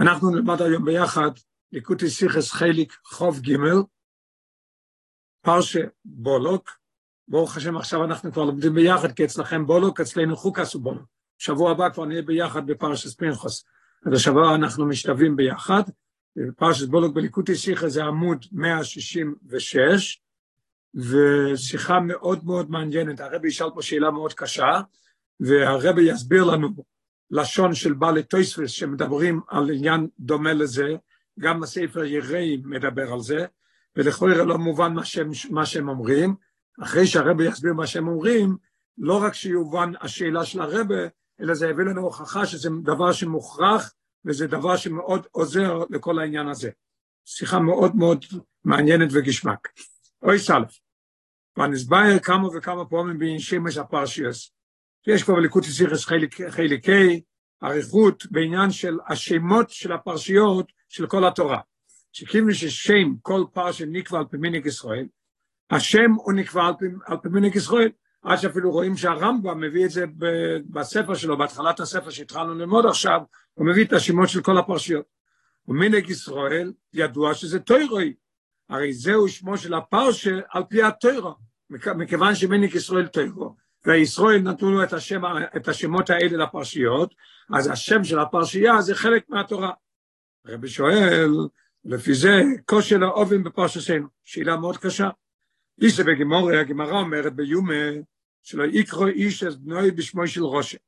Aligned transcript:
אנחנו 0.00 0.30
נלמד 0.30 0.62
היום 0.62 0.84
ביחד 0.84 1.30
ליקוטי 1.72 2.10
סיכס 2.10 2.52
חיליק 2.52 2.96
חוב 3.04 3.40
ג' 3.40 3.56
פרשה 5.40 5.80
בולוק, 6.04 6.70
ברוך 7.28 7.56
השם 7.56 7.76
עכשיו 7.76 8.04
אנחנו 8.04 8.32
כבר 8.32 8.44
לומדים 8.44 8.74
ביחד 8.74 9.12
כי 9.12 9.24
אצלכם 9.24 9.66
בולוק, 9.66 10.00
אצלנו 10.00 10.36
חוקס 10.36 10.74
הוא 10.74 10.82
בולוק. 10.82 11.04
שבוע 11.38 11.70
הבא 11.70 11.90
כבר 11.90 12.04
נהיה 12.04 12.22
ביחד 12.22 12.66
בפרשת 12.66 13.18
פנחוס. 13.18 13.64
אז 14.06 14.12
השבוע 14.12 14.54
אנחנו 14.54 14.86
משתווים 14.86 15.36
ביחד. 15.36 15.82
פרשת 16.56 16.88
בולוק 16.88 17.14
בליקוטי 17.14 17.54
סיכס 17.54 17.88
זה 17.88 18.04
עמוד 18.04 18.46
166, 18.52 20.20
ושיחה 20.94 22.00
מאוד 22.00 22.44
מאוד 22.44 22.70
מעניינת. 22.70 23.20
הרבי 23.20 23.48
ישאל 23.48 23.70
פה 23.74 23.82
שאלה 23.82 24.10
מאוד 24.10 24.32
קשה, 24.32 24.80
והרבי 25.40 26.02
יסביר 26.02 26.44
לנו 26.44 26.68
לשון 27.30 27.74
של 27.74 27.92
בעלי 27.92 28.22
טויספס 28.22 28.70
שמדברים 28.70 29.40
על 29.48 29.70
עניין 29.70 30.08
דומה 30.18 30.52
לזה, 30.52 30.96
גם 31.38 31.62
הספר 31.62 32.04
יראי 32.04 32.62
מדבר 32.64 33.12
על 33.12 33.20
זה, 33.20 33.46
ולכאורה 33.96 34.44
לא 34.44 34.58
מובן 34.58 34.92
מה 34.92 35.04
שהם, 35.04 35.30
מה 35.50 35.66
שהם 35.66 35.88
אומרים, 35.88 36.34
אחרי 36.82 37.06
שהרבה 37.06 37.44
יסביר 37.44 37.72
מה 37.72 37.86
שהם 37.86 38.08
אומרים, 38.08 38.56
לא 38.98 39.22
רק 39.22 39.34
שיובן 39.34 39.92
השאלה 40.00 40.44
של 40.44 40.60
הרבה, 40.60 40.96
אלא 41.40 41.54
זה 41.54 41.68
יביא 41.68 41.84
לנו 41.84 42.00
הוכחה 42.00 42.46
שזה 42.46 42.70
דבר 42.82 43.12
שמוכרח, 43.12 43.92
וזה 44.24 44.46
דבר 44.46 44.76
שמאוד 44.76 45.26
עוזר 45.30 45.78
לכל 45.90 46.18
העניין 46.18 46.48
הזה. 46.48 46.70
שיחה 47.24 47.58
מאוד 47.58 47.96
מאוד 47.96 48.24
מעניינת 48.64 49.08
וגשמק. 49.12 49.68
אוי 50.22 50.38
סלף, 50.38 50.78
ונסביר 51.58 52.18
כמה 52.18 52.48
וכמה 52.56 52.84
פעמים 52.84 53.38
שמש 53.38 53.76
הפרשיוס, 53.76 54.52
יש 55.06 55.24
פה 55.24 55.32
בליקוד 55.32 55.64
סיכס 55.64 56.04
חליקי 56.48 57.20
אריכות 57.62 58.26
בעניין 58.30 58.70
של 58.70 58.98
השמות 59.08 59.70
של 59.70 59.92
הפרשיות 59.92 60.72
של 60.88 61.06
כל 61.06 61.24
התורה. 61.24 61.60
שכיוון 62.12 62.54
ששם 62.54 63.14
כל 63.22 63.44
פרשה 63.52 63.84
נקבע 63.86 64.18
על 64.18 64.24
פי 64.24 64.38
ישראל, 64.68 65.06
השם 65.70 66.12
הוא 66.12 66.32
נקבע 66.32 66.66
על 66.66 66.74
פי, 66.78 66.86
על 67.06 67.16
פי 67.16 67.58
ישראל, 67.58 67.90
עד 68.22 68.38
שאפילו 68.38 68.70
רואים 68.70 68.96
שהרמב"ם 68.96 69.60
מביא 69.60 69.84
את 69.84 69.90
זה 69.90 70.04
בספר 70.70 71.14
שלו, 71.14 71.38
בהתחלת 71.38 71.80
הספר 71.80 72.10
שהתחלנו 72.10 72.54
ללמוד 72.54 72.86
עכשיו, 72.86 73.20
הוא 73.54 73.66
מביא 73.66 73.84
את 73.84 73.92
השמות 73.92 74.28
של 74.28 74.42
כל 74.42 74.58
הפרשיות. 74.58 75.04
ומנהיג 75.68 76.10
ישראל 76.10 76.72
ידוע 76.92 77.34
שזה 77.34 77.60
טוירוי, 77.60 78.14
הרי 78.68 78.92
זהו 78.92 79.28
שמו 79.28 79.58
של 79.58 79.74
הפרשה 79.74 80.40
על 80.48 80.62
פי 80.68 80.82
הטוירו, 80.82 81.34
מכיוון 81.70 82.34
שמנהיג 82.34 82.74
ישראל 82.74 83.06
טוירו. 83.06 83.54
וישראל 83.86 84.38
נתנו 84.38 84.70
לו 84.70 84.82
את, 84.82 84.92
השם, 84.92 85.22
את 85.56 85.68
השמות 85.68 86.10
האלה 86.10 86.44
לפרשיות, 86.44 87.14
אז 87.54 87.70
השם 87.70 88.04
של 88.04 88.18
הפרשייה 88.18 88.80
זה 88.80 88.94
חלק 88.94 89.24
מהתורה. 89.28 89.70
רבי 90.46 90.68
שואל, 90.68 91.30
לפי 91.84 92.14
זה 92.14 92.42
כושר 92.64 93.04
האובים 93.04 93.44
בפרשתנו, 93.44 94.06
שאלה 94.24 94.56
מאוד 94.56 94.76
קשה. 94.76 95.08
איסה 95.82 96.04
בגימורי, 96.04 96.58
הגמרא 96.58 97.00
אומרת 97.00 97.34
ביומה, 97.34 97.90
שלא 98.42 98.64
יקרוא 98.64 99.08
איש 99.08 99.42
את 99.42 99.58
בנוי 99.58 99.90
בשמו 99.90 100.26
של 100.26 100.44
ראשה. 100.44 100.78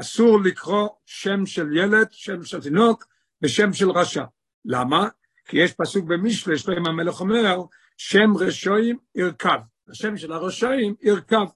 אסור 0.00 0.40
לקרוא 0.40 0.88
שם 1.06 1.46
של 1.46 1.76
ילד, 1.76 2.06
שם 2.10 2.44
של 2.44 2.60
תינוק, 2.60 3.06
בשם 3.40 3.72
של 3.72 3.90
רשע. 3.90 4.24
למה? 4.64 5.08
כי 5.44 5.58
יש 5.58 5.72
פסוק 5.72 6.04
במשלי, 6.04 6.58
שלמה 6.58 6.88
המלך 6.88 7.20
אומר, 7.20 7.62
שם 7.96 8.36
רשועים 8.36 8.98
ירכב. 9.14 9.58
השם 9.88 10.16
של 10.16 10.32
הרשעים 10.32 10.94
ירכב. 11.02 11.46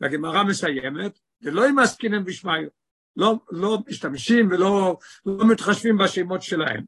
והגמרא 0.00 0.42
מסיימת, 0.42 1.18
ולא 1.42 1.68
אם 1.68 1.78
עסקינן 1.78 2.24
בשמיא, 2.24 2.68
לא, 3.16 3.38
לא 3.50 3.78
משתמשים 3.88 4.48
ולא 4.50 4.98
לא 5.26 5.48
מתחשבים 5.48 5.98
בשמות 5.98 6.42
שלהם. 6.42 6.84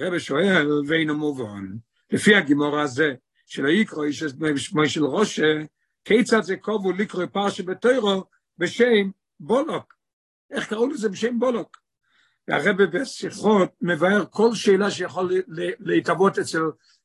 רבי 0.00 0.20
שואל, 0.20 0.68
ואינו 0.86 1.18
מובן, 1.18 1.66
לפי 2.10 2.36
הגימור 2.36 2.78
הזה, 2.78 3.14
שלא 3.46 3.68
יקרוא 3.68 4.04
איש 4.04 4.22
בשמו 4.22 4.88
של 4.88 5.04
ראשה, 5.04 5.62
כיצד 6.04 6.42
זה 6.42 6.56
קובו 6.56 6.92
לקרוא 6.92 7.26
פרשה 7.26 7.62
בתוירו 7.62 8.24
בשם 8.58 9.10
בולוק? 9.40 9.94
איך 10.50 10.68
קראו 10.68 10.88
לזה 10.88 11.08
בשם 11.08 11.38
בולוק? 11.38 11.82
והרבי 12.48 12.86
בשיחות 12.86 13.70
מבאר 13.80 14.24
כל 14.30 14.54
שאלה 14.54 14.90
שיכול 14.90 15.32
להתהוות 15.80 16.38
אצל, 16.38 16.58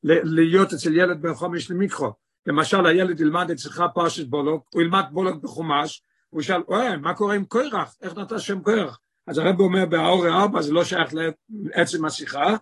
להיות 0.04 0.74
אצל 0.74 0.96
ילד 0.96 1.22
בן 1.22 1.34
חומש 1.34 1.72
למיקרו. 1.72 2.14
למשל 2.48 2.86
הילד 2.86 3.20
ילמד 3.20 3.52
אצלך 3.52 3.84
פרשת 3.94 4.28
בולוק, 4.28 4.68
הוא 4.74 4.82
ילמד 4.82 5.06
בולוק 5.12 5.44
בחומש, 5.44 6.04
הוא 6.30 6.42
ישאל, 6.42 6.62
אוי, 6.68 6.98
מה 6.98 7.14
קורה 7.14 7.36
עם 7.36 7.46
קורח? 7.46 7.96
איך 8.02 8.18
נתן 8.18 8.40
שם 8.40 8.62
קורח? 8.62 9.00
אז 9.28 9.38
הרב 9.38 9.60
אומר 9.60 9.86
באור 9.86 10.28
ארבע, 10.28 10.62
זה 10.62 10.74
לא 10.74 10.84
שייך 10.84 11.14
לעצם 11.50 12.06
השיחה, 12.06 12.56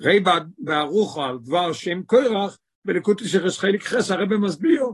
ראי 0.00 0.24
בערוכו 0.58 1.24
על 1.24 1.38
דבר 1.38 1.72
שם 1.72 2.02
קורח, 2.02 2.58
בליקוטי 2.84 3.28
שחס 3.28 3.58
חיליק 3.58 3.82
חס, 3.82 4.10
הרב 4.10 4.34
מסביר 4.34 4.84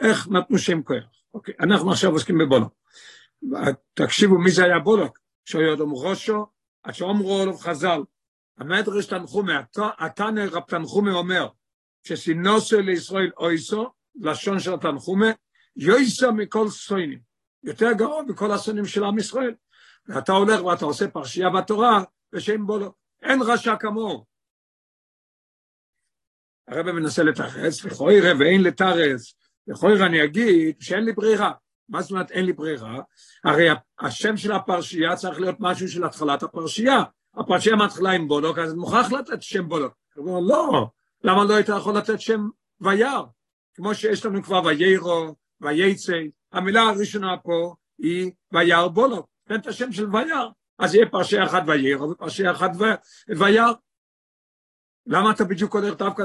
איך 0.00 0.28
נתנו 0.28 0.58
שם 0.58 0.82
קורח. 0.82 1.04
אוקיי, 1.34 1.54
אנחנו 1.60 1.90
עכשיו 1.90 2.12
עוסקים 2.12 2.38
בבולוק. 2.38 2.72
תקשיבו 3.94 4.38
מי 4.38 4.50
זה 4.50 4.64
היה 4.64 4.78
בולוק, 4.78 5.18
שיודום 5.44 5.94
ראשו, 5.94 6.46
עד 6.82 6.94
שאומרו 6.94 7.42
עליו 7.42 7.56
חז"ל, 7.56 8.00
המדרש 8.58 9.06
תנחומי, 9.06 9.52
התנא 9.98 10.44
רב 10.52 10.62
תנחומי 10.62 11.10
אומר, 11.10 11.48
שסינוסו 12.04 12.80
לישראל 12.80 13.30
אויסו, 13.36 13.90
לשון 14.20 14.60
של 14.60 14.74
התנחומה, 14.74 15.30
יויסו 15.76 16.32
מכל 16.32 16.68
סוינים, 16.68 17.18
יותר 17.64 17.92
גרוע 17.92 18.22
מכל 18.22 18.52
הסונים 18.52 18.84
של 18.84 19.04
עם 19.04 19.18
ישראל. 19.18 19.54
ואתה 20.06 20.32
הולך 20.32 20.64
ואתה 20.64 20.84
עושה 20.84 21.08
פרשייה 21.08 21.50
בתורה, 21.50 22.02
ושם 22.32 22.66
בו 22.66 22.78
לא, 22.78 22.92
אין 23.22 23.42
רשע 23.42 23.76
כמוהו. 23.76 24.24
הרב 26.68 26.90
מנסה 26.90 27.22
לתרץ, 27.22 27.84
לכוירא 27.84 28.34
ואין 28.38 28.62
לתרץ, 28.62 29.34
לכוירא 29.66 30.06
אני 30.06 30.24
אגיד 30.24 30.76
שאין 30.80 31.04
לי 31.04 31.12
ברירה. 31.12 31.52
מה 31.88 32.02
זאת 32.02 32.10
אומרת 32.10 32.30
אין 32.30 32.46
לי 32.46 32.52
ברירה? 32.52 33.00
הרי 33.44 33.68
השם 34.00 34.36
של 34.36 34.52
הפרשייה 34.52 35.16
צריך 35.16 35.40
להיות 35.40 35.56
משהו 35.60 35.88
של 35.88 36.04
התחלת 36.04 36.42
הפרשייה. 36.42 37.02
הפרשייה 37.34 37.76
מתחילה 37.76 38.10
עם 38.10 38.28
בולוק, 38.28 38.58
אז 38.58 38.74
מוכרח 38.74 39.12
לתת 39.12 39.42
שם 39.42 39.68
בולוק. 39.68 39.92
הוא 40.14 40.28
אומר, 40.28 40.40
לא, 40.40 40.88
למה 41.24 41.44
לא 41.44 41.54
היית 41.54 41.68
יכול 41.78 41.96
לתת 41.96 42.20
שם 42.20 42.48
וירא? 42.80 43.22
כמו 43.74 43.94
שיש 43.94 44.26
לנו 44.26 44.42
כבר 44.42 44.62
ויירו, 44.64 45.34
וייצא, 45.60 46.12
המילה 46.52 46.82
הראשונה 46.82 47.36
פה 47.42 47.74
היא 47.98 48.30
וירא 48.52 48.88
בולוק, 48.88 49.26
תן 49.48 49.54
את 49.54 49.66
השם 49.66 49.92
של 49.92 50.06
וירא, 50.16 50.48
אז 50.78 50.94
יהיה 50.94 51.06
פרשי 51.10 51.42
אחד 51.42 51.62
ויירו 51.66 52.10
ופרשי 52.10 52.50
אחד 52.50 52.68
וירא. 53.38 53.72
למה 55.06 55.30
אתה 55.30 55.44
בדיוק 55.44 55.74
הולך 55.74 55.94
דווקא 55.98 56.22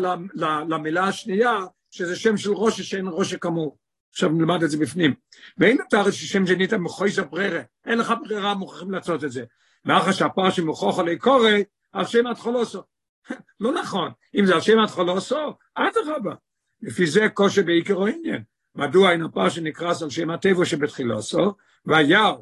למילה 0.69 1.07
השנייה, 1.07 1.57
שזה 1.91 2.15
שם 2.15 2.37
של 2.37 2.51
ראש 2.53 2.81
שאין 2.81 3.05
ראש 3.11 3.33
כמוהו? 3.33 3.77
עכשיו 4.11 4.29
נלמד 4.29 4.63
את 4.63 4.69
זה 4.69 4.77
בפנים. 4.77 5.13
ואין 5.57 5.77
אתה 5.87 6.11
ששם 6.11 6.47
שנית 6.47 6.73
מחויס 6.73 7.19
הברירה, 7.19 7.61
אין 7.85 7.97
לך 7.97 8.13
ברירה, 8.23 8.53
מוכרחים 8.53 8.91
לעשות 8.91 9.23
את 9.23 9.31
זה. 9.31 9.43
מאחר 9.85 10.11
שהפרשי 10.11 10.61
מוכרח 10.61 10.99
עלי 10.99 11.17
קורא, 11.17 11.51
על 11.91 12.05
שם 12.05 12.27
התחולוסו. 12.27 12.83
לא 13.59 13.73
נכון, 13.73 14.11
אם 14.35 14.45
זה 14.45 14.53
על 14.53 14.61
שם 14.61 14.79
התחולוסו, 14.79 15.57
אדרבה. 15.75 16.35
לפי 16.81 17.07
זה 17.07 17.29
קושי 17.33 17.63
בעיקרו 17.63 18.07
עניין. 18.07 18.43
מדוע 18.75 19.11
אין 19.11 19.23
הפר 19.23 19.49
שנקרס 19.49 20.03
על 20.03 20.09
שם 20.09 20.29
הטבע 20.29 20.65
שבתחילוסו, 20.65 21.53
וירא 21.85 22.33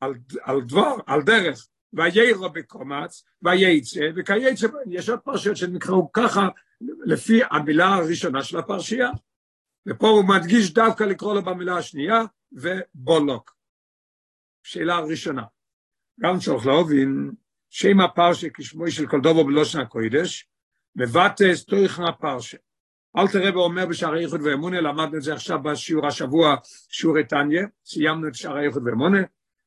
על, 0.00 0.14
על 0.42 0.60
דבר, 0.60 0.94
על 1.06 1.22
דרך, 1.22 1.66
ויירו 1.92 2.50
בקומץ, 2.50 3.24
וייצא, 3.42 4.00
וכייצא, 4.16 4.66
יש 4.90 5.08
עוד 5.08 5.20
פרשיות 5.20 5.56
שנקראו 5.56 6.12
ככה, 6.12 6.48
לפי 7.04 7.40
המילה 7.50 7.94
הראשונה 7.94 8.42
של 8.42 8.58
הפרשייה. 8.58 9.10
ופה 9.88 10.08
הוא 10.08 10.24
מדגיש 10.28 10.74
דווקא 10.74 11.04
לקרוא 11.04 11.34
לו 11.34 11.42
במילה 11.42 11.76
השנייה, 11.76 12.22
ובולוק. 12.52 13.56
שאלה 14.62 14.98
ראשונה. 14.98 15.42
גם 16.20 16.38
צריך 16.38 16.66
להבין, 16.66 17.30
שם 17.78 18.00
הפרשה 18.00 18.48
כשמו 18.54 18.90
של 18.90 19.06
כל 19.06 19.20
דובו 19.20 19.44
בלושן 19.44 19.80
הקוידש, 19.80 20.48
מבטא 20.96 21.52
תויכן 21.66 22.02
הפרשה. 22.02 22.56
אל 23.16 23.28
תראה 23.28 23.56
ואומר 23.56 23.86
בשערי 23.86 24.24
איחוד 24.24 24.40
ואמונה, 24.44 24.80
למדנו 24.80 25.16
את 25.16 25.22
זה 25.22 25.34
עכשיו 25.34 25.62
בשיעור 25.62 26.06
השבוע, 26.06 26.56
שיעורי 26.88 27.24
טניה, 27.24 27.66
סיימנו 27.84 28.28
את 28.28 28.34
שערי 28.34 28.66
איחוד 28.66 28.82
ואמונה, 28.86 29.18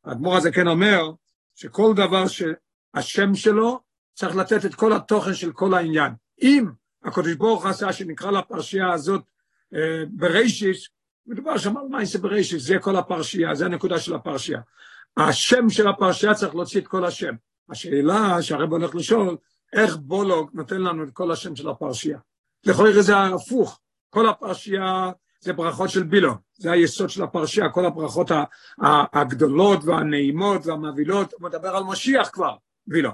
האדמו"ר 0.06 0.38
הזה 0.38 0.52
כן 0.52 0.68
אומר 0.68 1.12
שכל 1.56 1.94
דבר 1.96 2.26
שהשם 2.28 3.36
שלו 3.36 3.80
צריך 4.14 4.36
לתת 4.36 4.66
את 4.66 4.76
כל 4.76 4.94
התוכן 4.94 5.34
של 5.34 5.52
כל 5.52 5.74
העניין. 5.74 6.12
אם 6.42 6.66
הקדוש 7.04 7.34
ברוך 7.34 7.66
עשה 7.66 7.94
שנקרא 7.94 8.32
לפרשייה 8.32 8.92
הזאת 8.92 9.22
אה, 9.74 10.04
ברישיס, 10.10 10.88
מדובר 11.26 11.58
שם 11.58 11.78
על 11.78 11.84
מייסה 11.90 12.18
ברישיס, 12.18 12.64
זה 12.64 12.80
כל 12.80 12.96
הפרשייה, 12.96 13.56
זה 13.56 13.66
הנקודה 13.66 14.00
של 14.00 14.16
הפרשייה. 14.16 14.60
השם 15.18 15.70
של 15.70 15.88
הפרשייה 15.88 16.34
צריך 16.34 16.56
להוציא 16.56 16.82
את 16.82 16.88
כל 16.88 17.06
השם. 17.06 17.34
השאלה 17.69 18.42
שהרב 18.42 18.71
הולך 18.71 18.95
לשאול, 18.95 19.38
איך 19.74 19.98
בולוג 19.98 20.50
נותן 20.54 20.81
לנו 20.81 21.04
את 21.04 21.10
כל 21.13 21.31
השם 21.31 21.56
של 21.56 21.69
הפרשייה? 21.69 22.19
לכאורה 22.66 23.01
זה 23.01 23.18
הפוך, 23.18 23.80
כל 24.10 24.30
הפרשייה 24.30 25.12
זה 25.39 25.54
ברכות 25.54 25.89
של 25.89 26.04
בילו, 26.04 26.33
זה 26.57 26.71
היסוד 26.71 27.10
של 27.10 27.24
הפרשייה, 27.24 27.69
כל 27.69 27.86
הברכות 27.86 28.31
הגדולות 29.13 29.83
והנעימות 29.83 30.66
והמבהילות, 30.66 31.33
הוא 31.33 31.42
מדבר 31.42 31.75
על 31.75 31.83
משיח 31.83 32.30
כבר, 32.33 32.56
בילו. 32.88 33.12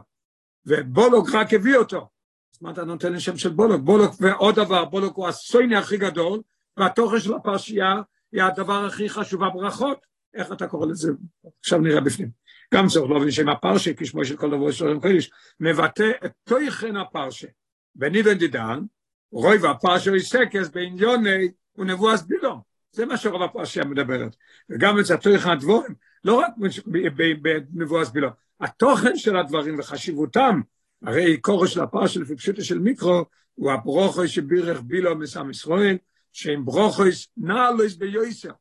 ובולוק 0.65 1.29
רק 1.33 1.53
הביא 1.53 1.77
אותו. 1.77 2.09
אז 2.55 2.61
מה 2.61 2.71
אתה 2.71 2.83
נותן 2.83 3.13
לשם 3.13 3.37
של 3.37 3.49
בולוק? 3.49 3.81
בולוק, 3.81 4.15
ועוד 4.19 4.55
דבר, 4.55 4.85
בולוק 4.85 5.15
הוא 5.15 5.27
הסויני 5.27 5.75
הכי 5.75 5.97
גדול, 5.97 6.41
והתוכן 6.77 7.19
של 7.19 7.33
הפרשייה 7.33 8.01
היא 8.31 8.43
הדבר 8.43 8.85
הכי 8.85 9.09
חשוב, 9.09 9.43
הברכות. 9.43 10.05
איך 10.33 10.51
אתה 10.51 10.67
קורא 10.67 10.85
לזה? 10.85 11.11
עכשיו 11.59 11.79
נראה 11.79 12.01
בפנים. 12.01 12.29
גם 12.73 12.87
צריך 12.87 13.09
לא 13.09 13.31
שם 13.31 13.49
הפרשה, 13.49 13.91
כשמו 13.97 14.25
של 14.25 14.37
כל 14.37 14.49
דבר 14.49 14.71
של 14.71 14.87
רם 14.87 14.99
קודש, 14.99 15.31
מבטא 15.59 16.11
את 16.25 16.31
תוכן 16.43 16.95
הפרשה. 16.95 17.47
בניבן 17.95 18.33
דידן, 18.33 18.79
רוי 19.31 19.57
והפרשה 19.57 20.15
יסקס 20.15 20.69
בעניוני 20.69 21.51
ונבואס 21.77 22.21
בילום. 22.21 22.59
זה 22.91 23.05
מה 23.05 23.17
שרוב 23.17 23.41
הפרשה 23.41 23.85
מדברת. 23.85 24.35
וגם 24.69 24.99
את 24.99 25.09
התוכן 25.09 25.49
הדבורים, 25.49 25.95
לא 26.23 26.35
רק 26.35 26.51
בנבואס 27.41 28.09
בילום, 28.09 28.31
התוכן 28.59 29.17
של 29.17 29.37
הדברים 29.37 29.79
וחשיבותם, 29.79 30.61
הרי 31.01 31.37
קורו 31.37 31.67
של 31.67 31.81
הפרשה 31.81 32.19
לפי 32.19 32.35
פשוטו 32.35 32.63
של 32.63 32.79
מיקרו, 32.79 33.25
הוא 33.53 33.71
הברוכו 33.71 34.27
שבירך 34.27 34.81
בילו 34.81 35.15
מסם 35.15 35.49
ישראל, 35.49 35.97
שהם 36.33 36.65
ברוכויס 36.65 37.27
נעלויס 37.37 37.95
ביוסר. 37.95 38.51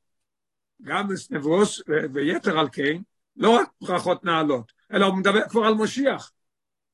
גם 0.82 1.08
נבואס 1.30 1.82
ויתר 2.12 2.58
על 2.58 2.68
כן, 2.72 2.96
לא 3.36 3.50
רק 3.50 3.68
ברכות 3.80 4.24
נעלות, 4.24 4.72
אלא 4.92 5.06
הוא 5.06 5.16
מדבר 5.16 5.48
כבר 5.48 5.64
על 5.64 5.74
משיח. 5.74 6.32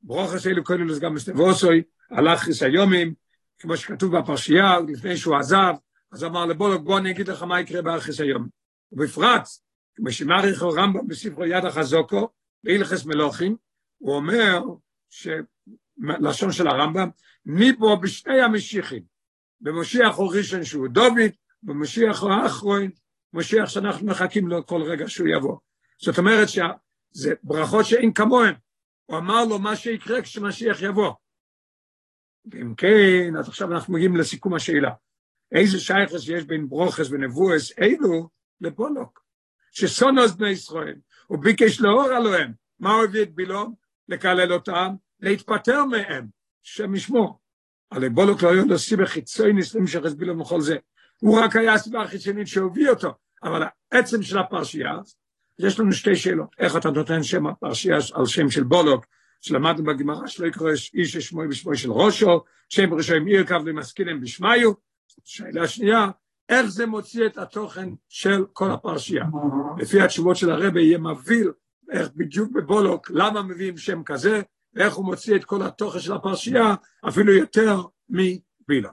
ברוכוס 0.03 0.47
אלו 0.47 0.65
כוללוס 0.65 0.99
גם 0.99 1.15
נבואסוי, 1.29 1.83
הלך 2.11 2.41
חיסיומים, 2.41 3.15
כמו 3.59 3.77
שכתוב 3.77 4.19
בפרשייה, 4.19 4.79
לפני 4.89 5.17
שהוא 5.17 5.37
עזב, 5.37 5.75
אז 6.13 6.25
אמר 6.25 6.47
לבולוק, 6.47 6.83
בוא 6.83 6.99
אני 6.99 7.11
אגיד 7.11 7.29
לך 7.29 7.43
מה 7.43 7.61
יקרה 7.61 7.83
בארכיס 7.83 8.21
היום. 8.21 8.49
ובפרט, 8.93 9.49
כמו 9.95 10.13
שמעריך 10.13 10.63
הרמב"ם 10.63 11.09
בספרו 11.09 11.45
יד 11.45 11.65
החזוקו, 11.65 12.29
בהלכס 12.65 13.05
מלוכים, 13.05 13.57
הוא 13.99 14.15
אומר, 14.15 14.63
לשון 15.99 16.53
של 16.53 16.69
הרמב"ם, 16.69 17.09
מפה 17.47 17.97
בשני 18.03 18.41
המשיחים, 18.41 19.03
במשיח 19.61 20.17
הוא 20.17 20.35
ראשון 20.37 20.65
שהוא 20.65 20.89
דוד, 20.89 21.31
במשיח 21.63 22.23
הוא 22.23 22.31
האחרון, 22.31 22.91
משיח 23.33 23.69
שאנחנו 23.69 24.07
מחכים 24.07 24.49
לו 24.49 24.67
כל 24.67 24.83
רגע 24.83 25.09
שהוא 25.09 25.29
יבוא. 25.29 25.57
זאת 26.03 26.19
אומרת 26.19 26.49
שזה 26.49 27.35
ברכות 27.43 27.87
שאין 27.87 28.13
כמוהן. 28.13 28.55
הוא 29.07 29.19
אמר 29.19 29.45
לו 29.45 29.59
מה 29.59 29.77
שיקרה 29.77 30.23
כשמשיח 30.23 30.83
יבוא. 30.83 31.13
ואם 32.47 32.75
כן, 32.75 33.37
אז 33.39 33.49
עכשיו 33.49 33.73
אנחנו 33.73 33.95
מגיעים 33.95 34.17
לסיכום 34.17 34.55
השאלה. 34.55 34.91
איזה 35.53 35.81
שייכס 35.81 36.29
יש 36.29 36.45
בין 36.45 36.69
ברוכס 36.69 37.11
ונבואס 37.11 37.79
אלו 37.79 38.29
לבולוק? 38.61 39.25
שסונוס 39.73 40.33
בני 40.33 40.49
ישראל, 40.49 40.97
הוא 41.27 41.39
ביקש 41.39 41.81
לאור 41.81 42.03
עליהם, 42.03 42.53
מה 42.81 42.95
הוא 42.95 43.05
הביא 43.05 43.23
את 43.23 43.35
בילום? 43.35 43.75
לקלל 44.09 44.53
אותם, 44.53 44.95
להתפטר 45.21 45.85
מהם, 45.85 46.27
שם 46.63 46.95
ישמור. 46.95 47.41
הרי 47.91 48.09
בולוק 48.09 48.43
לא 48.43 48.53
היה 48.53 48.65
לו 48.65 48.79
סיבה 48.79 49.07
חיצוניס 49.07 49.75
למשך 49.75 50.01
בילום 50.17 50.41
וכל 50.41 50.61
זה. 50.61 50.77
הוא 51.21 51.41
רק 51.41 51.57
היה 51.57 51.75
הסיבה 51.75 52.03
החיצונית 52.03 52.47
שהביא 52.47 52.89
אותו, 52.89 53.15
אבל 53.43 53.63
העצם 53.93 54.23
של 54.23 54.39
הפרשייה, 54.39 54.95
יש 55.67 55.81
לנו 55.81 55.93
שתי 55.93 56.17
שאלות. 56.17 56.49
איך 56.59 56.77
אתה 56.77 56.91
נותן 56.91 57.23
שם 57.23 57.47
הפרשייה 57.47 57.99
על 58.15 58.27
שם 58.27 58.51
של 58.51 58.65
בולוק, 58.65 59.07
שלמדנו 59.41 59.85
בגמרא 59.85 60.27
שלא 60.27 60.47
יקרא 60.47 60.71
איש 60.71 61.17
ששמו 61.17 61.43
בשמו 61.49 61.77
של 61.77 61.93
ראשו, 61.93 62.45
שם 62.69 62.95
ראשון 62.95 63.27
עיר 63.27 63.47
קו 63.47 63.55
למסכינם 63.67 64.21
בשמיו. 64.21 64.73
שאלה 65.25 65.69
שנייה, 65.69 66.09
איך 66.49 66.67
זה 66.67 66.87
מוציא 66.87 67.27
את 67.27 67.39
התוכן 67.39 67.89
של 68.09 68.45
כל 68.53 68.71
הפרשייה? 68.71 69.25
לפי 69.79 70.01
התשובות 70.01 70.37
של 70.37 70.51
הרבי 70.51 70.83
יהיה 70.83 70.99
מבהיל 70.99 71.51
איך 71.91 72.09
בדיוק 72.17 72.53
בבולוק, 72.53 73.11
למה 73.11 73.43
מביאים 73.43 73.77
שם 73.77 74.03
כזה, 74.03 74.43
ואיך 74.75 74.95
הוא 74.95 75.05
מוציא 75.05 75.37
את 75.37 75.45
כל 75.45 75.63
התוכן 75.63 75.99
של 75.99 76.13
הפרשייה, 76.13 76.75
אפילו 77.09 77.33
יותר 77.33 77.83
מבילה. 78.09 78.91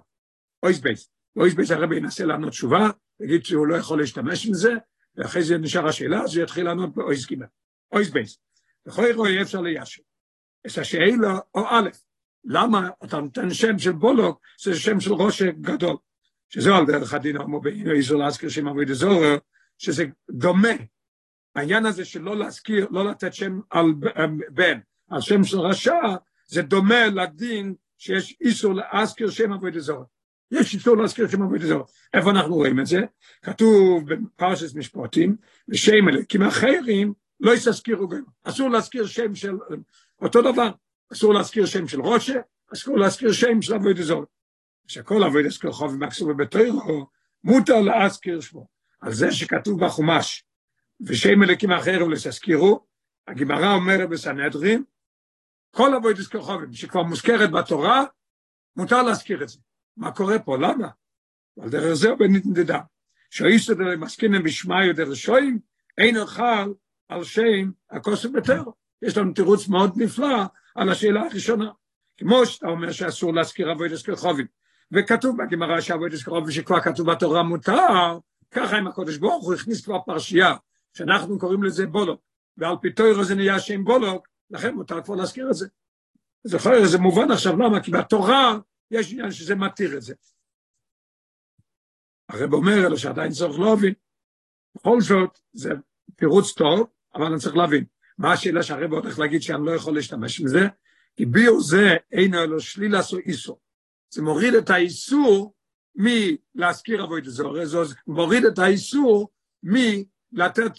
אויס 0.64 0.80
בייס. 0.80 1.10
אויס 1.36 1.54
בייס 1.54 1.72
הרבי 1.72 1.98
ינסה 1.98 2.25
לענות 2.25 2.50
תשובה, 2.50 2.90
יגיד 3.19 3.46
שהוא 3.46 3.68
לא 3.68 3.75
יכול 3.75 4.00
להשתמש 4.00 4.46
עם 4.46 4.54
זה, 4.54 4.74
ואחרי 5.18 5.44
זה 5.44 5.58
נשאר 5.58 5.88
השאלה, 5.88 6.22
אז 6.22 6.36
הוא 6.36 6.44
יתחיל 6.44 6.66
לענות 6.66 6.96
באויס 6.96 7.28
גימל. 7.28 7.46
אויס 7.92 8.10
בייס. 8.10 8.38
בכל 8.86 9.06
אירוע 9.06 9.42
אפשר 9.42 9.62
ליישר. 9.62 10.02
את 10.68 10.78
השאלה, 10.78 11.40
או 11.56 11.66
א', 11.69 11.90
למה 12.46 12.90
אתה 13.04 13.19
נותן 13.19 13.54
שם 13.54 13.80
של 13.80 13.92
בולוק, 13.92 14.42
זה 14.62 14.75
שם 14.75 15.00
של 15.00 15.14
ראש 15.14 15.42
גדול. 15.42 15.98
שזו 16.50 16.75
על 16.75 16.86
דרך 16.86 17.14
הדין 17.14 17.38
אמרו 17.38 17.62
באיזו 17.62 18.18
להזכיר 18.18 18.50
שם 18.50 18.68
אבוי 18.68 18.86
דזורו, 18.86 19.36
שזה 19.78 20.06
דומה. 20.30 20.69
העניין 21.56 21.86
הזה 21.86 22.06
של 22.06 22.22
לא 22.22 22.38
להזכיר, 22.38 22.88
לא 22.92 23.10
לתת 23.10 23.34
שם 23.34 23.60
על 23.69 23.94
בן, 24.50 24.80
על 25.10 25.22
שם 25.22 25.44
של 25.44 25.60
רשע, 25.60 26.16
זה 26.46 26.62
דומה 26.62 27.08
לדין 27.08 27.75
שיש 27.98 28.38
איסור 28.42 28.74
להזכיר 28.74 29.30
שם 29.30 29.54
אבוי 29.54 29.72
דזורו. 29.72 30.17
יש 30.52 30.74
איסור 30.74 30.98
להזכיר 30.98 31.28
שם 31.28 31.42
אבוי 31.44 31.60
דזורו. 31.60 31.86
איפה 32.14 32.30
אנחנו 32.30 32.56
רואים 32.56 32.80
את 32.80 32.86
זה? 32.86 33.00
כתוב 33.42 34.14
בפרשת 34.14 34.76
משפטים, 34.76 35.36
ושם 35.70 36.10
אלוקים 36.10 36.44
אחרים 36.44 37.14
לא 37.40 37.52
יסזכירו 37.52 38.08
גם. 38.08 38.24
אסור 38.44 38.70
להזכיר 38.70 39.06
שם 39.06 39.36
של 39.36 39.56
אותו 40.22 40.42
דבר, 40.42 40.70
אסור 41.14 41.34
להזכיר 41.34 41.66
שם 41.66 41.88
של 41.88 42.02
רושה, 42.02 42.40
אסור 42.74 42.98
להזכיר 42.98 43.32
שם 43.32 43.62
של 43.62 43.76
אבוי 43.76 43.94
דזורו. 43.94 44.26
שכל 44.88 45.24
אבוידס 45.24 45.58
כרחוב 45.58 45.94
ומקסו 45.94 46.28
בביתו, 46.28 46.60
מותר 47.44 47.82
להזכיר 47.82 48.42
שמו. 48.42 48.68
על 49.02 49.14
זה 49.14 49.32
שכתוב 49.32 49.86
בחומש, 49.86 50.46
ושם 51.02 51.44
אלוקים 51.44 51.72
אחרים 51.72 52.12
לסזכירו, 52.12 52.86
הגמרא 53.28 53.74
אומרת 53.74 54.10
בסנהדרין, 54.10 54.84
כל 55.72 55.96
אבוידס 55.96 56.28
כרחובים 56.28 56.74
שכבר 56.74 57.04
מוזכרת 57.04 57.52
בתורה, 57.52 58.04
מותר 58.76 59.04
להזכיר 59.04 59.44
את 59.44 59.50
זה. 59.50 59.60
מה 59.98 60.12
קורה 60.12 60.40
פה? 60.40 60.58
למה? 60.58 60.88
על 61.62 61.70
דרך 61.70 61.94
זה 61.94 62.10
הוא 62.10 62.18
בנתנדדה. 62.20 62.80
שאיסו 63.30 63.74
דרך 63.74 64.00
מסכינם 64.00 64.44
בשמאי 64.44 64.94
דרך 64.94 65.16
שוים, 65.16 65.60
אין 65.98 66.18
אוכל 66.18 66.74
על 67.10 67.24
שם 67.24 67.72
הכוסף 67.92 68.30
בטרו. 68.30 68.74
יש 69.02 69.18
לנו 69.18 69.34
תירוץ 69.34 69.68
מאוד 69.68 69.94
נפלא 69.96 70.44
על 70.76 70.90
השאלה 70.90 71.22
הראשונה. 71.22 71.72
כמו 72.18 72.46
שאתה 72.46 72.68
אומר 72.68 72.92
שאסור 72.92 73.34
להזכיר 73.34 73.72
אבוידס 73.72 74.02
כרחובים, 74.02 74.46
וכתוב 74.92 75.38
בגמרא 75.38 75.82
שעבודת 75.82 76.24
קרוב 76.24 76.44
ושכבר 76.48 76.82
כתוב 76.82 77.12
בתורה 77.12 77.44
מותר, 77.44 78.20
ככה 78.52 78.78
עם 78.78 78.88
הקודש 78.88 79.18
ברוך 79.18 79.46
הוא 79.46 79.54
הכניס 79.54 79.86
כבר 79.86 80.00
פרשייה, 80.06 80.54
שאנחנו 80.94 81.40
קוראים 81.40 81.64
לזה 81.64 81.88
בולוק, 81.88 82.21
ועל 82.57 82.76
פי 82.81 82.92
תוירו 82.92 83.24
זה 83.24 83.36
נהיה 83.36 83.60
שם 83.60 83.83
בולוק, 83.83 84.28
לכן 84.52 84.76
מותר 84.76 85.02
כבר 85.02 85.16
להזכיר 85.16 85.50
את 85.50 85.56
זה. 85.56 85.68
זה 86.83 86.98
מובן 86.98 87.31
עכשיו, 87.31 87.57
למה? 87.57 87.83
כי 87.83 87.92
בתורה 87.92 88.57
יש 88.92 89.12
עניין 89.12 89.32
שזה 89.32 89.56
מתיר 89.56 89.98
את 89.98 90.02
זה. 90.02 90.14
הרב 92.30 92.54
אומר 92.54 92.88
אלו 92.88 92.98
שעדיין 92.98 93.32
צריך 93.32 93.60
להבין. 93.60 93.94
בכל 94.76 95.02
זאת, 95.02 95.40
זה 95.54 95.70
תירוץ 96.16 96.54
טוב, 96.54 96.88
אבל 97.16 97.26
אני 97.26 97.40
צריך 97.40 97.56
להבין. 97.56 97.86
מה 98.18 98.34
השאלה 98.34 98.64
שהרב 98.64 98.94
הולך 98.94 99.20
להגיד 99.20 99.42
שאני 99.42 99.66
לא 99.66 99.72
יכול 99.72 99.96
להשתמש 99.96 100.40
בזה? 100.40 100.68
כי 101.16 101.26
ביור 101.26 101.62
זה 101.62 101.96
אינו 102.12 102.44
אלו 102.44 102.60
שלילה 102.60 103.02
סו 103.02 103.18
איסו. 103.18 103.60
זה 104.10 104.22
מוריד 104.22 104.54
את 104.54 104.70
האיסור 104.70 105.54
מלהזכיר 105.96 107.04
אבוי 107.04 107.22
דזור, 107.22 107.66
זה 107.66 107.96
מוריד 108.08 108.46
את 108.46 108.60
האיסור 108.60 109.30
מלתת 109.64 110.72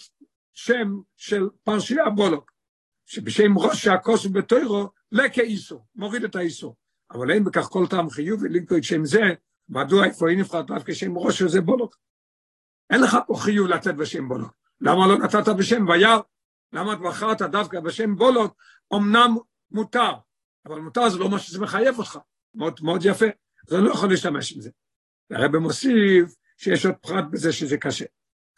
שם 0.53 1.01
של 1.17 1.49
פרשייה 1.63 2.09
בולוק, 2.09 2.51
שבשם 3.05 3.57
ראש 3.57 3.87
הכוס 3.87 4.25
בתוירו, 4.25 4.89
לכאיסור, 5.11 5.85
מוריד 5.95 6.23
את 6.23 6.35
האיסור. 6.35 6.75
אבל 7.11 7.31
אין 7.31 7.43
בכך 7.43 7.61
כל 7.61 7.87
טעם 7.89 8.09
חיוב 8.09 8.43
ולינקו 8.43 8.77
את 8.77 8.83
שם 8.83 9.05
זה, 9.05 9.21
מדוע 9.69 10.05
איפה 10.05 10.29
היא 10.29 10.37
נבחרת 10.37 10.65
דווקא 10.65 10.93
שם 10.93 11.17
ראש 11.17 11.41
הזה 11.41 11.61
בולוק? 11.61 11.97
אין 12.89 13.01
לך 13.01 13.17
פה 13.27 13.35
חיוב 13.35 13.67
לתת 13.67 13.93
בשם 13.93 14.27
בולוק. 14.27 14.53
למה 14.81 15.07
לא 15.07 15.17
נתת 15.17 15.49
בשם 15.57 15.87
וירא? 15.87 16.19
למה 16.73 16.93
את 16.93 16.99
בחרת 16.99 17.41
דווקא 17.41 17.79
בשם 17.79 18.15
בולוק? 18.15 18.55
אמנם 18.95 19.37
מותר, 19.71 20.11
אבל 20.65 20.79
מותר 20.79 21.09
זה 21.09 21.17
לא 21.17 21.29
מה 21.29 21.39
שזה 21.39 21.59
מחייב 21.59 21.99
אותך. 21.99 22.19
מאוד, 22.55 22.79
מאוד 22.83 23.01
יפה, 23.05 23.25
אז 23.67 23.73
אני 23.73 23.85
לא 23.85 23.91
יכול 23.91 24.09
להשתמש 24.09 24.53
עם 24.53 24.61
זה. 24.61 24.69
והרב 25.29 25.57
מוסיף 25.57 26.35
שיש 26.57 26.85
עוד 26.85 26.95
פרט 26.95 27.25
בזה 27.31 27.53
שזה 27.53 27.77
קשה. 27.77 28.05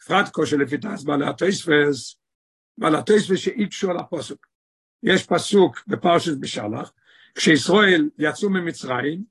פרט 0.06 0.28
קושי 0.28 0.56
לפי 0.56 0.78
תעש 0.78 1.04
בעלי 1.04 1.26
התויספס, 1.26 2.16
בעלי 2.78 2.98
התויספס 2.98 3.38
שאיקשו 3.38 3.90
על 3.90 3.98
הפוסוק. 3.98 4.46
יש 5.02 5.26
פסוק 5.26 5.82
בפרשת 5.86 6.38
בשלח, 6.40 6.92
כשישראל 7.34 8.10
יצאו 8.18 8.50
ממצרים, 8.50 9.24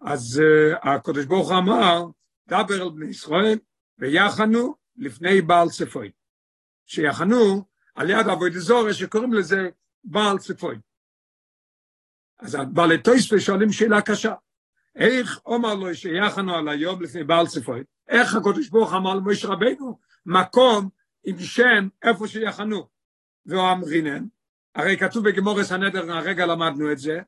אז 0.00 0.42
uh, 0.42 0.88
הקדוש 0.88 1.24
ברוך 1.24 1.50
הוא 1.50 1.58
אמר, 1.58 2.04
דבר 2.48 2.82
על 2.82 2.90
בני 2.90 3.10
ישראל, 3.10 3.58
ויחנו 3.98 4.74
לפני 4.96 5.42
בעל 5.42 5.68
צפוי. 5.68 6.10
שיחנו 6.86 7.64
על 7.94 8.10
יד 8.10 8.28
אבוי 8.28 8.50
דזורי 8.50 8.94
שקוראים 8.94 9.32
לזה 9.32 9.68
בעל 10.04 10.38
צפוי. 10.38 10.76
אז 12.38 12.56
בעלי 12.72 13.02
טויספי 13.02 13.40
שואלים 13.40 13.72
שאלה 13.72 14.02
קשה. 14.02 14.34
איך 14.96 15.40
אומר 15.46 15.74
לו 15.74 15.94
שיחנו 15.94 16.54
על 16.54 16.68
היום 16.68 17.02
לפני 17.02 17.24
בעל 17.24 17.46
צפוי? 17.46 17.82
איך 18.08 18.34
הקודש 18.34 18.68
ברוך 18.68 18.92
אמר 18.92 19.14
למשה 19.14 19.48
רבינו 19.48 19.98
מקום 20.26 20.88
עם 21.24 21.38
שם 21.38 21.88
איפה 22.02 22.28
שיחנו? 22.28 22.88
והוא 23.46 23.72
אמרינן, 23.72 24.24
הרי 24.74 24.96
כתוב 24.96 25.28
בגמורס 25.28 25.72
הנדר, 25.72 26.12
הרגע 26.12 26.46
למדנו 26.46 26.92
את 26.92 26.98
זה, 26.98 27.20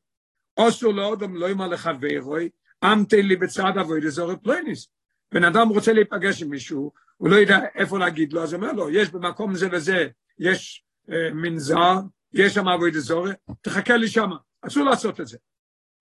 אוסו 0.57 0.93
לאודם 0.93 1.37
לא 1.37 1.47
יאמר 1.47 1.69
לחברוי, 1.69 2.49
אמתי 2.85 3.23
לי 3.23 3.37
בצד 3.37 3.73
אבוי 3.81 4.01
לזורי 4.01 4.37
פלויניס. 4.43 4.89
בן 5.33 5.45
אדם 5.45 5.69
רוצה 5.69 5.93
להיפגש 5.93 6.43
עם 6.43 6.51
מישהו, 6.51 6.93
הוא 7.17 7.29
לא 7.29 7.37
יודע 7.37 7.59
איפה 7.75 7.99
להגיד 7.99 8.33
לו, 8.33 8.43
אז 8.43 8.55
אומר 8.55 8.73
לו, 8.73 8.91
יש 8.91 9.11
במקום 9.11 9.55
זה 9.55 9.69
וזה, 9.73 10.09
יש 10.39 10.85
אה, 11.11 11.35
מנזר, 11.35 11.95
יש 12.33 12.55
שם 12.55 12.69
אבוי 12.69 12.91
לזורי, 12.91 13.33
תחכה 13.61 13.97
לי 13.97 14.09
שם, 14.09 14.31
אסור 14.63 14.85
לעשות 14.85 15.21
את 15.21 15.27
זה. 15.27 15.39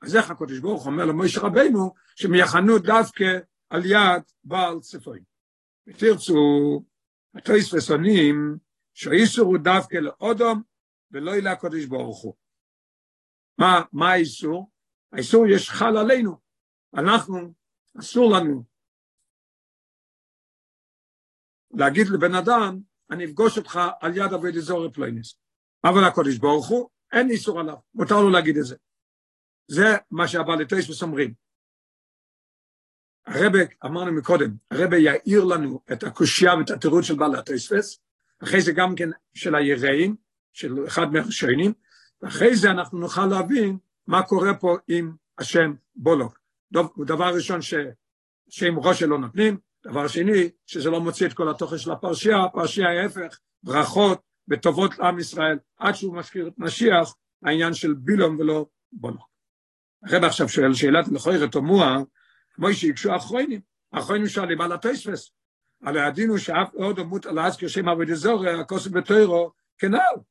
אז 0.01 0.15
איך 0.15 0.32
הקודש 0.32 0.58
ברוך 0.58 0.86
אומר 0.86 1.06
למויש 1.06 1.38
רבנו, 1.38 1.94
שהם 2.15 2.36
יחנו 2.36 2.79
דווקא 2.79 3.38
על 3.70 3.86
יד 3.86 4.24
בעל 4.44 4.79
צפוי. 4.79 5.20
ותרצו, 5.88 6.84
התויס 7.36 7.74
וסונים, 7.74 8.58
שאיסור 8.94 9.46
הוא 9.46 9.58
דווקא 9.58 9.98
לאודום, 9.98 10.62
ולא 11.12 11.36
ילה 11.36 11.51
הקודש 11.51 11.86
ברוך 11.86 12.22
הוא. 12.22 12.34
מה, 13.59 13.81
מה 13.93 14.11
האיסור? 14.11 14.71
האיסור 15.13 15.47
יש 15.47 15.69
חל 15.69 15.97
עלינו. 15.97 16.39
אנחנו, 16.93 17.53
אסור 17.99 18.33
לנו 18.37 18.63
להגיד 21.71 22.07
לבן 22.07 22.35
אדם, 22.35 22.79
אני 23.11 23.25
אפגוש 23.25 23.57
אותך 23.57 23.79
על 24.01 24.17
יד 24.17 24.33
אבי 24.33 24.51
דזורי 24.51 24.91
פלוינס. 24.93 25.39
אבל 25.83 26.03
הקודש 26.07 26.37
ברוך 26.37 26.67
הוא, 26.67 26.89
אין 27.11 27.29
איסור 27.29 27.59
עליו, 27.59 27.75
מותר 27.93 28.21
לו 28.21 28.29
להגיד 28.29 28.57
את 28.57 28.65
זה. 28.65 28.75
זה 29.67 29.83
מה 30.11 30.27
שהבעלי 30.27 30.65
תויספס 30.65 31.03
אומרים. 31.03 31.33
הרבה, 33.25 33.59
אמרנו 33.85 34.11
מקודם, 34.11 34.55
הרבה 34.71 34.97
יאיר 34.97 35.43
לנו 35.43 35.81
את 35.91 36.03
הקושייה 36.03 36.55
ואת 36.55 36.69
התירוץ 36.69 37.05
של 37.05 37.15
בעלי 37.15 37.37
התויספס, 37.37 37.99
אחרי 38.43 38.61
זה 38.61 38.71
גם 38.71 38.95
כן 38.95 39.09
של 39.33 39.55
היראים, 39.55 40.15
של 40.53 40.87
אחד 40.87 41.05
מהראשונים, 41.13 41.73
ואחרי 42.21 42.55
זה 42.55 42.71
אנחנו 42.71 42.99
נוכל 42.99 43.25
להבין 43.25 43.77
מה 44.07 44.23
קורה 44.23 44.53
פה 44.53 44.77
עם 44.88 45.15
השם 45.38 45.73
בולוק. 45.95 46.39
דבר 47.05 47.35
ראשון 47.35 47.59
ששם 47.61 48.79
ראש 48.79 49.03
לא 49.03 49.19
נותנים, 49.19 49.57
דבר 49.85 50.07
שני, 50.07 50.49
שזה 50.65 50.89
לא 50.89 51.01
מוציא 51.01 51.27
את 51.27 51.33
כל 51.33 51.49
התוכן 51.49 51.77
של 51.77 51.91
הפרשייה, 51.91 52.43
הפרשייה 52.43 53.01
ההפך, 53.01 53.39
ברכות 53.63 54.21
וטובות 54.47 54.99
לעם 54.99 55.19
ישראל, 55.19 55.57
עד 55.77 55.95
שהוא 55.95 56.15
מזכיר 56.15 56.47
את 56.47 56.53
משיח, 56.57 57.15
העניין 57.43 57.73
של 57.73 57.93
בילום 57.93 58.39
ולא 58.39 58.65
בולוק. 58.91 59.29
הרב 60.03 60.23
עכשיו 60.23 60.49
שואל 60.49 60.73
שאלת 60.73 61.07
לכויר 61.07 61.47
תמוה, 61.47 61.97
כמו 62.53 62.73
שהקשו 62.73 63.11
האחרונים, 63.11 63.61
האחרונים 63.93 64.27
שואלים 64.27 64.61
על 64.61 64.71
התספס, 64.71 65.31
על 65.83 65.97
הדין 65.97 66.38
שאף 66.38 66.73
עוד 66.73 66.99
עמות 66.99 67.25
על 67.25 67.35
להזכיר 67.35 67.69
שם 67.69 67.89
עבוד 67.89 68.09
אזור, 68.09 68.47
הכוסף 68.47 68.91
בתוירו, 68.91 69.51
כנ"ל. 69.77 70.21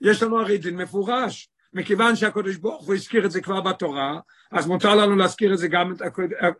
יש 0.00 0.22
לנו 0.22 0.40
הרי 0.40 0.58
דין 0.58 0.76
מפורש, 0.76 1.50
מכיוון 1.72 2.16
שהקדוש 2.16 2.56
ברוך 2.56 2.86
הוא 2.86 2.94
הזכיר 2.94 3.26
את 3.26 3.30
זה 3.30 3.40
כבר 3.40 3.60
בתורה, 3.60 4.20
אז 4.52 4.66
מותר 4.66 4.94
לנו 4.94 5.16
להזכיר 5.16 5.52
את 5.52 5.58
זה 5.58 5.68
גם 5.68 5.92
את, 5.92 6.02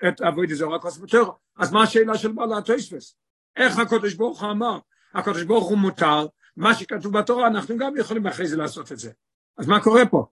את 0.09 0.21
אבוי 0.21 0.47
דזור 0.47 0.75
הכוס 0.75 0.99
בתורה. 0.99 1.33
אז 1.59 1.73
מה 1.73 1.83
השאלה 1.83 2.19
של 2.19 2.33
בעל 2.33 2.59
התוספס? 2.59 3.16
איך 3.57 3.78
הקדוש 3.78 4.14
ברוך 4.14 4.43
הוא 4.43 4.50
אמר? 4.50 4.78
הקדוש 5.14 5.43
ברוך 5.43 5.69
הוא 5.69 5.78
מותר, 5.78 6.26
מה 6.57 6.75
שכתוב 6.75 7.19
בתורה 7.19 7.47
אנחנו 7.47 7.76
גם 7.78 7.97
יכולים 7.97 8.26
אחרי 8.26 8.47
זה 8.47 8.57
לעשות 8.57 8.93
את 8.93 8.99
זה. 8.99 9.11
אז 9.59 9.66
מה 9.66 9.81
קורה 9.81 10.07
פה? 10.07 10.26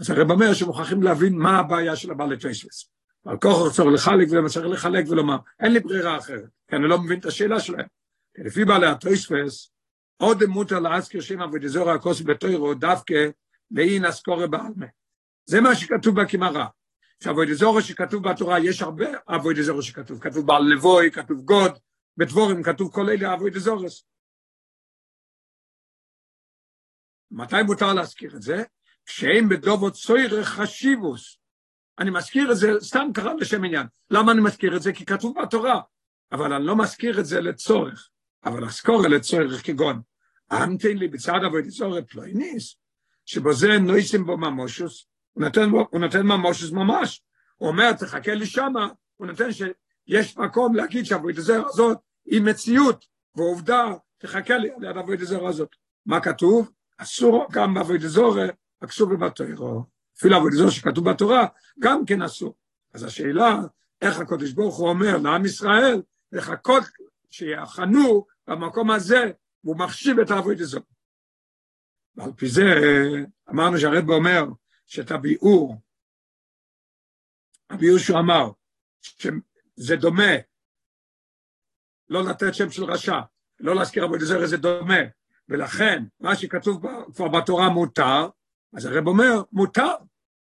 אז 0.00 0.10
הרב 0.10 0.30
אומר 0.30 0.54
שמוכרחים 0.54 1.02
להבין 1.02 1.38
מה 1.38 1.58
הבעיה 1.58 1.96
של 1.96 2.10
הבעל 2.10 2.32
התוספס. 2.32 2.90
על 3.24 3.36
כוח 3.36 3.72
צריך 3.72 3.88
לחלק 3.94 4.28
וצריך 4.30 4.66
לחלק 4.66 5.04
ולומר, 5.08 5.36
אין 5.60 5.72
לי 5.72 5.80
ברירה 5.80 6.18
אחרת, 6.18 6.48
כי 6.68 6.76
אני 6.76 6.88
לא 6.88 6.98
מבין 6.98 7.18
את 7.18 7.26
השאלה 7.26 7.60
שלהם. 7.60 7.86
לפי 8.38 8.64
בעלי 8.64 8.86
התוספס, 8.86 9.70
עוד 10.20 10.44
מותר 10.44 10.78
להזכיר 10.78 11.20
שם 11.20 11.42
אבוי 11.42 11.60
דזור 11.60 11.90
הכוס 11.90 12.22
בתוירו 12.22 12.74
דווקא 12.74 13.14
לאין 13.70 14.04
אסקורי 14.04 14.48
בעלמה. 14.48 14.86
זה 15.46 15.60
מה 15.60 15.74
שכתוב 15.74 16.20
בגמרא. 16.20 16.64
שאבוי 17.22 17.46
דזורו 17.46 17.82
שכתוב 17.82 18.28
בתורה, 18.30 18.58
יש 18.58 18.82
הרבה 18.82 19.06
אבוי 19.28 19.54
דזורו 19.54 19.82
שכתוב, 19.82 20.20
כתוב 20.20 20.46
בעל 20.46 20.62
לבוי, 20.62 21.10
כתוב 21.10 21.40
גוד, 21.40 21.78
בדבורים 22.16 22.62
כתוב 22.62 22.92
כל 22.92 23.10
אלה 23.10 23.34
אבוי 23.34 23.50
דזורס. 23.50 24.04
מתי 27.30 27.62
מותר 27.66 27.92
להזכיר 27.92 28.36
את 28.36 28.42
זה? 28.42 28.62
כשהם 29.06 29.48
בדובו 29.48 29.90
צוירך 29.90 30.48
חשיבוס. 30.48 31.38
אני 31.98 32.10
מזכיר 32.10 32.52
את 32.52 32.56
זה, 32.56 32.68
סתם 32.80 33.08
קרה 33.14 33.34
לשם 33.34 33.64
עניין. 33.64 33.86
למה 34.10 34.32
אני 34.32 34.40
מזכיר 34.40 34.76
את 34.76 34.82
זה? 34.82 34.92
כי 34.92 35.04
כתוב 35.04 35.42
בתורה. 35.42 35.80
אבל 36.32 36.52
אני 36.52 36.66
לא 36.66 36.76
מזכיר 36.76 37.20
את 37.20 37.24
זה 37.26 37.40
לצורך. 37.40 38.10
אבל 38.44 38.66
אסקורה 38.66 39.08
לצורך 39.08 39.66
כגון. 39.66 40.02
אמתן 40.52 40.96
לי 40.96 41.08
בצד 41.08 41.40
אבוי 41.46 41.62
דזורת 41.62 42.10
פלויניס. 42.10 42.76
שבזה 43.26 43.78
נויסים 43.78 44.26
בו 44.26 44.36
ממושוס, 44.36 45.06
הוא 45.32 45.44
נותן, 45.44 45.70
הוא 45.70 46.00
נותן 46.00 46.26
ממושוס 46.26 46.72
ממש. 46.72 47.22
הוא 47.56 47.68
אומר, 47.68 47.92
תחכה 47.92 48.34
לי 48.34 48.46
שמה, 48.46 48.88
הוא 49.16 49.26
נותן 49.26 49.48
שיש 49.52 50.38
מקום 50.38 50.74
להגיד 50.74 51.06
הזר 51.38 51.66
הזאת 51.66 51.98
היא 52.26 52.42
מציאות, 52.42 53.04
ועובדה, 53.34 53.92
תחכה 54.18 54.58
לי 54.58 54.70
על 54.70 54.84
יד 54.84 54.96
הבוית 54.96 55.20
הזר 55.20 55.46
הזאת. 55.46 55.68
מה 56.06 56.20
כתוב? 56.20 56.70
אסור 56.98 57.46
גם 57.52 57.74
הזר, 58.04 58.48
הכסוב 58.82 59.14
בתוירו. 59.14 59.84
אפילו 60.18 60.36
הזר 60.52 60.70
שכתוב 60.70 61.10
בתורה, 61.10 61.46
גם 61.78 62.04
כן 62.06 62.22
אסור. 62.22 62.54
אז 62.94 63.04
השאלה, 63.04 63.60
איך 64.02 64.18
הקדוש 64.18 64.52
ברוך 64.52 64.76
הוא 64.76 64.88
אומר 64.88 65.16
לעם 65.16 65.44
ישראל, 65.44 66.02
לחכות 66.32 66.82
שיחנו 67.30 68.26
במקום 68.46 68.90
הזה, 68.90 69.30
והוא 69.64 69.78
מחשיב 69.78 70.18
את 70.18 70.30
העבוד 70.30 70.60
הזאת. 70.60 70.84
ועל 72.14 72.32
פי 72.32 72.48
זה 72.48 72.62
אמרנו 73.50 73.78
שהרב 73.78 74.10
אומר 74.10 74.42
שאת 74.86 75.10
הביאור, 75.10 75.76
הביאור 77.70 77.98
שהוא 77.98 78.18
אמר, 78.18 78.50
שזה 79.00 79.96
דומה, 79.96 80.32
לא 82.08 82.24
לתת 82.24 82.54
שם 82.54 82.70
של 82.70 82.84
רשע, 82.84 83.20
לא 83.60 83.74
להזכיר 83.74 84.04
עבוד 84.04 84.20
זרע 84.20 84.46
זה 84.46 84.56
דומה, 84.56 85.00
ולכן 85.48 86.02
מה 86.20 86.36
שכתוב 86.36 86.86
כבר 87.14 87.28
בתורה 87.28 87.68
מותר, 87.68 88.28
אז 88.72 88.86
הרב 88.86 89.06
אומר, 89.06 89.42
מותר, 89.52 89.94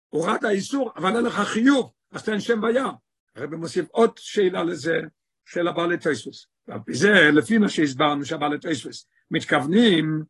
הורד 0.09 0.45
האיסור, 0.45 0.93
אבל 0.97 1.17
אין 1.17 1.25
לך 1.25 1.35
חיוב, 1.35 1.93
אז 2.11 2.25
תן 2.25 2.41
שם 2.41 2.61
בים. 2.61 2.95
הרב 3.37 3.55
מוסיף 3.55 3.89
עוד 3.91 4.19
שאלה 4.19 4.65
לזה, 4.65 5.01
של 5.45 5.69
הבעלי 5.69 5.99
תויספוס. 5.99 6.47
זה, 6.91 7.31
לפי 7.33 7.59
מה 7.59 7.69
שהסברנו 7.69 8.25
שהבעלי 8.25 8.59
תויספוס 8.59 9.09
מתכוונים 9.31 10.23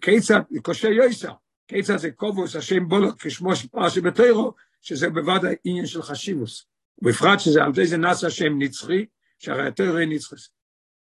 כיצד, 0.00 0.40
קושי 0.62 0.88
יויסר, 0.88 1.32
כיצד 1.68 1.96
זה 1.96 2.10
קובוס, 2.10 2.56
השם 2.56 2.88
בולו, 2.88 3.08
כשמו 3.18 3.56
של 3.56 3.68
פרשי 3.68 4.00
בתוירו, 4.00 4.54
שזה 4.80 5.10
בוודאי 5.10 5.54
עניין 5.64 5.86
של 5.86 6.02
חשיבוס. 6.02 6.66
ובפרט 7.02 7.40
שזה 7.40 7.62
על 7.62 7.68
ידי 7.68 7.86
זה 7.86 7.96
נעשה 7.96 8.30
שם 8.30 8.58
נצחי, 8.58 9.06
שהרי 9.38 9.68
התוירו 9.68 9.96
היא 9.96 10.08
נצחי. 10.08 10.36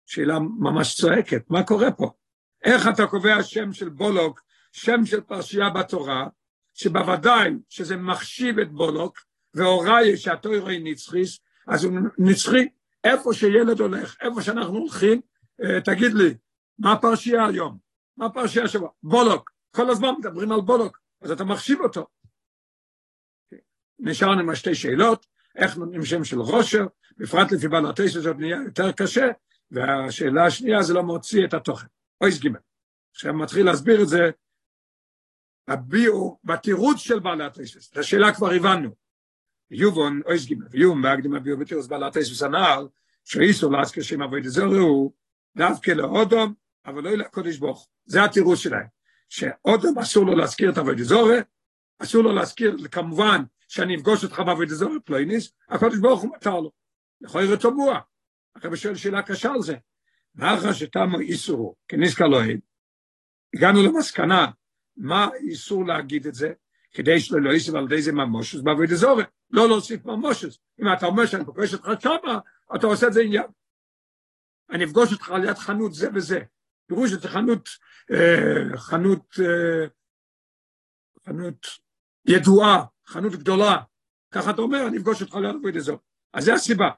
שאלה 0.06 0.39
ממש 0.39 0.96
צועקת, 0.96 1.50
מה 1.50 1.63
קורה 1.63 1.92
פה? 1.92 2.12
איך 2.63 2.88
אתה 2.88 3.08
קובע 3.08 3.44
שם 3.44 3.74
של 3.74 3.89
בולוק, 3.89 4.42
שם 4.72 5.06
של 5.06 5.22
פרשייה 5.22 5.70
בתורה, 5.70 6.28
שבוודאי 6.74 7.50
שזה 7.70 7.98
מחשיב 7.98 8.60
את 8.60 8.72
בולוק, 8.72 9.20
והוראי 9.54 10.18
שהתוירו 10.18 10.68
היא 10.68 10.82
נצחיס, 10.84 11.39
אז 11.68 11.84
הוא 11.84 11.94
נצחי, 12.18 12.68
איפה 13.03 13.34
שילד 13.34 13.79
הולך, 13.79 14.15
איפה 14.22 14.41
שאנחנו 14.41 14.77
הולכים, 14.77 15.22
תגיד 15.86 16.13
לי, 16.13 16.34
מה 16.79 16.91
הפרשייה 16.91 17.46
היום? 17.46 17.77
מה 18.18 18.25
הפרשייה 18.25 18.68
שבוע? 18.68 18.89
בולוק. 19.03 19.51
כל 19.75 19.89
הזמן 19.89 20.10
מדברים 20.20 20.51
על 20.51 20.62
בולוק, 20.62 21.00
אז 21.22 21.32
אתה 21.32 21.44
מחשיב 21.44 21.82
אותו. 21.82 22.08
נשארנו 24.00 24.39
עם 24.39 24.56
שתי 24.56 24.75
שאלות, 24.75 25.25
איך 25.56 25.77
נותנים 25.77 26.06
שם 26.06 26.24
של 26.24 26.39
רושר, 26.39 26.86
בפרט 27.18 27.51
לפי 27.51 27.68
בעל 27.68 27.89
התשע 27.89 28.20
זאת 28.20 28.36
נהיה 28.39 28.58
יותר 28.65 28.91
קשה, 28.91 29.27
והשאלה 29.72 30.46
השנייה 30.46 30.84
זה 30.84 30.94
לא 30.94 31.03
מוציא 31.03 31.46
את 31.46 31.53
התוכן. 31.53 31.88
אויס 32.22 32.39
גימל. 32.39 32.60
עכשיו 33.15 33.34
מתחיל 33.34 33.65
להסביר 33.65 34.01
את 34.01 34.08
זה, 34.08 34.29
הביאו 35.68 36.39
בתירוץ 36.44 36.98
של 36.98 37.20
בעל 37.20 37.41
התשע, 37.41 37.79
את 37.91 37.98
השאלה 37.98 38.34
כבר 38.36 38.51
הבנו. 38.51 38.89
יובון, 39.72 40.22
אויס 40.26 40.46
גימל, 40.46 40.66
ויום 40.72 41.02
בהקדים 41.02 41.36
הביאו 41.36 41.58
בתירוץ 41.58 41.88
בעל 41.88 42.04
התשע 42.04 42.46
הנעל, 42.46 42.88
שאיסו 43.26 43.72
להזכיר 43.72 44.04
שם 44.04 44.22
אבוי 44.22 44.42
דזורו, 44.42 45.14
דווקא 45.58 45.92
לאודום, 45.92 46.54
אבל 46.86 47.04
לא 47.04 47.12
לקודש 47.12 47.58
ברוך 47.58 47.88
זה 48.06 48.24
התירוץ 48.24 48.60
שלהם. 48.60 48.86
שאודם 49.30 49.98
אסור 50.02 50.26
לו 50.26 50.36
להזכיר 50.36 50.72
את 50.72 50.78
אבוי 50.78 50.96
דזורי, 50.96 51.38
אסור 52.00 52.24
לו 52.24 52.34
להזכיר, 52.34 52.78
כמובן, 52.92 53.44
שאני 53.68 53.96
אפגוש 53.96 54.24
אותך 54.24 54.40
באבוי 54.40 54.66
דזורי 54.66 55.00
פלויניס, 55.06 55.52
הקודש 55.70 55.98
ברוך 55.98 56.22
הוא 56.22 56.30
מותר 56.30 56.60
לו. 56.60 56.72
יכול 57.22 57.42
להיות 57.42 57.62
טובוע. 57.62 58.00
אחרי 58.58 58.72
בשואל 58.72 58.96
שאלה 58.96 59.22
קשה 59.22 59.52
על 59.52 59.62
זה. 59.62 59.76
ואחר 60.36 60.74
שתמו 60.74 61.20
איסורו, 61.20 61.76
כניסקה 61.88 62.26
אין, 62.26 62.60
הגענו 63.56 63.84
למסקנה, 63.84 64.48
מה 64.98 65.30
איסור 65.48 65.86
להגיד 65.86 66.28
את 66.28 66.34
זה? 66.34 66.54
כדי 66.92 67.20
שלא 67.20 67.42
לא 67.42 67.54
יסיב 67.54 67.76
על 67.76 67.84
ידי 67.84 68.02
זה 68.02 68.12
ממושס 68.12 68.62
באבוי 68.62 68.88
דזורי, 68.88 69.24
לא 69.51 69.68
להוסיף 69.68 70.06
ממושס. 70.06 70.60
אם 70.82 70.94
אתה 70.94 71.06
אומר 71.06 71.25
שאני 71.25 71.46
פוגש 71.46 71.74
אותך 71.74 71.88
שמה, 72.00 72.39
אתה 72.75 72.88
עושה 72.88 73.08
את 73.08 73.13
זה 73.13 73.22
עניין. 73.22 73.46
אני 74.70 74.84
אפגוש 74.84 75.13
אותך 75.13 75.29
על 75.29 75.46
יד 75.46 75.58
חנות 75.58 75.94
זה 75.94 76.10
וזה. 76.13 76.39
פירוש 76.88 77.12
זה 77.12 77.29
חנות, 77.29 77.70
אה, 78.12 78.77
חנות, 78.77 79.36
אה, 79.39 79.88
חנות 81.25 81.68
ידועה, 82.25 82.84
חנות 83.08 83.32
גדולה. 83.32 83.77
ככה 84.32 84.50
אתה 84.50 84.62
אומר, 84.62 84.88
אני 84.88 84.98
אפגוש 84.98 85.22
אותך 85.22 85.36
ליד 85.36 85.56
עבוד 85.56 85.75
אזור. 85.75 85.98
אז 86.34 86.44
זה 86.44 86.53
הסיבה. 86.53 86.89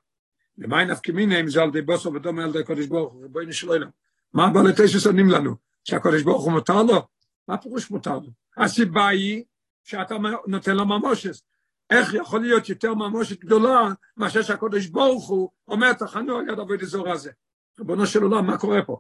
למה 0.58 0.86
נפקא 0.86 1.12
מינה 1.12 1.39
אם 1.39 1.48
זה 1.48 1.62
על 1.62 1.70
ידי 1.70 1.81
בוסו 1.81 2.13
ודומה 2.13 2.43
על 2.43 2.50
ידי 2.50 2.60
הקודש 2.60 2.86
ברוך 2.86 3.13
הוא, 3.13 3.27
בואי 3.29 3.46
נשאל 3.46 3.72
אליו. 3.72 3.88
מה 4.34 4.50
בעלי 4.53 4.72
תשע 4.77 5.10
עונים 5.10 5.29
לנו? 5.29 5.55
שהקודש 5.84 6.22
ברוך 6.22 6.43
הוא 6.43 6.51
מותר 6.51 6.84
לו? 6.84 7.08
מה 7.48 7.58
פירוש 7.58 7.91
מותר 7.91 8.20
לו? 8.20 8.29
הסיבה 8.58 9.08
היא 9.08 9.43
שאתה 9.84 10.15
נותן 10.48 10.75
לו 10.75 10.86
ממושס. 10.86 11.43
איך 11.91 12.13
יכול 12.13 12.41
להיות 12.41 12.69
יותר 12.69 12.93
ממושת 12.93 13.39
גדולה 13.39 13.89
מאשר 14.17 14.41
שהקודש 14.41 14.88
ברוך 14.88 15.29
הוא 15.29 15.50
אומר 15.67 15.93
תחנו 15.93 16.38
על 16.38 16.50
יד 16.50 16.60
עבוד 16.60 16.81
אזור 16.81 17.10
הזה. 17.10 17.31
ריבונו 17.79 18.05
של 18.05 18.24
עולם, 18.24 18.48
מה 18.48 18.57
קורה 18.57 18.86
פה? 18.86 19.00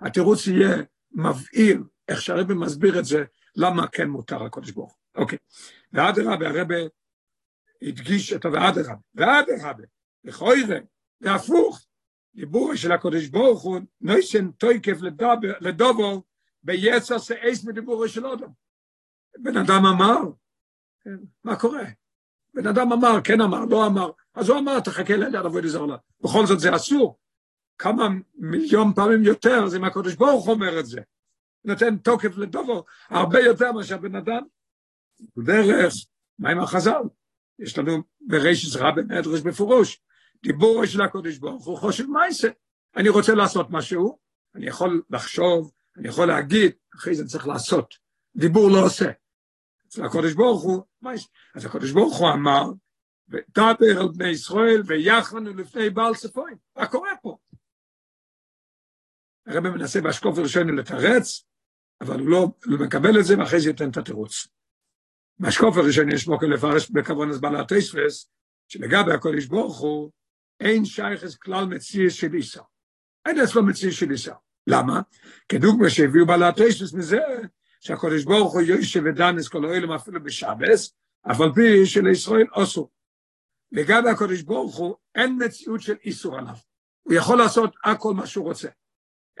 התירוץ 0.00 0.46
יהיה 0.46 0.76
מבהיר, 1.12 1.82
איך 2.08 2.22
שהרבא 2.22 2.54
מסביר 2.54 2.98
את 2.98 3.04
זה, 3.04 3.24
למה 3.56 3.86
כן 3.86 4.08
מותר 4.08 4.42
הקודש 4.42 4.70
ברוך 4.70 4.92
הוא. 4.92 5.22
אוקיי. 5.22 5.38
ואדרבה, 5.92 6.48
הרבא 6.48 6.74
הדגיש 7.82 8.32
את 8.32 8.44
ואדרבה, 8.44 8.94
ואדרבה, 9.14 9.84
לכוירא, 10.24 10.78
זה 11.20 11.34
הפוך, 11.34 11.80
דיבור 12.34 12.76
של 12.76 12.92
הקודש 12.92 13.26
ברוך 13.26 13.62
הוא, 13.62 13.80
נויסן 14.00 14.50
טויקף 14.50 14.96
לדובו, 15.60 16.22
ביצר 16.62 17.18
שאייס 17.18 17.64
מדיבורו 17.64 18.08
של 18.08 18.26
אדם. 18.26 18.48
בן 19.38 19.56
אדם 19.56 19.86
אמר, 19.86 20.18
כן, 21.00 21.16
מה 21.44 21.56
קורה? 21.56 21.84
בן 22.54 22.66
אדם 22.66 22.92
אמר, 22.92 23.20
כן 23.24 23.40
אמר, 23.40 23.64
לא 23.64 23.86
אמר, 23.86 24.10
אז 24.34 24.48
הוא 24.48 24.58
אמר, 24.58 24.80
תחכה 24.80 25.16
ליד 25.16 25.36
עבוד 25.36 25.66
זר 25.66 25.86
בכל 26.20 26.46
זאת 26.46 26.60
זה 26.60 26.76
אסור. 26.76 27.18
כמה 27.78 28.08
מיליון 28.34 28.92
פעמים 28.94 29.22
יותר, 29.22 29.66
זה 29.66 29.76
אם 29.76 29.84
הקודש 29.84 30.14
ברוך 30.14 30.48
אומר 30.48 30.80
את 30.80 30.86
זה. 30.86 31.00
נותן 31.64 31.96
תוקף 31.96 32.36
לדובו, 32.36 32.84
הרבה 33.08 33.40
יותר 33.40 33.72
מאשר 33.72 33.96
בן 33.96 34.14
אדם. 34.16 34.42
דרך, 35.38 35.94
מה 36.38 36.50
עם 36.50 36.60
החז"ל? 36.60 37.02
יש 37.58 37.78
לנו 37.78 38.02
ברישס 38.20 38.76
רבי 38.76 39.02
מדרש 39.02 39.40
בפירוש, 39.40 40.00
דיבור 40.42 40.86
של 40.86 41.02
הקודש 41.02 41.38
ברוך 41.38 41.66
הוא 41.66 41.78
חושב 41.78 42.06
מייסה. 42.06 42.48
אני 42.96 43.08
רוצה 43.08 43.34
לעשות 43.34 43.66
משהו, 43.70 44.18
אני 44.54 44.66
יכול 44.66 45.02
לחשוב, 45.10 45.72
אני 45.96 46.08
יכול 46.08 46.28
להגיד, 46.28 46.72
אחרי 46.94 47.14
זה 47.14 47.26
צריך 47.26 47.46
לעשות. 47.46 47.94
דיבור 48.36 48.70
לא 48.70 48.86
עושה. 48.86 49.10
אצל 49.92 50.04
הקודש 50.04 50.32
ברוך 50.32 50.62
הוא, 50.62 50.82
מייסה. 51.02 51.28
אז 51.54 51.64
הקודש 51.64 51.90
ברוך 51.90 52.18
הוא 52.18 52.28
אמר, 52.30 52.62
ודבר 53.28 54.00
על 54.00 54.08
בני 54.08 54.28
ישראל 54.28 54.82
ויחנו 54.86 55.40
לפני 55.40 55.90
בעל 55.90 56.14
צפוין. 56.14 56.54
מה 56.76 56.86
קורה 56.86 57.10
פה? 57.22 57.36
הרב 59.46 59.68
מנסה 59.68 60.00
באשקוף 60.00 60.38
הראשון 60.38 60.78
לתרץ, 60.78 61.44
אבל 62.00 62.20
הוא 62.20 62.28
לא, 62.28 62.48
מקבל 62.84 63.20
את 63.20 63.24
זה, 63.24 63.38
ואחרי 63.38 63.60
זה 63.60 63.68
ייתן 63.68 63.90
את 63.90 63.96
התירוץ. 63.96 64.46
באשקוף 65.38 65.76
הראשון 65.76 66.12
יש 66.12 66.26
בו 66.26 66.38
לפרש 66.54 66.90
אז 67.32 67.40
בעלת 67.40 67.72
תספס, 67.72 68.30
שלגבי 68.68 69.12
הקודש 69.12 69.46
ברוך 69.46 69.80
הוא, 69.80 70.10
אין 70.60 70.84
שייכס 70.84 71.36
כלל 71.36 71.64
מציא 71.64 72.08
של 72.10 72.34
איסה. 72.34 72.62
אין 73.26 73.40
אצלו 73.40 73.66
מציא 73.66 73.90
של 73.90 74.10
איסה. 74.10 74.34
למה? 74.66 75.00
כדוגמה 75.48 75.90
שהביאו 75.90 76.26
בעלת 76.26 76.54
תספס 76.60 76.94
מזה, 76.94 77.20
שהקודש 77.82 78.24
ברוך 78.24 78.52
הוא 78.52 78.62
יושב 78.62 79.02
ודנס 79.04 79.48
כל 79.48 79.64
האלם 79.64 79.92
אפילו 79.92 80.22
בשבס, 80.22 80.94
אבל 81.26 81.52
פי 81.54 81.86
שלישראל 81.86 82.46
אסור. 82.52 82.90
לגבי 83.72 84.10
הקודש 84.10 84.42
ברוך 84.42 84.76
הוא, 84.76 84.96
אין 85.14 85.38
מציאות 85.44 85.80
של 85.80 85.96
איסור 86.04 86.38
עליו. 86.38 86.54
הוא 87.02 87.14
יכול 87.14 87.38
לעשות 87.38 87.74
הכל 87.84 88.14
מה 88.14 88.26
שהוא 88.26 88.44
רוצה. 88.44 88.68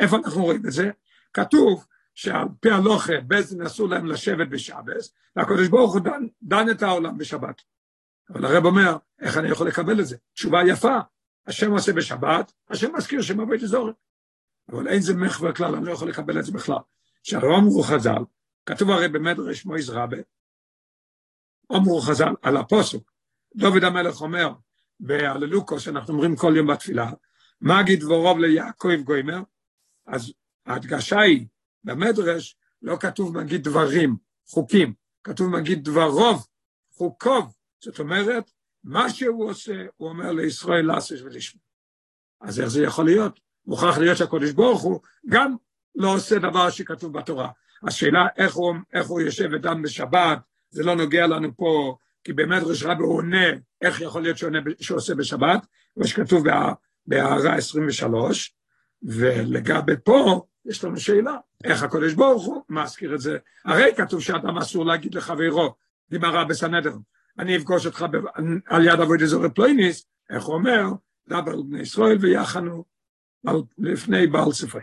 איפה 0.00 0.16
אנחנו 0.16 0.44
רואים 0.44 0.62
את 0.66 0.72
זה? 0.72 0.90
כתוב 1.32 1.86
שעל 2.14 2.46
פי 2.60 2.70
הלוכה, 2.70 3.20
בזן 3.26 3.62
אסור 3.62 3.88
להם 3.88 4.06
לשבת 4.06 4.48
בשבס, 4.48 5.14
והקדוש 5.36 5.68
ברוך 5.68 5.92
הוא 5.92 6.00
דן, 6.00 6.26
דן 6.42 6.70
את 6.70 6.82
העולם 6.82 7.18
בשבת. 7.18 7.62
אבל 8.30 8.44
הרב 8.44 8.64
אומר, 8.64 8.96
איך 9.20 9.36
אני 9.36 9.48
יכול 9.48 9.68
לקבל 9.68 10.00
את 10.00 10.06
זה? 10.06 10.16
תשובה 10.34 10.60
יפה, 10.66 10.98
השם 11.46 11.70
עושה 11.70 11.92
בשבת, 11.92 12.52
השם 12.68 12.96
מזכיר 12.96 13.22
שם 13.22 13.40
אבי 13.40 13.58
תזורת. 13.58 13.94
אבל 14.68 14.88
אין 14.88 15.00
זה 15.00 15.14
מחבר 15.14 15.52
כלל, 15.52 15.74
אני 15.74 15.86
לא 15.86 15.92
יכול 15.92 16.08
לקבל 16.08 16.38
את 16.38 16.44
זה 16.44 16.52
בכלל. 16.52 16.78
שהרב 17.22 17.52
אמרו 17.58 17.82
חז"ל, 17.82 18.22
כתוב 18.66 18.90
הרי 18.90 19.08
במדרש 19.08 19.66
מויז 19.66 19.90
רבה, 19.90 20.16
אמרו 21.72 22.00
חז"ל 22.00 22.34
על 22.42 22.56
הפוסוק, 22.56 23.12
דוד 23.56 23.84
המלך 23.84 24.20
אומר, 24.20 24.52
בהללוקוס, 25.00 25.82
שאנחנו 25.82 26.14
אומרים 26.14 26.36
כל 26.36 26.52
יום 26.56 26.66
בתפילה, 26.66 27.10
מגיד 27.60 28.00
דבורוב 28.00 28.38
ליעקב 28.38 29.02
גוימר, 29.04 29.42
אז 30.06 30.32
ההדגשה 30.66 31.20
היא, 31.20 31.46
במדרש 31.84 32.56
לא 32.82 32.96
כתוב 33.00 33.38
מגיד 33.38 33.64
דברים, 33.64 34.16
חוקים, 34.48 34.94
כתוב 35.24 35.48
מגיד 35.48 35.84
דברוב, 35.84 36.46
חוקוב, 36.90 37.54
זאת 37.84 37.98
אומרת, 37.98 38.50
מה 38.84 39.10
שהוא 39.10 39.50
עושה, 39.50 39.84
הוא 39.96 40.08
אומר 40.08 40.32
לישראל 40.32 40.86
לעשות 40.86 41.18
ולשמוע. 41.20 41.62
אז 42.40 42.60
איך 42.60 42.68
זה 42.68 42.82
יכול 42.82 43.04
להיות? 43.04 43.40
מוכרח 43.66 43.98
להיות 43.98 44.18
שהקודש 44.18 44.50
ברוך 44.50 44.82
הוא 44.82 45.00
גם 45.28 45.56
לא 45.94 46.14
עושה 46.14 46.38
דבר 46.38 46.70
שכתוב 46.70 47.18
בתורה. 47.18 47.48
השאלה 47.82 48.26
איך 48.36 48.54
הוא, 48.54 48.74
איך 48.92 49.06
הוא 49.06 49.20
יושב 49.20 49.48
ודן 49.52 49.82
בשבת, 49.82 50.38
זה 50.70 50.82
לא 50.82 50.96
נוגע 50.96 51.26
לנו 51.26 51.56
פה, 51.56 51.96
כי 52.24 52.32
במדרש 52.32 52.82
רבי 52.82 53.02
הוא 53.02 53.16
עונה, 53.16 53.46
איך 53.82 54.00
יכול 54.00 54.22
להיות 54.22 54.38
שעונה, 54.38 54.58
שעושה 54.80 55.14
בשבת, 55.14 55.66
מה 55.96 56.06
שכתוב 56.06 56.44
בהערה 57.06 57.54
23, 57.54 58.54
ולגבי 59.02 59.92
פה, 60.04 60.46
יש 60.64 60.84
לנו 60.84 60.96
שאלה, 60.96 61.36
איך 61.64 61.82
הקודש 61.82 62.12
ברוך 62.12 62.44
הוא 62.44 62.62
מזכיר 62.68 63.14
את 63.14 63.20
זה? 63.20 63.38
הרי 63.64 63.90
כתוב 63.96 64.20
שאדם 64.20 64.58
אסור 64.58 64.86
להגיד 64.86 65.14
לחברו, 65.14 65.74
גמרא 66.12 66.44
בסנדר, 66.44 66.94
אני 67.38 67.56
אפגוש 67.56 67.86
אותך 67.86 68.06
ב... 68.12 68.16
על 68.66 68.84
יד 68.84 69.00
אבוי 69.00 69.18
דזורי 69.18 69.50
פלויניס, 69.50 70.06
איך 70.30 70.44
הוא 70.44 70.54
אומר, 70.54 70.84
דבר 71.28 71.62
בני 71.62 71.80
ישראל 71.80 72.16
ויחנו. 72.20 72.84
לפני 73.78 74.26
בעל 74.26 74.52
ספרי. 74.52 74.82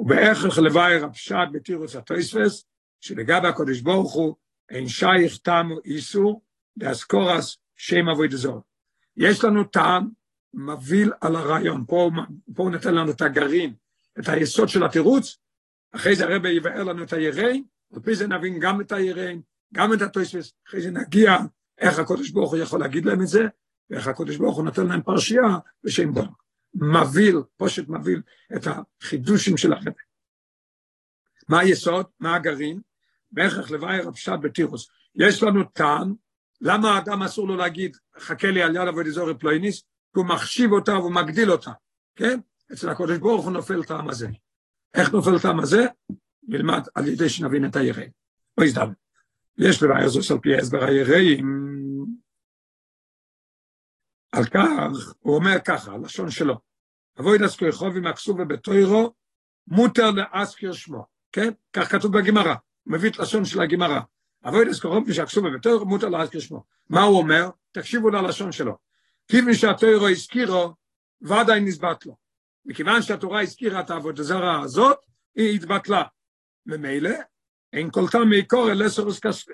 ובערך 0.00 0.58
לבייר 0.58 1.04
הפשט 1.04 1.48
בתירוס 1.52 1.96
הטויספס, 1.96 2.64
שלגבי 3.00 3.48
הקודש 3.48 3.80
ברוך 3.80 4.12
הוא, 4.12 4.34
אין 4.70 4.88
שייך 4.88 5.38
טעם 5.38 5.70
איסור, 5.84 6.42
לאסקורס 6.76 7.56
שם 7.76 8.08
אבוי 8.08 8.28
דזור. 8.28 8.60
יש 9.16 9.44
לנו 9.44 9.64
טעם 9.64 10.08
מביא 10.54 11.06
על 11.20 11.36
הרעיון, 11.36 11.84
פה, 11.88 12.10
פה 12.54 12.62
הוא 12.62 12.70
נותן 12.70 12.94
לנו 12.94 13.10
את 13.10 13.22
הגרעין, 13.22 13.74
את 14.18 14.28
היסוד 14.28 14.68
של 14.68 14.84
התירוץ, 14.84 15.36
אחרי 15.92 16.16
זה 16.16 16.24
הרב 16.24 16.44
יבאר 16.44 16.82
לנו 16.82 17.02
את 17.02 17.12
היראים, 17.12 17.64
ופי 17.92 18.14
זה 18.14 18.26
נבין 18.26 18.58
גם 18.60 18.80
את 18.80 18.92
היראים, 18.92 19.42
גם 19.74 19.92
את 19.92 20.02
התוספס, 20.02 20.52
אחרי 20.68 20.80
זה 20.80 20.90
נגיע 20.90 21.36
איך 21.78 21.98
הקודש 21.98 22.30
ברוך 22.30 22.52
הוא 22.52 22.60
יכול 22.60 22.80
להגיד 22.80 23.04
להם 23.04 23.22
את 23.22 23.26
זה, 23.26 23.44
ואיך 23.90 24.08
הקודש 24.08 24.36
ברוך 24.36 24.56
הוא 24.56 24.64
נותן 24.64 24.86
להם 24.86 25.02
פרשייה 25.02 25.58
בשם 25.84 26.14
בו. 26.14 26.22
מביא, 26.74 27.34
פושט 27.56 27.88
מביא 27.88 28.16
את 28.56 28.66
החידושים 28.66 29.56
של 29.56 29.72
הרב. 29.72 29.92
מה 31.48 31.60
היסוד? 31.60 32.06
מה 32.20 32.34
הגרעין? 32.34 32.80
בהכרח 33.32 33.70
לבייר 33.70 34.08
הפשט 34.08 34.38
בתירוס. 34.42 34.88
יש 35.14 35.42
לנו 35.42 35.64
טעם, 35.64 36.14
למה 36.60 36.90
האדם 36.90 37.22
אסור 37.22 37.48
לו 37.48 37.56
להגיד, 37.56 37.96
חכה 38.18 38.50
לי 38.50 38.62
על 38.62 38.76
יד 38.76 38.88
אבוי 38.88 39.04
דזורי 39.04 39.38
פלויניס, 39.38 39.82
הוא 40.16 40.26
מחשיב 40.26 40.72
אותה 40.72 40.92
והוא 40.92 41.12
מגדיל 41.12 41.52
אותה, 41.52 41.70
כן? 42.16 42.40
אצל 42.72 42.88
הקודש 42.88 43.18
ברוך 43.18 43.44
הוא 43.44 43.52
נופל 43.52 43.84
טעם 43.84 44.08
הזה. 44.08 44.28
איך 44.94 45.12
נופל 45.12 45.38
טעם 45.38 45.60
הזה? 45.60 45.86
נלמד 46.48 46.82
על 46.94 47.08
ידי 47.08 47.28
שנבין 47.28 47.64
את 47.64 47.76
היראים. 47.76 48.10
או 48.58 48.64
הזדמן. 48.64 48.92
יש 49.58 49.82
לבעיה 49.82 50.08
זו 50.08 50.34
על 50.34 50.40
פי 50.40 50.56
הסבר 50.56 50.84
היראים. 50.84 51.70
על 54.32 54.44
כך, 54.44 55.14
הוא 55.18 55.34
אומר 55.34 55.56
ככה, 55.64 55.92
הלשון 55.92 56.30
שלו, 56.30 56.54
אבוי 57.20 57.38
דסקו 57.38 57.64
יחובי 57.64 58.00
מקסובה 58.00 58.44
בתוירו, 58.44 59.14
מותר 59.68 60.10
לאסקר 60.10 60.72
שמו, 60.72 61.06
כן? 61.32 61.50
כך 61.72 61.92
כתוב 61.92 62.18
בגמרא, 62.18 62.54
מביא 62.86 63.10
את 63.10 63.18
לשון 63.18 63.44
של 63.44 63.60
הגמרא. 63.60 64.00
אבוי 64.44 64.64
דסקו 64.64 64.88
יחובי 64.88 65.12
מקסובה 65.22 65.50
בתוירו, 65.50 65.86
מותר 65.86 66.08
לאסקר 66.08 66.40
שמו. 66.40 66.64
מה 66.88 67.02
הוא 67.02 67.18
אומר? 67.18 67.50
תקשיבו 67.72 68.10
ללשון 68.10 68.52
שלו. 68.52 68.76
כיוון 69.28 69.54
שהתוירו 69.54 70.08
הזכירו, 70.08 70.74
ודאי 71.22 71.60
נסבט 71.60 72.06
לו. 72.06 72.16
מכיוון 72.64 73.02
שהתורה 73.02 73.42
הזכירה 73.42 73.80
את 73.80 73.90
העבודה 73.90 74.22
זרה 74.22 74.60
הזאת, 74.60 74.98
היא 75.34 75.54
התבטלה. 75.54 76.02
ממילא, 76.66 77.10
אין 77.72 77.90
כל 77.90 78.08
טעם 78.08 78.28
מעיקור 78.28 78.70
אל 78.70 78.86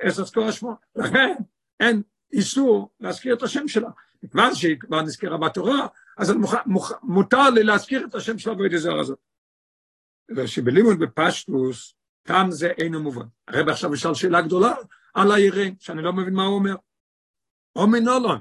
אססקור 0.08 0.44
השמו. 0.44 0.74
לכן, 0.96 1.34
אין 1.80 2.02
איסור 2.32 2.90
להזכיר 3.00 3.34
את 3.34 3.42
השם 3.42 3.68
שלה. 3.68 3.88
מכיוון 4.22 4.54
שהיא 4.54 4.80
כבר 4.80 5.02
נזכירה 5.02 5.38
בתורה, 5.38 5.86
אז 6.18 6.30
מוכ... 6.30 6.54
מוכ... 6.66 6.92
מותר 7.02 7.50
לי 7.50 7.62
להזכיר 7.62 8.06
את 8.06 8.14
השם 8.14 8.38
של 8.38 8.50
העבודה 8.50 8.78
זרה 8.78 9.00
הזאת. 9.00 9.18
ושבלימוד 10.36 10.98
בפשטוס, 10.98 11.94
טעם 12.22 12.50
זה 12.50 12.66
אינו 12.66 13.02
מובן. 13.02 13.26
הרב 13.48 13.68
עכשיו 13.68 13.94
ישאל 13.94 14.14
שאלה 14.14 14.42
גדולה 14.42 14.74
על 15.14 15.32
היראים, 15.32 15.74
שאני 15.80 16.02
לא 16.02 16.12
מבין 16.12 16.34
מה 16.34 16.44
הוא 16.44 16.58
אומר. 16.58 16.76
או 17.76 17.86
מנולון, 17.86 18.38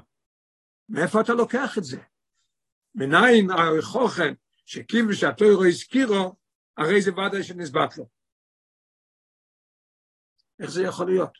מאיפה 0.88 1.20
אתה 1.20 1.32
לוקח 1.32 1.78
את 1.78 1.84
זה? 1.84 1.98
מניין 2.94 3.50
החוכן 3.50 4.34
שכיוון 4.64 5.14
שהתוירו 5.14 5.64
הזכירו, 5.64 6.36
הרי 6.76 7.02
זה 7.02 7.10
ודאי 7.12 7.42
שנסבט 7.42 7.98
לו. 7.98 8.08
איך 10.60 10.70
זה 10.70 10.82
יכול 10.82 11.06
להיות? 11.06 11.38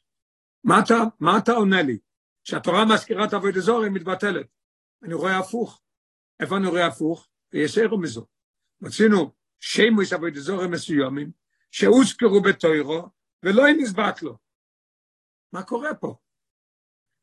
מה 0.65 0.81
אתה, 0.81 0.95
מה 1.21 1.39
אתה 1.39 1.53
עונה 1.53 1.83
לי? 1.83 1.99
שהתורה 2.49 2.85
מזכירה 2.85 3.25
את 3.25 3.35
אבוי 3.35 3.53
היא 3.85 3.93
מתבטלת. 3.93 4.47
אני 5.03 5.15
רואה 5.15 5.39
הפוך. 5.39 5.83
איפה 6.41 6.57
אני 6.57 6.67
רואה 6.67 6.87
הפוך? 6.87 7.29
ויש 7.53 7.79
ערו 7.79 7.99
מזו. 7.99 8.27
מצינו 8.81 9.33
שימוס 9.61 10.13
אבוי 10.13 10.31
דזור 10.31 10.67
מסוימים, 10.67 11.31
שהוזכרו 11.71 12.43
בתוירו, 12.43 13.09
ולא 13.43 13.63
נסבט 13.79 14.23
לו. 14.23 14.39
מה 15.53 15.63
קורה 15.63 15.95
פה? 15.95 16.15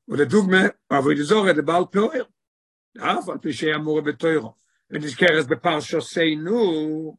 ולדוגמה, 0.07 0.61
אבוי 0.99 1.23
זה 1.23 1.61
בעל 1.65 1.83
פאויר. 1.91 2.25
אף 2.97 3.29
על 3.29 3.37
פי 3.37 3.53
שאמור 3.53 4.01
בתוירו, 4.01 4.55
ונזכרת 4.89 5.47
בפרשוסנו, 5.49 7.17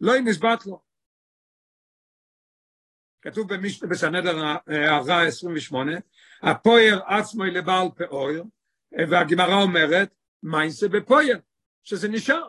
לא 0.00 0.12
נסבט 0.24 0.66
לו. 0.66 0.82
כתוב 3.22 3.54
במשנה 3.54 3.88
בסנדר 3.88 4.36
הערה 4.66 5.26
28, 5.26 5.92
הפויר 6.42 7.00
עצמו 7.06 7.44
לבעל 7.44 7.88
פאויר, 7.96 8.44
והגמרא 9.10 9.62
אומרת, 9.62 10.14
מיינסה 10.42 10.88
בפויר, 10.88 11.38
שזה 11.84 12.08
נשאר. 12.08 12.48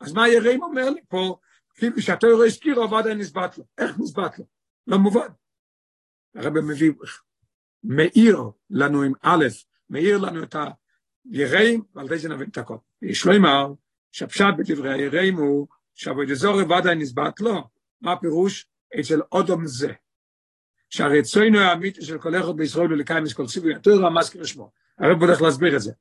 אז 0.00 0.12
מה 0.12 0.28
יראים 0.28 0.62
אומר 0.62 0.90
לי 0.90 1.00
פה, 1.08 1.36
כאילו 1.74 2.02
שהתויר 2.02 2.36
הזכיר, 2.46 2.84
אבל 2.84 2.98
עדיין 2.98 3.18
נסבט 3.18 3.58
לו. 3.58 3.64
איך 3.78 3.98
נסבט 3.98 4.38
לו? 4.38 4.44
לא 4.86 4.98
מובן. 4.98 5.28
הרב 6.34 6.60
מביא, 6.60 6.92
מאיר 7.84 8.38
לנו 8.70 9.02
עם 9.02 9.12
א', 9.22 9.44
מאיר 9.90 10.18
לנו 10.18 10.42
את 10.42 10.56
היראים, 11.30 11.82
ועל 11.94 12.18
זה 12.18 12.28
נבין 12.28 12.48
את 12.48 12.58
הכל. 12.58 12.76
יש 13.02 13.26
לו 13.26 13.36
אמר, 13.36 13.72
שהפשט 14.12 14.54
בדברי 14.58 14.94
היראים 14.94 15.36
הוא, 15.36 15.66
שעבוד 15.94 16.30
אזור 16.30 16.56
ועדיין 16.68 16.98
נסבט 16.98 17.40
לו. 17.40 17.68
מה 18.00 18.12
הפירוש? 18.12 18.66
אצל 19.00 19.20
אודום 19.32 19.66
זה. 19.66 19.92
שהרצוינו 20.92 21.58
האמיתי 21.58 22.02
של 22.02 22.18
כל 22.18 22.40
אחד 22.40 22.56
בישראל 22.56 22.88
הוא 22.88 22.96
לקיים 22.96 23.26
את 23.26 23.32
כל 23.32 23.46
ציווי 23.46 23.74
התורה, 23.74 24.10
מזכיר 24.10 24.44
שמו. 24.44 24.70
הרב 24.98 25.22
הולך 25.22 25.42
להסביר 25.42 25.76
את 25.76 25.80
זה. 25.80 25.92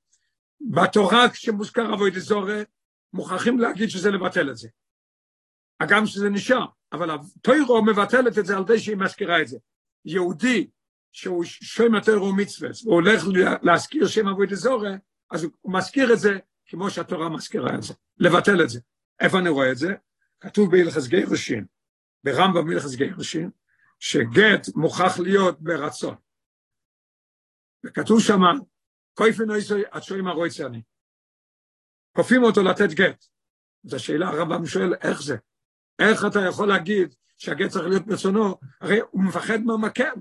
בתורה 0.62 1.30
כשמוזכר 1.30 1.94
אבוי 1.94 2.12
דזורי, 2.12 2.64
מוכרחים 3.14 3.60
להגיד 3.60 3.90
שזה 3.90 4.12
לבטל 4.12 4.50
את 4.50 4.58
זה. 4.58 4.70
הגם 5.80 6.06
שזה 6.06 6.30
נשאר, 6.30 6.66
אבל 6.92 7.12
התוירו 7.12 7.86
מבטלת 7.86 8.38
את 8.38 8.46
זה 8.46 8.58
על 8.58 8.64
זה 8.68 8.80
שהיא 8.80 8.98
מזכירה 8.98 9.42
את 9.42 9.48
זה. 9.48 9.58
יהודי 10.06 10.68
שהוא 11.12 11.44
שם 11.46 11.96
התוירו 11.96 12.36
מצווה, 12.36 12.70
והוא 12.84 12.96
הולך 12.96 13.24
להזכיר 13.64 14.08
שם 14.08 14.28
אבוי 14.28 14.48
דזורי, 14.48 14.94
אז 15.32 15.44
הוא 15.44 15.74
מזכיר 15.74 16.14
את 16.14 16.20
זה 16.20 16.38
כמו 16.66 16.90
שהתורה 16.90 17.30
מזכירה 17.30 17.76
את 17.76 17.84
זה, 17.84 17.94
לבטל 18.18 18.64
את 18.64 18.70
זה. 18.70 18.80
איפה 19.20 19.40
אני 19.40 19.50
רואה 19.50 19.72
את 19.72 19.78
זה? 19.78 19.94
כתוב 20.40 20.72
בהלכס 20.72 21.08
גירושין, 21.08 21.66
ברמב"ם 22.24 22.68
מלכס 22.68 22.96
גירושין, 22.96 23.50
שגט 24.02 24.68
מוכרח 24.76 25.20
להיות 25.20 25.62
ברצון. 25.62 26.16
וכתוב 27.86 28.20
שמה, 28.22 28.52
קויפן 29.14 29.52
איסוי 29.52 29.84
עד 29.92 30.04
שואים 30.04 30.28
הרויצה 30.28 30.66
אני. 30.66 30.82
כופים 32.16 32.44
אותו 32.44 32.64
לתת 32.64 32.90
גט. 32.90 33.26
זו 33.84 34.00
שאלה, 34.00 34.30
הרמב"ם 34.30 34.66
שואל, 34.66 34.94
איך 34.94 35.22
זה? 35.22 35.38
איך 36.00 36.26
אתה 36.26 36.40
יכול 36.50 36.68
להגיד 36.68 37.16
שהגט 37.38 37.70
צריך 37.70 37.86
להיות 37.86 38.06
ברצונו? 38.06 38.56
הרי 38.82 39.00
הוא 39.12 39.24
מפחד 39.24 39.60
מהמקל, 39.60 40.14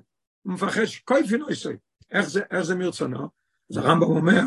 הוא 0.43 0.53
מפחד 0.53 0.85
שקויפן 0.85 1.49
איסוי. 1.49 1.77
איך 2.11 2.29
זה, 2.29 2.43
איך 2.51 2.62
זה 2.62 2.75
מרצונו? 2.75 3.29
אז 3.71 3.77
הרמב"ם 3.77 4.07
אומר, 4.07 4.43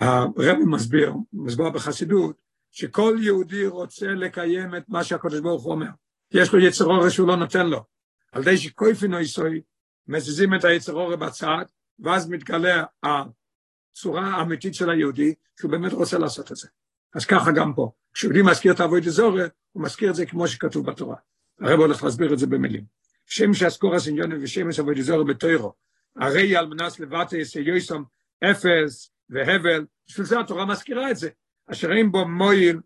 הרבי 0.00 0.64
מסביר, 0.66 1.12
מסביר 1.32 1.70
בחסידות, 1.70 2.36
שכל 2.70 3.16
יהודי 3.22 3.66
רוצה 3.66 4.06
לקיים 4.06 4.76
את 4.76 4.88
מה 4.88 5.04
שהקדוש 5.04 5.40
ברוך 5.40 5.62
הוא 5.64 5.72
אומר. 5.72 5.90
יש 6.30 6.52
לו 6.52 6.60
יצר 6.60 6.84
אורש 6.84 7.14
שהוא 7.14 7.28
לא 7.28 7.36
נותן 7.36 7.66
לו. 7.66 7.95
על 8.36 8.44
די 8.44 8.56
שקויפין 8.56 9.14
איסוי, 9.14 9.60
מזיזים 10.08 10.54
את 10.54 10.64
היצר 10.64 10.92
אורש 10.92 11.16
בצד, 11.16 11.64
ואז 11.98 12.28
מתגלה 12.28 12.84
הצורה 13.02 14.26
האמיתית 14.26 14.74
של 14.74 14.90
היהודי, 14.90 15.34
שהוא 15.58 15.70
באמת 15.70 15.92
רוצה 15.92 16.18
לעשות 16.18 16.52
את 16.52 16.56
זה. 16.56 16.68
אז 17.14 17.24
ככה 17.24 17.52
גם 17.52 17.74
פה. 17.74 17.90
כשיהודי 18.12 18.42
מזכיר 18.42 18.72
את 18.72 18.80
אבוי 18.80 19.00
דזורי, 19.00 19.42
הוא 19.72 19.82
מזכיר 19.82 20.10
את 20.10 20.14
זה 20.14 20.26
כמו 20.26 20.48
שכתוב 20.48 20.86
בתורה. 20.86 21.16
הרב 21.60 21.80
הולך 21.80 22.04
להסביר 22.04 22.32
את 22.32 22.38
זה 22.38 22.46
במילים. 22.46 22.84
שם 23.26 23.54
שאסקור 23.54 23.94
הסניון 23.94 24.32
ושם 24.32 24.68
אבוי 24.80 24.94
דזורי 24.94 25.34
בתוירו, 25.34 25.72
הרי 26.16 26.56
על 26.56 26.66
מנס 26.66 27.00
לבטא 27.00 27.36
יסייסום 27.36 28.04
אפס 28.50 29.10
והבל, 29.30 29.86
בשביל 30.08 30.26
זה 30.26 30.40
התורה 30.40 30.66
מזכירה 30.66 31.10
את 31.10 31.16
זה. 31.16 31.28
אשר 31.70 31.92
אין 31.92 32.12
בו 32.12 32.28
מויל 32.28 32.80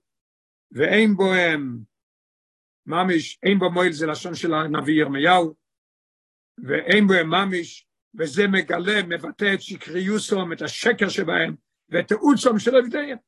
ואין 0.73 1.17
בו 1.17 1.33
הם 1.33 1.79
ממש, 2.91 3.39
אין 3.43 3.59
בו 3.59 3.71
מועיל 3.71 3.93
זה 3.93 4.07
לשון 4.07 4.35
של 4.35 4.55
הנביא 4.55 4.95
ירמיהו, 4.95 5.55
ואין 6.65 7.07
בו 7.07 7.15
ממש, 7.25 7.87
וזה 8.19 8.49
מגלה, 8.49 9.03
מבטא 9.03 9.55
את 9.55 9.63
שקריוסום, 9.63 10.53
את 10.53 10.63
השקר 10.63 11.09
שבהם, 11.09 11.55
ואת 11.89 12.09
תאוצום 12.09 12.59
של 12.59 12.77
עבדיהם. 12.77 13.19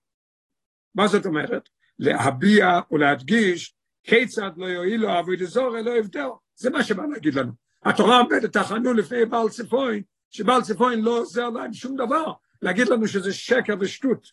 מה 0.94 1.09
זאת 1.09 1.27
אומרת? 1.27 1.68
להביע 1.98 2.81
ולהדגיש 2.90 3.75
כיצד 4.05 4.51
לא 4.57 4.66
יועילו 4.66 5.18
אבוי 5.18 5.37
דזורי 5.37 5.83
לא 5.83 5.90
יבדאו. 5.90 6.38
זה 6.55 6.70
מה 6.70 6.85
שבא 6.85 7.03
להגיד 7.07 7.35
לנו. 7.35 7.53
התורה 7.85 8.18
עומדת 8.18 8.53
תחנו 8.53 8.92
לפני 8.92 9.25
בעל 9.25 9.48
צפוין, 9.48 10.03
שבעל 10.31 10.62
צפוין 10.62 11.01
לא 11.01 11.18
עוזר 11.18 11.51
להם 11.51 11.72
שום 11.72 11.96
דבר, 11.96 12.33
להגיד 12.62 12.88
לנו 12.88 13.09
שזה 13.09 13.33
שקר 13.33 13.75
ושטות. 13.81 14.29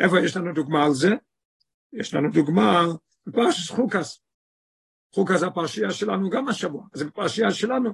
איפה 0.00 0.20
יש 0.20 0.36
לנו 0.36 0.52
דוגמה 0.52 0.84
על 0.84 0.92
זה? 0.92 1.10
יש 1.92 2.14
לנו 2.14 2.30
דוגמה 2.30 2.82
בפרשת 3.26 3.74
חוקס. 3.74 4.20
חוקס 5.14 5.42
הפרשייה 5.42 5.90
שלנו 5.90 6.30
גם 6.30 6.48
השבוע, 6.48 6.86
זה 6.94 7.04
בפרשייה 7.04 7.50
שלנו. 7.50 7.90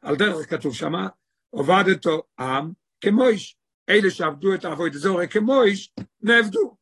על 0.00 0.16
דרך 0.16 0.50
כתוב 0.50 0.74
שמה, 0.74 1.08
עובדתו 1.50 2.22
עם 2.38 2.72
כמויש. 3.00 3.56
אלה 3.88 4.10
שעבדו 4.10 4.54
את 4.54 4.64
העבוד 4.64 4.92
זורי 4.92 5.28
כמויש, 5.28 5.94
נעבדו. 6.20 6.76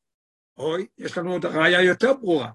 אוי, 0.58 0.86
יש 0.98 1.18
לנו 1.18 1.32
עוד 1.32 1.44
ראיה 1.46 1.82
יותר 1.82 2.12
ברורה. 2.12 2.50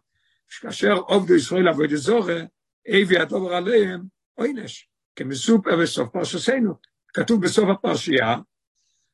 כאשר 0.62 0.94
עובדו 0.94 1.36
ישראל 1.36 1.68
עבוד 1.68 1.96
זורי, 1.96 2.42
אבי 2.88 3.18
הדובר 3.20 3.54
עליהם, 3.54 4.04
עונש, 4.34 4.90
כמסופר 5.16 5.78
בסוף 5.82 6.10
פרשסנו. 6.10 6.74
כתוב 7.14 7.42
בסוף 7.42 7.70
הפרשייה, 7.70 8.36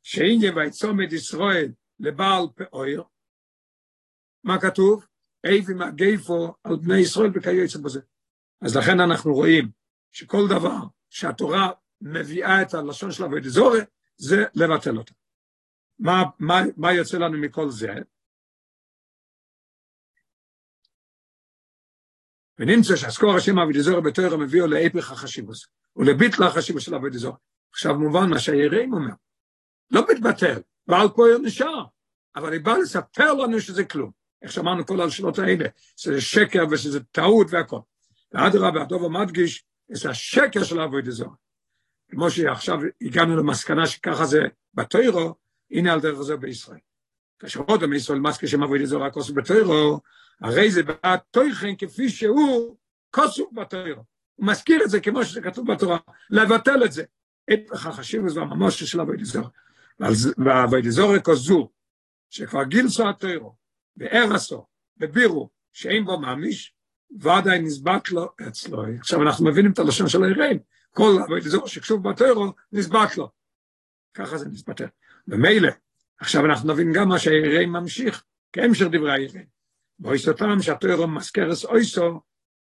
שהנה 0.04 0.56
ויצומד 0.56 1.14
ישראל 1.14 1.72
לבעל 2.00 2.46
פאויר, 2.56 3.04
מה 4.44 4.62
כתוב? 4.62 5.06
איבי 5.46 5.74
מגייפו 5.74 6.54
על 6.64 6.76
בני 6.76 6.98
ישראל 6.98 7.32
וכיוצא 7.34 7.80
בזה. 7.80 8.00
אז 8.62 8.78
לכן 8.78 9.00
אנחנו 9.00 9.34
רואים 9.34 9.72
שכל 10.12 10.48
דבר 10.50 10.78
שהתורה 11.10 11.72
מביאה 12.02 12.62
את 12.62 12.74
הלשון 12.74 13.12
של 13.12 13.24
אבוי 13.24 13.42
דזורי, 13.42 13.80
זה 14.18 14.44
לבטל 14.56 14.98
אותה. 14.98 15.14
מה, 16.00 16.24
מה, 16.40 16.62
מה 16.78 16.94
יוצא 16.94 17.18
לנו 17.18 17.38
מכל 17.38 17.70
זה? 17.70 17.88
ונמצא 22.60 22.96
שהסקור 22.96 23.36
השם 23.36 23.60
אבי 23.60 23.74
דזורי 23.74 24.02
בתוירה 24.02 24.38
מביאו 24.38 24.68
להפך 24.68 25.12
החשיבוס, 25.12 25.68
ולביטל 25.96 26.44
החשיבוס 26.44 26.84
של 26.84 26.96
אבי 26.96 27.10
דזורי. 27.10 27.38
עכשיו 27.72 28.00
מובן 28.00 28.30
מה 28.30 28.40
שהיראים 28.40 28.94
אומר, 28.94 29.14
לא 29.92 30.02
מתבטל, 30.12 30.62
בעל 30.88 31.08
פועל 31.16 31.38
נשאר, 31.38 31.86
אבל 32.36 32.54
היא 32.54 32.62
באה 32.62 32.78
לספר 32.78 33.34
לנו 33.34 33.60
שזה 33.60 33.86
כלום. 33.86 34.12
איך 34.46 34.54
שאמרנו 34.54 34.86
כל 34.86 35.02
השאלות 35.02 35.40
האלה, 35.40 35.66
שזה 35.96 36.22
שקר 36.22 36.64
ושזה 36.72 37.00
טעות 37.04 37.48
והכל. 37.50 37.80
ואדרבה, 38.34 38.82
הדובר 38.82 39.08
מדגיש, 39.08 39.64
זה 39.92 40.10
השקר 40.10 40.64
של 40.64 40.80
אבוי 40.80 41.02
דזור. 41.02 41.34
כמו 42.12 42.32
שעכשיו 42.32 42.80
הגענו 43.02 43.38
למסקנה 43.38 43.88
שככה 43.88 44.26
זה 44.26 44.42
בתוירו, 44.74 45.36
הנה 45.72 45.94
על 45.94 46.02
דרך 46.02 46.22
זה 46.22 46.38
בישראל. 46.38 46.80
כאשר 47.40 47.60
עוד 47.60 47.84
עם 47.84 47.94
ישראל 47.94 48.20
מסקר 48.20 48.48
שם 48.48 48.64
אבוי 48.64 48.80
דזור 48.80 49.04
רק 49.04 49.16
עושה 49.16 49.34
בתוירו, 49.34 50.00
הרי 50.42 50.72
זה 50.72 50.84
בא 50.84 51.16
תויכן 51.32 51.76
כפי 51.78 52.10
שהוא 52.10 52.76
כוסו 53.12 53.50
בתוירו. 53.54 54.04
הוא 54.36 54.48
מזכיר 54.48 54.84
את 54.84 54.90
זה 54.90 55.00
כמו 55.00 55.26
שזה 55.26 55.42
כתוב 55.42 55.72
בתורה, 55.74 55.98
לבטל 56.30 56.86
את 56.86 56.92
זה. 56.92 57.04
את 57.54 57.72
החשיבות 57.72 58.32
והממוש 58.36 58.84
של 58.84 59.02
אבוי 59.02 59.18
דזור. 59.18 59.46
ואבוי 60.38 60.82
דזור 60.82 61.20
כזו, 61.24 61.70
שכבר 62.30 62.64
גילסו 62.64 63.10
התוירו, 63.10 63.56
בארסו, 63.98 64.66
בבירו, 64.98 65.50
שאין 65.74 66.06
בו 66.06 66.20
מאמיש, 66.20 66.74
ודאי 67.20 67.60
נסבט 67.60 68.10
לו 68.10 68.30
אצלו. 68.48 68.84
עכשיו 69.00 69.22
אנחנו 69.22 69.46
מבינים 69.46 69.72
את 69.72 69.80
הלשון 69.80 70.10
של 70.10 70.24
היראים, 70.24 70.60
כל 70.92 71.12
אבוידזור 71.26 71.68
שקשור 71.68 72.00
בטרו, 72.00 72.54
נסבט 72.72 73.18
לו. 73.18 73.30
ככה 74.14 74.38
זה 74.38 74.50
נסבטר. 74.50 74.88
ומילא, 75.28 75.70
עכשיו 76.20 76.46
אנחנו 76.46 76.74
נבין 76.74 76.94
גם 76.94 77.10
מה 77.10 77.20
שהיראים 77.20 77.72
ממשיך, 77.72 78.24
כהמשך 78.54 78.86
דברי 78.86 79.14
היראים. 79.14 79.46
באויסותם 80.00 80.62
שהטרו 80.62 81.08
מזכרס 81.08 81.66
אויסו, 81.66 82.22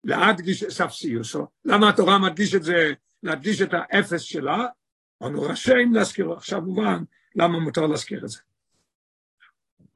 להדגיש 0.04 0.64
ספסיוסו. 0.64 1.48
למה 1.66 1.90
התורה 1.90 2.18
מדגיש 2.18 2.56
את 2.56 2.64
זה, 2.64 2.94
להדגיש 3.24 3.62
את 3.62 3.70
האפס 3.74 4.22
שלה? 4.22 4.66
אנו 5.24 5.42
רשאים 5.42 5.94
להזכירו. 5.94 6.34
עכשיו 6.34 6.62
מובן 6.62 7.04
למה 7.36 7.60
מותר 7.60 7.88
להזכיר 7.88 8.24
את 8.24 8.30
זה. 8.30 8.40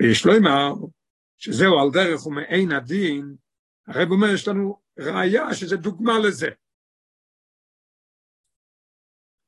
ויש 0.01 0.25
לו 0.25 0.37
אמר, 0.37 0.73
שזהו 1.41 1.79
על 1.79 1.89
דרך 1.93 2.25
ומעין 2.25 2.71
הדין, 2.71 3.35
הרב 3.87 4.11
אומר, 4.11 4.27
יש 4.33 4.47
לנו 4.47 4.81
ראייה 4.99 5.53
שזה 5.53 5.77
דוגמה 5.77 6.19
לזה. 6.19 6.47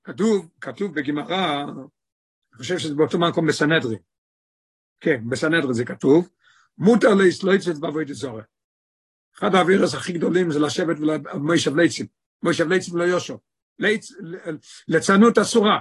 כתוב, 0.03 0.49
כתוב 0.61 0.95
בגמרא, 0.95 1.63
אני 1.63 2.57
חושב 2.57 2.77
שזה 2.77 2.95
באותו 2.95 3.19
מקום 3.19 3.47
בסנהדרין. 3.47 3.99
כן, 4.99 5.29
בסנהדרין 5.29 5.73
זה 5.73 5.85
כתוב, 5.85 6.29
מותר 6.77 7.13
להסלויצת 7.15 7.75
בעבוד 7.79 8.11
זורע. 8.11 8.43
אחד 9.35 9.55
האווירס 9.55 9.93
הכי 9.93 10.13
גדולים 10.13 10.51
זה 10.51 10.59
לשבת 10.59 10.97
ולמוישב 10.99 11.75
ליצים. 11.75 12.05
מוישב 12.43 12.67
ליצים 12.67 12.97
לא 12.97 13.03
יושו. 13.03 13.39
ליצ, 13.79 14.11
לצנות 14.87 15.37
אסורה. 15.37 15.79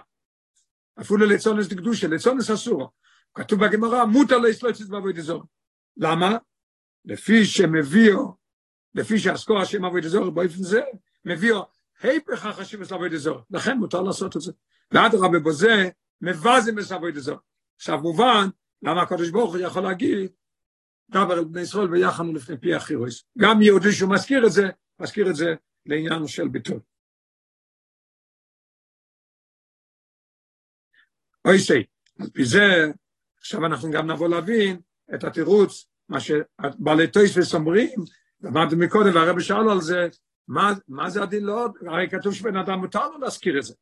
אפילו 1.01 1.27
לצונס 1.27 1.69
דקדושה, 1.69 2.09
לצונס 2.09 2.51
אסורה. 2.51 2.87
כתוב 3.35 3.65
בגמרא, 3.65 4.05
מותר 4.05 4.39
להסלויצת 4.39 4.89
בעבוד 4.89 5.21
זורע. 5.21 5.45
למה? 5.97 6.37
לפי 7.05 7.45
שמביאו, 7.45 8.37
לפי 8.95 9.19
שאסקור 9.19 9.61
השם 9.61 9.85
עבוד 9.85 10.03
זורע 10.03 10.31
באופן 10.31 10.63
זה, 10.63 10.81
מביאו 11.25 11.63
היפך 12.03 12.47
החשיבוס 12.47 12.91
לעבוד 12.91 13.15
זורע. 13.15 13.43
לכן 13.51 13.79
מותר 13.79 14.03
לעשות 14.03 14.37
את 14.37 14.41
זה. 14.41 14.53
ואדרבה 14.91 15.39
בזה, 15.39 15.91
מבזים 16.21 16.79
את 16.79 16.93
עבוד 16.93 17.19
זורע. 17.19 17.39
עכשיו 17.77 17.99
מובן, 17.99 18.49
למה 18.83 19.03
הקדוש 19.03 19.31
ברוך 19.31 19.55
הוא 19.55 19.61
יכול 19.61 19.83
להגיד, 19.83 20.31
דבר 21.11 21.33
על 21.33 21.45
בני 21.45 21.61
ישראל 21.61 21.91
ויחנו 21.91 22.33
לפני 22.33 22.59
פי 22.59 22.75
החירוס. 22.75 23.25
גם 23.39 23.63
יהודי 23.63 23.93
שהוא 23.93 24.15
מזכיר 24.15 24.47
את 24.47 24.53
זה, 24.53 24.63
מזכיר 24.99 25.31
את 25.31 25.37
זה 25.37 25.55
לעניין 25.87 26.27
של 26.27 26.49
ביטול. 26.49 26.81
אוי 31.45 31.59
סי, 31.59 31.85
על 32.21 32.31
פי 32.31 32.45
זה, 32.45 32.93
עכשיו 33.39 33.67
אנחנו 33.67 33.91
גם 33.91 34.11
נבוא 34.11 34.29
להבין 34.29 34.81
את 35.15 35.25
התירוץ, 35.25 35.87
מה 36.09 36.21
שבעלי 36.21 37.07
טויספס 37.09 37.55
אומרים, 37.55 38.01
למדנו 38.43 38.79
מקודם 38.79 39.15
והרבי 39.15 39.43
שאל 39.43 39.69
על 39.71 39.81
זה, 39.81 40.09
מה, 40.49 40.73
מה 40.89 41.11
זה 41.11 41.23
הדין 41.23 41.45
לא 41.45 41.65
עוד? 41.65 41.73
הרי 41.87 42.09
כתוב 42.11 42.35
שבן 42.35 42.57
אדם 42.57 42.79
מותר 42.79 43.09
לו 43.09 43.19
להזכיר 43.19 43.59
את 43.59 43.63
זה. 43.63 43.75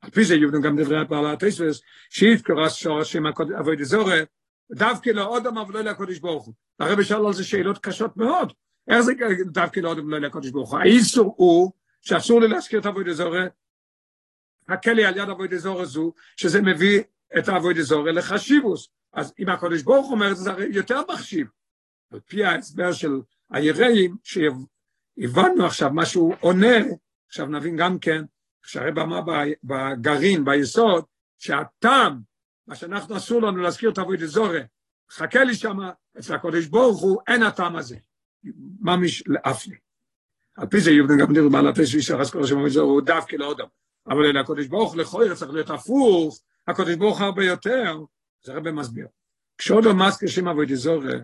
על 0.00 0.10
פי 0.10 0.24
זה 0.24 0.34
יהיו 0.34 0.62
גם 0.62 0.80
דברי 0.80 1.04
בעלי 1.04 1.30
הטויספס, 1.30 1.80
שיתקרא 2.10 2.68
שורשים 2.68 3.26
אבוי 3.60 3.76
דזורת, 3.76 4.28
דווקא 4.72 5.10
לאודם 5.10 5.58
אבל 5.58 5.74
לא 5.74 5.80
לקודש 5.80 6.18
ברוך 6.18 6.46
הוא. 6.46 6.54
הרבי 6.80 7.04
שאל 7.04 7.26
על 7.26 7.32
זה 7.32 7.44
שאלות 7.44 7.78
קשות 7.78 8.16
מאוד. 8.16 8.52
איך 8.88 9.00
זה 9.00 9.12
דווקא 9.44 9.80
לאודם 9.80 10.06
ולא 10.06 10.18
לקודש 10.18 10.50
ברוך 10.50 10.70
הוא? 10.70 10.80
האיסור 10.80 11.34
הוא 11.36 11.72
שאסור 12.00 12.40
לי 12.40 12.48
להזכיר 12.48 12.80
את 12.80 12.86
אבוי 12.86 13.04
דזורת, 13.04 13.52
חכה 14.70 14.92
לי 14.92 15.04
על 15.04 15.16
יד 15.16 15.28
אבוי 15.28 15.48
דזורת 15.48 15.88
זו, 15.88 16.12
שזה 16.36 16.62
מביא 16.62 17.02
את 17.38 17.48
אבוי 17.48 17.74
דזורת 17.74 18.14
לחשיבוס. 18.14 18.88
אז 19.12 19.32
אם 19.38 19.48
הקודש 19.48 19.82
ברוך 19.82 20.10
אומר 20.10 20.30
את 20.30 20.36
זה, 20.36 20.42
זה 20.42 20.50
הרי 20.50 20.66
יותר 20.70 21.00
מחשיב. 21.12 21.46
על 22.12 22.20
פי 22.20 22.44
ההסבר 22.44 22.92
של 22.92 23.20
היראים, 23.50 24.16
שהבנו 24.22 25.66
עכשיו 25.66 25.90
מה 25.90 26.06
שהוא 26.06 26.34
עונה, 26.40 26.76
עכשיו 27.28 27.46
נבין 27.46 27.76
גם 27.76 27.98
כן, 27.98 28.24
שהרב 28.62 28.98
אמר 28.98 29.20
בגרעין, 29.64 30.44
ביסוד, 30.44 31.04
שהטעם 31.38 32.20
מה 32.66 32.74
שאנחנו 32.74 33.16
אסור 33.16 33.42
לנו 33.42 33.56
להזכיר 33.56 33.90
את 33.90 33.98
אבוי 33.98 34.16
דזורי, 34.16 34.60
חכה 35.10 35.44
לי 35.44 35.54
שמה, 35.54 35.90
אצל 36.18 36.34
הקודש 36.34 36.66
ברוך 36.66 37.00
הוא, 37.00 37.20
אין 37.28 37.42
הטעם 37.42 37.76
הזה. 37.76 37.96
ממש 38.80 39.22
לאפני. 39.26 39.76
על 40.56 40.66
פי 40.66 40.80
זה 40.80 40.90
יובן 40.90 41.18
גם 41.18 41.32
נראה 41.32 41.48
מעלת 41.48 41.78
איש 41.78 41.94
וישר 41.94 42.20
אז 42.20 42.30
כל 42.30 42.44
השם 42.44 42.56
אבוי 42.56 42.70
דזורי 42.70 42.90
הוא 42.90 43.02
דווקא 43.02 43.36
לאודם. 43.36 43.66
אבל 44.06 44.24
אלה 44.24 44.40
הקודש 44.40 44.66
ברוך 44.66 44.96
לכוי 44.96 45.36
צריך 45.36 45.50
להיות 45.52 45.70
הפוך, 45.70 46.40
הקודש 46.70 46.94
ברוך 46.94 47.20
הרבה 47.20 47.44
יותר, 47.44 47.98
זה 48.44 48.52
הרבה 48.52 48.72
מסביר. 48.72 49.06
כשעודו 49.58 49.94
מזכיר 49.94 50.28
שם 50.28 50.48
אבוי 50.48 50.66
דזורי, 50.66 51.18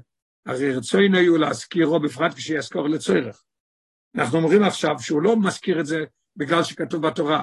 הרי 0.47 0.77
רצוינו 0.77 1.17
יהיו 1.17 1.37
להזכירו 1.37 2.01
בפרט 2.01 2.35
כשיזכור 2.35 2.89
לצורך. 2.89 3.43
אנחנו 4.15 4.39
אומרים 4.39 4.63
עכשיו 4.63 4.95
שהוא 5.01 5.23
לא 5.23 5.37
מזכיר 5.37 5.81
את 5.81 5.87
זה 5.87 6.05
בגלל 6.37 6.63
שכתוב 6.63 7.07
בתורה. 7.07 7.43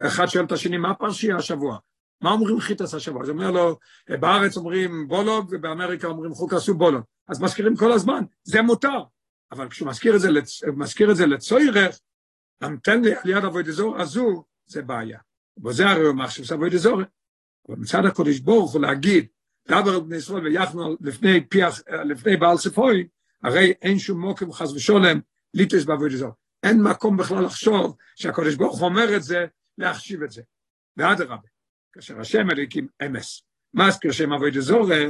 אחד 0.00 0.26
שואל 0.26 0.44
את 0.44 0.52
השני, 0.52 0.78
מה 0.78 0.90
הפרשייה 0.90 1.36
השבוע? 1.36 1.78
מה 2.20 2.30
אומרים 2.30 2.60
חיטס 2.60 2.94
השבוע? 2.94 3.22
אז 3.22 3.30
אומר 3.30 3.50
לו, 3.50 3.78
בארץ 4.08 4.56
אומרים 4.56 5.08
בולוג 5.08 5.48
ובאמריקה 5.50 6.06
אומרים 6.06 6.32
חוק 6.32 6.52
עשו 6.52 6.74
בולוג. 6.74 7.02
אז 7.28 7.40
מזכירים 7.40 7.76
כל 7.76 7.92
הזמן, 7.92 8.24
זה 8.42 8.62
מותר. 8.62 9.02
אבל 9.52 9.68
כשהוא 9.68 9.88
מזכיר 9.88 10.16
את 10.16 10.20
זה, 10.20 10.30
לצ... 10.30 10.60
את 11.10 11.16
זה 11.16 11.26
לצוירך, 11.26 11.98
נתן 12.62 13.02
לי 13.02 13.14
על 13.14 13.30
יד 13.30 13.44
אבוי 13.44 13.62
דזור 13.62 14.00
הזו, 14.00 14.44
זה 14.66 14.82
בעיה. 14.82 15.18
וזה 15.64 15.88
הרי 15.88 16.04
הוא 16.04 16.14
מחשב 16.14 16.54
אבוי 16.54 16.70
דזור. 16.70 17.00
מצד 17.68 18.04
הקודש 18.04 18.38
ברוך 18.38 18.72
הוא 18.72 18.80
להגיד, 18.80 19.26
דבר 19.68 19.94
על 19.94 20.00
בני 20.00 20.16
ישראל 20.16 20.46
ויחנו 20.46 20.96
לפני, 21.00 21.44
פיח, 21.44 21.80
לפני 22.04 22.36
בעל 22.36 22.56
ספוי, 22.56 23.08
הרי 23.42 23.72
אין 23.82 23.98
שום 23.98 24.20
מוקם 24.20 24.52
חס 24.52 24.72
ושולם 24.72 25.20
ליטוס 25.54 25.84
באבוי 25.84 26.10
דזור. 26.10 26.30
אין 26.62 26.82
מקום 26.82 27.16
בכלל 27.16 27.44
לחשוב 27.44 27.96
שהקודש 28.16 28.54
ברוך 28.54 28.82
אומר 28.82 29.16
את 29.16 29.22
זה, 29.22 29.46
להחשיב 29.78 30.22
את 30.22 30.30
זה. 30.30 30.42
ואדרבה. 30.96 31.36
כאשר 31.92 32.20
השם 32.20 32.50
אליקים 32.50 32.88
אמס. 33.06 33.42
מזכיר 33.74 34.12
שם 34.12 34.32
אבוי 34.32 34.50
דזורה, 34.50 35.04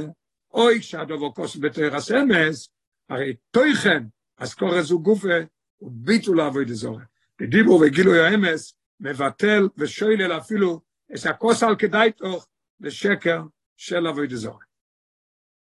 אוי 0.53 0.81
שהדובו 0.81 1.33
כוס 1.33 1.57
בתרס 1.57 2.11
אמס, 2.11 2.69
הרי 3.09 3.35
תויכן, 3.51 4.03
אז 4.37 4.53
קורא 4.53 4.81
זו 4.81 4.99
גופה, 4.99 5.37
וביטול 5.81 6.41
אבוי 6.41 6.65
דזורה. 6.65 7.03
בדיבור 7.39 7.81
וגילוי 7.85 8.19
האמס, 8.19 8.73
מבטל 8.99 9.67
ושוילל 9.77 10.37
אפילו 10.37 10.81
את 11.15 11.25
הכוס 11.25 11.63
על 11.63 11.75
כדאי 11.75 12.11
תוך 12.11 12.47
לשקר 12.79 13.41
של 13.77 14.07
אבוי 14.07 14.27
דזורה. 14.27 14.63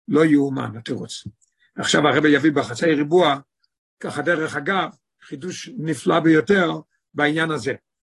לא 0.08 0.24
יאומן 0.24 0.76
התירוץ. 0.76 1.26
עכשיו 1.76 2.08
הרבי 2.08 2.28
יביא 2.28 2.52
בחצי 2.52 2.86
ריבוע, 2.86 3.40
ככה 4.00 4.22
דרך 4.22 4.56
אגב, 4.56 4.90
חידוש 5.22 5.70
נפלא 5.78 6.20
ביותר 6.20 6.70
בעניין 7.14 7.50
הזה. 7.50 7.74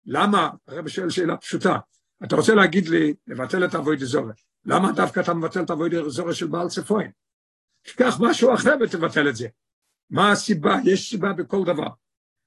למה? 0.06 0.50
הרבי 0.68 0.90
שואל 0.90 1.10
שאלה 1.10 1.38
פשוטה. 1.38 1.78
אתה 2.24 2.36
רוצה 2.36 2.56
להגיד 2.56 2.88
לי, 2.88 3.14
לבטל 3.28 3.66
את 3.66 3.76
אבוי 3.76 3.98
דזורי. 3.98 4.34
למה 4.66 4.92
דווקא 4.92 5.20
אתה 5.20 5.34
מבטל 5.34 5.64
את 5.64 5.72
אבוי 5.72 5.90
דזורי 5.90 6.36
של 6.36 6.48
בעל 6.48 6.68
צפוין? 6.68 7.12
תיקח 7.82 8.18
משהו 8.20 8.54
אחר 8.54 8.76
ותבטל 8.82 9.30
את 9.30 9.36
זה. 9.36 9.48
מה 10.10 10.32
הסיבה? 10.32 10.76
יש 10.86 11.10
סיבה 11.10 11.34
בכל 11.34 11.64
דבר. 11.66 11.88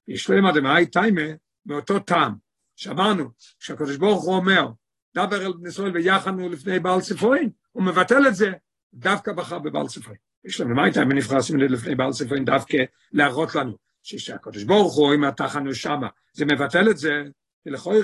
יש 0.07 0.29
להם 0.29 0.45
אדמאי 0.45 0.85
טיימה 0.85 1.21
מאותו 1.65 1.99
טעם. 1.99 2.35
שאמרנו, 2.75 3.29
שהקדוש 3.59 3.97
ברוך 3.97 4.23
הוא 4.23 4.35
אומר, 4.35 4.67
דבר 5.15 5.45
אל 5.45 5.53
בני 5.53 5.69
ישראל 5.69 5.91
ויחנו 5.91 6.49
לפני 6.49 6.79
בעל 6.79 7.01
צפוין, 7.01 7.49
הוא 7.71 7.83
מבטל 7.83 8.27
את 8.27 8.35
זה, 8.35 8.51
דווקא 8.93 9.33
בחר 9.33 9.59
בבעל 9.59 9.87
צפוין. 9.87 10.17
יש 10.45 10.59
להם 10.59 10.71
אדמאי 10.71 10.93
טיימה 10.93 11.13
נפרסים 11.13 11.57
לפני 11.59 11.95
בעל 11.95 12.11
צפוין 12.11 12.45
דווקא 12.45 12.77
להראות 13.11 13.55
לנו, 13.55 13.77
שהקדוש 14.03 14.63
ברוך 14.63 14.95
הוא, 14.95 15.13
אם 15.13 15.23
התחנו 15.23 15.75
שמה, 15.75 16.07
זה 16.33 16.45
מבטל 16.45 16.89
את 16.89 16.97
זה, 16.97 17.23
ולכוי 17.65 17.99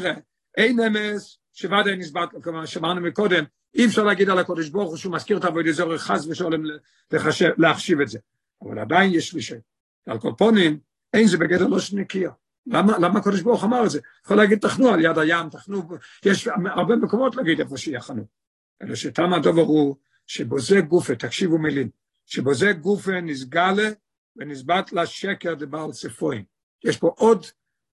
אין 0.58 0.80
אמס, 0.80 1.38
שוודאי 1.54 1.98
נסבט, 1.98 2.30
כלומר 2.43 2.65
שאמרנו 2.65 3.02
מקודם, 3.02 3.43
אי 3.76 3.86
אפשר 3.86 4.04
להגיד 4.04 4.30
על 4.30 4.39
הקודש 4.39 4.70
ברוך 4.70 4.89
הוא 4.89 4.98
שהוא 4.98 5.13
מזכיר 5.13 5.38
את 5.38 5.46
אבוי 5.46 5.63
דזור 5.63 5.98
חס 5.98 6.28
ושולם 6.28 6.63
להחשיב 7.58 8.02
את 8.02 8.08
זה. 8.08 8.20
אבל 8.62 8.80
עדיין 8.80 9.12
יש 9.13 9.34
לי 9.34 9.41
שם. 9.41 9.58
על 10.06 10.20
כל 10.20 10.32
פונים, 10.38 10.80
אין 11.13 11.28
זה 11.28 11.38
בגדר 11.38 11.67
לא 11.67 11.80
שנקיה. 11.80 12.32
למה, 12.67 12.97
למה 12.97 13.19
הקודש 13.19 13.41
ברוך 13.41 13.63
אמר 13.63 13.86
את 13.86 13.89
זה? 13.89 13.99
יכול 14.25 14.38
להגיד 14.38 14.60
תחנו 14.60 14.89
על 14.89 15.06
יד 15.06 15.17
הים, 15.17 15.49
תחנו, 15.49 15.84
יש 16.25 16.47
הרבה 16.47 16.95
מקומות 16.95 17.36
להגיד 17.36 17.60
איפה 17.60 17.77
שיחנו. 17.77 18.25
אלא 18.82 18.95
שתם 18.95 19.34
הדובר 19.34 19.62
הוא 19.62 19.95
שבוזה 20.27 20.82
גופה, 20.82 21.15
תקשיבו 21.15 21.58
מילים, 21.58 21.89
שבוזה 22.25 22.73
גופה 22.73 23.21
נסגלה 23.21 23.89
ונסבט 24.36 24.91
לה 24.91 25.06
שקר 25.06 25.53
דבעל 25.53 25.91
צפוין. 25.91 26.43
יש 26.84 26.97
פה 26.97 27.13
עוד 27.17 27.45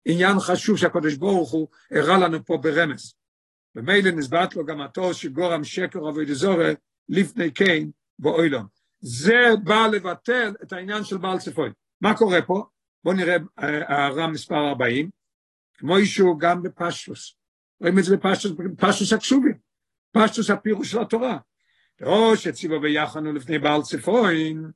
עניין 0.05 0.41
חשוב 0.41 0.77
שהקודש 0.77 1.15
ברוך 1.15 1.51
הוא 1.51 1.69
הראה 1.91 2.19
לנו 2.19 2.45
פה 2.45 2.57
ברמז. 2.57 3.15
ומילא 3.77 4.11
נסבט 4.11 4.55
לו 4.55 4.65
גם 4.65 4.81
התור 4.81 5.13
שגורם 5.13 5.65
שקר 5.65 6.09
אבי 6.09 6.25
דזורת 6.25 6.79
לפני 7.09 7.53
כן 7.53 7.89
באוילון. 8.19 8.67
זה 9.01 9.41
בא 9.65 9.87
לבטל 9.87 10.55
את 10.63 10.73
העניין 10.73 11.05
של 11.05 11.19
בעל 11.19 11.39
צפוי. 11.39 11.71
מה 12.01 12.17
קורה 12.17 12.43
פה? 12.43 12.65
בואו 13.05 13.17
נראה 13.17 13.37
הערה 13.57 14.27
מספר 14.27 14.69
40, 14.69 15.11
כמו 15.75 15.97
אישור 15.97 16.41
גם 16.41 16.63
בפשטוס. 16.63 17.37
רואים 17.81 17.99
את 17.99 18.05
זה 18.05 18.17
בפשטוס, 18.17 18.53
בפשטוס 18.53 19.13
הכשובים, 19.13 19.59
פשטוס 20.13 20.51
הפירוש 20.51 20.91
של 20.91 21.01
התורה. 21.01 21.39
ראש 22.01 22.47
הציבו 22.47 22.81
ביחנו 22.81 23.33
לפני 23.33 23.59
בעל 23.59 23.83
צפוין, 23.83 24.71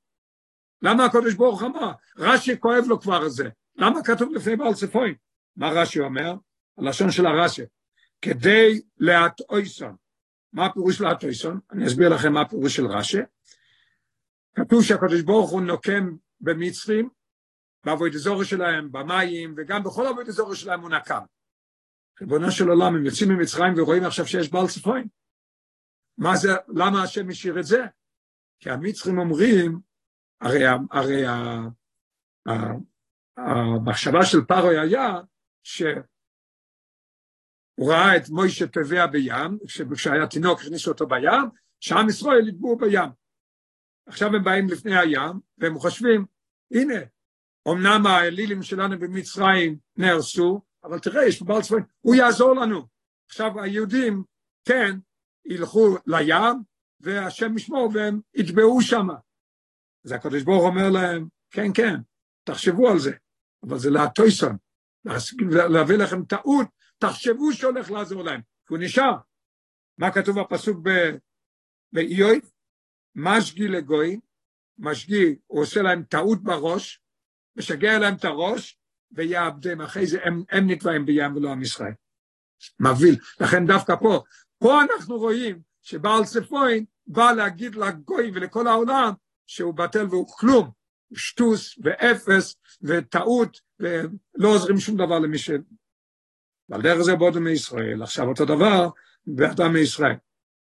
למה 0.85 1.05
הקדוש 1.05 1.35
ברוך 1.35 1.63
אמר? 1.63 1.93
רש"י 2.17 2.61
כואב 2.61 2.85
לו 2.87 3.01
כבר 3.01 3.29
זה. 3.29 3.49
למה 3.77 4.03
כתוב 4.05 4.33
לפני 4.33 4.57
בעל 4.57 4.75
צפוין? 4.75 5.15
מה 5.57 5.71
רש"י 5.71 6.01
אומר? 6.01 6.35
הלשון 6.79 7.11
של 7.11 7.27
הרש"י. 7.27 7.63
כדי 8.23 8.81
להטעויסון. 8.99 9.97
מה 10.53 10.67
הפירוש 10.67 11.01
להטעויסון? 11.01 11.61
אני 11.73 11.87
אסביר 11.87 12.09
לכם 12.09 12.33
מה 12.33 12.41
הפירוש 12.41 12.77
של 12.77 12.87
רש"י. 12.87 13.19
כתוב 14.55 14.85
שהקדוש 14.85 15.23
ברוך 15.23 15.51
הוא 15.51 15.63
נוקם 15.63 16.17
במצרים, 16.41 17.09
בעבוד 17.85 18.15
אזורי 18.15 18.45
שלהם, 18.45 18.93
במים, 18.93 19.55
וגם 19.57 19.83
בכל 19.83 20.07
עבוד 20.07 20.29
אזורי 20.29 20.57
שלהם 20.57 20.81
הוא 20.81 20.91
נקם. 20.91 21.21
ריבונו 22.21 22.51
של 22.51 22.69
עולם, 22.69 22.95
הם 22.95 23.07
יוצאים 23.07 23.29
ממצרים 23.29 23.75
ורואים 23.77 24.05
עכשיו 24.05 24.27
שיש 24.27 24.51
בעל 24.51 24.67
צפוין. 24.67 25.09
מה 26.19 26.37
זה, 26.37 26.49
למה 26.69 27.03
השם 27.03 27.29
השאיר 27.29 27.61
את 27.61 27.65
זה? 27.65 27.85
כי 28.61 28.71
המצרים 28.71 29.19
אומרים 29.19 29.81
הרי, 30.41 30.65
הרי 30.91 31.23
המחשבה 33.37 34.25
של 34.25 34.39
פרוי 34.49 34.79
היה 34.79 35.21
שהוא 35.63 36.03
ראה 37.91 38.17
את 38.17 38.29
מוישה 38.29 38.67
טבע 38.67 39.07
בים, 39.07 39.59
כשהיה 39.95 40.27
תינוק 40.27 40.61
הכניסו 40.61 40.91
אותו 40.91 41.07
בים, 41.07 41.51
שעם 41.81 42.09
ישראל 42.09 42.49
יטבעו 42.49 42.77
בים. 42.77 43.11
עכשיו 44.07 44.29
הם 44.29 44.45
באים 44.45 44.69
לפני 44.69 44.97
הים, 44.99 45.41
והם 45.59 45.79
חושבים, 45.79 46.27
הנה, 46.75 47.01
אמנם 47.69 48.07
האלילים 48.07 48.63
שלנו 48.63 48.99
במצרים 48.99 49.77
נהרסו, 49.97 50.61
אבל 50.85 50.99
תראה, 50.99 51.25
יש 51.29 51.43
בעל 51.43 51.63
צבאי, 51.63 51.81
הוא 52.01 52.15
יעזור 52.15 52.55
לנו. 52.55 52.87
עכשיו 53.27 53.61
היהודים, 53.61 54.25
כן, 54.65 54.97
ילכו 55.45 55.97
לים, 56.07 56.57
והשם 57.01 57.57
ישמור, 57.57 57.91
והם 57.95 58.21
יטבעו 58.35 58.83
שם. 58.83 59.09
אז 60.05 60.13
הקדוש 60.13 60.43
ברוך 60.43 60.65
אומר 60.65 60.91
להם, 60.91 61.29
כן, 61.51 61.71
כן, 61.75 61.95
תחשבו 62.45 62.89
על 62.91 62.99
זה, 62.99 63.13
אבל 63.63 63.79
זה 63.79 63.91
להטויסון, 63.91 64.57
להביא 65.71 65.97
לכם 65.97 66.25
טעות, 66.25 66.67
תחשבו 66.99 67.53
שהולך 67.53 67.91
לעזור 67.91 68.23
להם, 68.23 68.41
כי 68.41 68.75
הוא 68.75 68.79
נשאר. 68.79 69.17
מה 69.99 70.11
כתוב 70.11 70.41
בפסוק 70.41 70.79
באיוי? 71.93 72.41
משגי 73.15 73.69
לגוי, 73.69 74.21
משגי, 74.79 75.37
הוא 75.47 75.63
עושה 75.63 75.83
להם 75.83 76.03
טעות 76.03 76.43
בראש, 76.43 77.01
משגע 77.57 77.99
להם 77.99 78.15
את 78.15 78.25
הראש, 78.25 78.79
ויעבדם, 79.13 79.81
אחרי 79.81 80.07
זה 80.07 80.19
הם, 80.25 80.43
הם 80.51 80.71
נתבעים 80.71 81.07
בים 81.07 81.37
ולא 81.37 81.53
עם 81.53 81.63
ישראל. 81.63 81.93
מבהיל. 82.81 83.17
לכן 83.41 83.67
דווקא 83.67 83.97
פה, 83.97 84.23
פה 84.59 84.83
אנחנו 84.83 85.17
רואים 85.19 85.61
שבעל 85.83 86.25
צפוין 86.25 86.85
בא 87.07 87.33
להגיד 87.33 87.75
לגוי 87.75 88.31
ולכל 88.35 88.67
העולם 88.67 89.13
שהוא 89.47 89.75
בטל 89.75 90.07
והוא 90.07 90.29
כלום, 90.29 90.71
שטוס 91.15 91.79
ואפס 91.83 92.57
וטעות 92.83 93.61
ולא 93.81 94.49
עוזרים 94.49 94.79
שום 94.79 94.97
דבר 94.97 95.19
למי 95.19 95.39
ש... 95.39 95.51
ועל 96.69 96.83
דרך 96.83 97.03
זה 97.03 97.17
בודו 97.17 97.41
מישראל. 97.41 98.03
עכשיו 98.03 98.29
אותו 98.29 98.45
דבר 98.45 98.89
באדם 99.27 99.73
מישראל. 99.73 100.17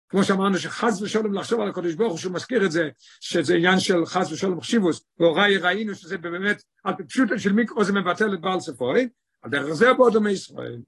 כמו 0.09 0.25
שאמרנו 0.25 0.59
שחס 0.59 1.03
ושלום 1.03 1.35
לחשוב 1.35 1.61
על 1.61 1.68
הקדוש 1.68 1.94
ברוך 1.94 2.11
הוא 2.11 2.18
שהוא 2.18 2.33
מזכיר 2.35 2.66
את 2.66 2.73
זה, 2.73 2.88
שזה 3.21 3.55
עניין 3.55 3.81
של 3.81 4.07
חס 4.07 4.33
ושלום 4.33 4.61
חשיבוס, 4.61 5.07
והוראי 5.18 5.57
ראינו 5.57 5.94
שזה 5.94 6.18
באמת, 6.18 6.62
על 6.85 6.94
פשוטו 7.09 7.38
של 7.38 7.53
מיקרו 7.53 7.85
זה 7.85 7.92
מבטל 7.92 8.35
את 8.35 8.40
בעל 8.40 8.61
ספורי, 8.61 9.09
על 9.42 9.51
דרך 9.51 9.73
זה 9.73 9.94
בודו 9.94 10.21
מישראל. 10.21 10.81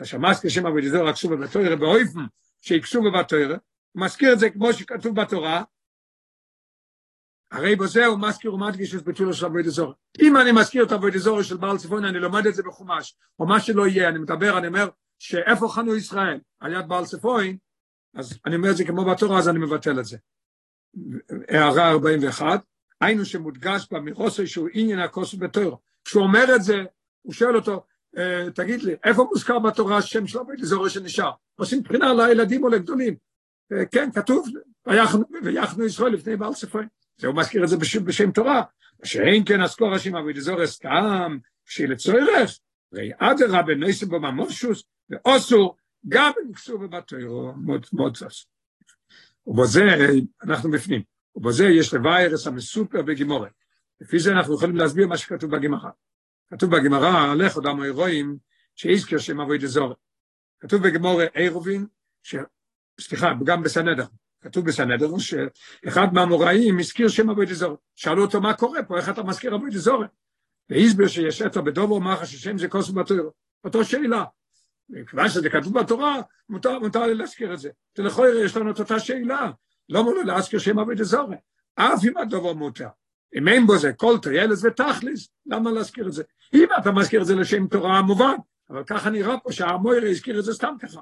כשמאס 0.00 0.46
כשם 0.46 0.66
אבי 0.66 0.80
דזור 0.80 1.08
רק 1.08 1.16
שוב 1.16 1.34
בתוירה 1.34 1.76
באויפן, 1.76 2.20
שיקשו 2.60 3.02
בבתוירה, 3.02 3.56
הוא 3.92 4.04
מזכיר 4.04 4.32
את 4.32 4.38
זה 4.38 4.50
כמו 4.50 4.72
שכתוב 4.72 5.20
בתורה, 5.20 5.62
הרי 7.50 7.76
בזה 7.76 8.06
הוא 8.06 8.18
מזכיר 8.18 8.54
ומדגיש 8.54 8.94
את 8.94 9.04
ביטולו 9.04 9.34
של 9.34 9.46
אבוי 9.46 9.62
דזור. 9.62 9.92
אם 10.22 10.36
אני 10.36 10.52
מזכיר 10.52 10.84
את 10.84 10.92
אבוי 10.92 11.10
דזור 11.10 11.42
של 11.42 11.56
בעל 11.56 11.78
צפון, 11.78 12.04
אני 12.04 12.18
לומד 12.18 12.46
את 12.46 12.54
זה 12.54 12.62
בחומש, 12.62 13.16
או 13.38 13.46
מה 13.46 13.60
שלא 13.60 13.86
יהיה, 13.86 14.08
אני 14.08 14.18
מדבר, 14.18 14.58
אני 14.58 14.66
אומר, 14.66 14.88
שאיפה 15.18 15.68
חנו 15.68 15.96
ישראל? 15.96 16.40
על 16.60 16.72
יד 16.72 16.88
בעל 16.88 17.04
צפון, 17.04 17.56
אז 18.14 18.38
אני 18.46 18.56
אומר 18.56 18.70
את 18.70 18.76
זה 18.76 18.84
כמו 18.84 19.04
בתורה, 19.04 19.38
אז 19.38 19.48
אני 19.48 19.58
מבטל 19.58 20.00
את 20.00 20.04
זה. 20.04 20.16
הערה 21.48 21.90
41, 21.90 22.64
היינו 23.00 23.24
שמודגש 23.24 23.86
באמירוסו 23.90 24.46
שהוא 24.46 24.68
עניין 24.72 24.98
הכוס 24.98 25.34
בתור. 25.34 25.80
כשהוא 26.04 26.22
אומר 26.22 26.56
את 26.56 26.62
זה, 26.62 26.84
הוא 27.22 27.32
שואל 27.32 27.56
אותו, 27.56 27.84
אה, 28.18 28.50
תגיד 28.54 28.82
לי, 28.82 28.94
איפה 29.04 29.24
מוזכר 29.24 29.58
בתורה 29.58 29.96
השם 29.96 30.26
של 30.26 30.38
אבוי 30.38 30.56
דזור 30.56 30.88
שנשאר? 30.88 31.30
עושים 31.56 31.82
בחינה 31.82 32.14
לילדים 32.14 32.64
או 32.64 32.68
לגדולים. 32.68 33.14
אה, 33.72 33.86
כן, 33.86 34.10
כתוב, 34.14 34.48
ויחנו 35.42 35.84
ישראל 35.84 36.12
לפני 36.12 36.36
בעל 36.36 36.54
צפון. 36.54 36.86
זה 37.16 37.26
הוא 37.26 37.36
מזכיר 37.36 37.64
את 37.64 37.68
זה 37.68 37.76
בשם, 37.76 38.04
בשם 38.04 38.30
תורה, 38.30 38.62
שאין 39.04 39.42
כן 39.46 39.60
אסקור 39.60 39.94
השם 39.94 40.16
אבי 40.16 40.32
דזור 40.32 40.66
סתם, 40.66 41.38
שלצורך, 41.64 42.58
ראי 42.92 43.10
אדרבה 43.18 43.74
נויסם 43.74 44.08
בו 44.08 44.20
ממושוס, 44.20 44.84
ואוסו 45.10 45.74
גם 46.08 46.32
נכסו 46.50 46.78
בבתוירו 46.78 47.52
מוצס. 47.92 48.46
ובזה 49.46 49.82
אנחנו 50.42 50.70
בפנים, 50.70 51.02
ובזה 51.36 51.64
יש 51.64 51.94
לוויירס 51.94 52.46
המסופר 52.46 53.02
בגימורת. 53.02 53.52
לפי 54.00 54.18
זה 54.18 54.32
אנחנו 54.32 54.54
יכולים 54.54 54.76
להסביר 54.76 55.06
מה 55.06 55.16
שכתוב 55.16 55.56
בגמרא. 55.56 55.90
כתוב 56.50 56.76
בגמרא, 56.76 57.34
לך 57.34 57.54
עוד 57.54 57.66
המוירואים, 57.66 58.38
שיזכר 58.76 59.18
שם 59.18 59.40
אבוי 59.40 59.58
דזור. 59.58 59.94
כתוב 60.60 60.82
בגמורה 60.82 61.24
עירובין, 61.34 61.86
ש... 62.22 62.36
סליחה, 63.00 63.32
גם 63.44 63.62
בסנדר, 63.62 64.04
כתוב 64.40 64.66
בסנדר 64.66 65.18
שאחד 65.18 66.06
מהמוראים 66.12 66.78
הזכיר 66.78 67.08
שם 67.08 67.30
אבוי 67.30 67.46
דזור. 67.46 67.76
שאלו 67.94 68.22
אותו 68.22 68.40
מה 68.40 68.54
קורה 68.54 68.82
פה, 68.82 68.96
איך 68.96 69.08
אתה 69.08 69.22
מזכיר 69.22 69.54
אבוי 69.54 69.70
דזור? 69.70 70.04
והסביר 70.70 71.08
שיש 71.08 71.42
אתו 71.42 71.62
בדובו 71.62 72.00
מחש 72.00 72.34
השם 72.34 72.58
זה 72.58 72.68
כוס 72.68 72.90
בתוירו. 72.90 73.30
אותו 73.64 73.84
שאלה. 73.84 74.24
מכיוון 74.88 75.28
שזה 75.28 75.50
כתוב 75.50 75.78
בתורה, 75.80 76.20
מותר, 76.48 76.78
מותר 76.78 77.06
לי 77.06 77.14
להזכיר 77.14 77.54
את 77.54 77.58
זה. 77.58 77.70
ולכוי 77.98 78.44
יש 78.44 78.56
לנו 78.56 78.70
את 78.70 78.78
אותה 78.78 79.00
שאלה. 79.00 79.50
לא 79.88 80.04
מותר 80.04 80.22
להזכיר 80.22 80.58
שם 80.58 80.78
אבוי 80.78 80.94
דזור. 80.94 81.34
אף 81.74 82.04
אם 82.04 82.16
הדובו 82.16 82.54
מותר. 82.54 82.88
אם 83.38 83.48
אין 83.48 83.66
בו 83.66 83.78
זה 83.78 83.92
כל 83.92 84.18
תיילס 84.22 84.64
ותכליס, 84.64 85.28
למה 85.46 85.70
להזכיר 85.70 86.06
את 86.06 86.12
זה? 86.12 86.22
אם 86.54 86.66
אתה 86.78 86.92
מזכיר 86.92 87.20
את 87.20 87.26
זה 87.26 87.34
לשם 87.34 87.66
תורה 87.66 88.02
מובן, 88.02 88.34
אבל 88.70 88.84
ככה 88.84 89.10
נראה 89.10 89.38
פה 89.38 89.52
שהמוירה 89.52 90.08
הזכיר 90.08 90.38
את 90.38 90.44
זה 90.44 90.54
סתם 90.54 90.74
ככה. 90.80 91.00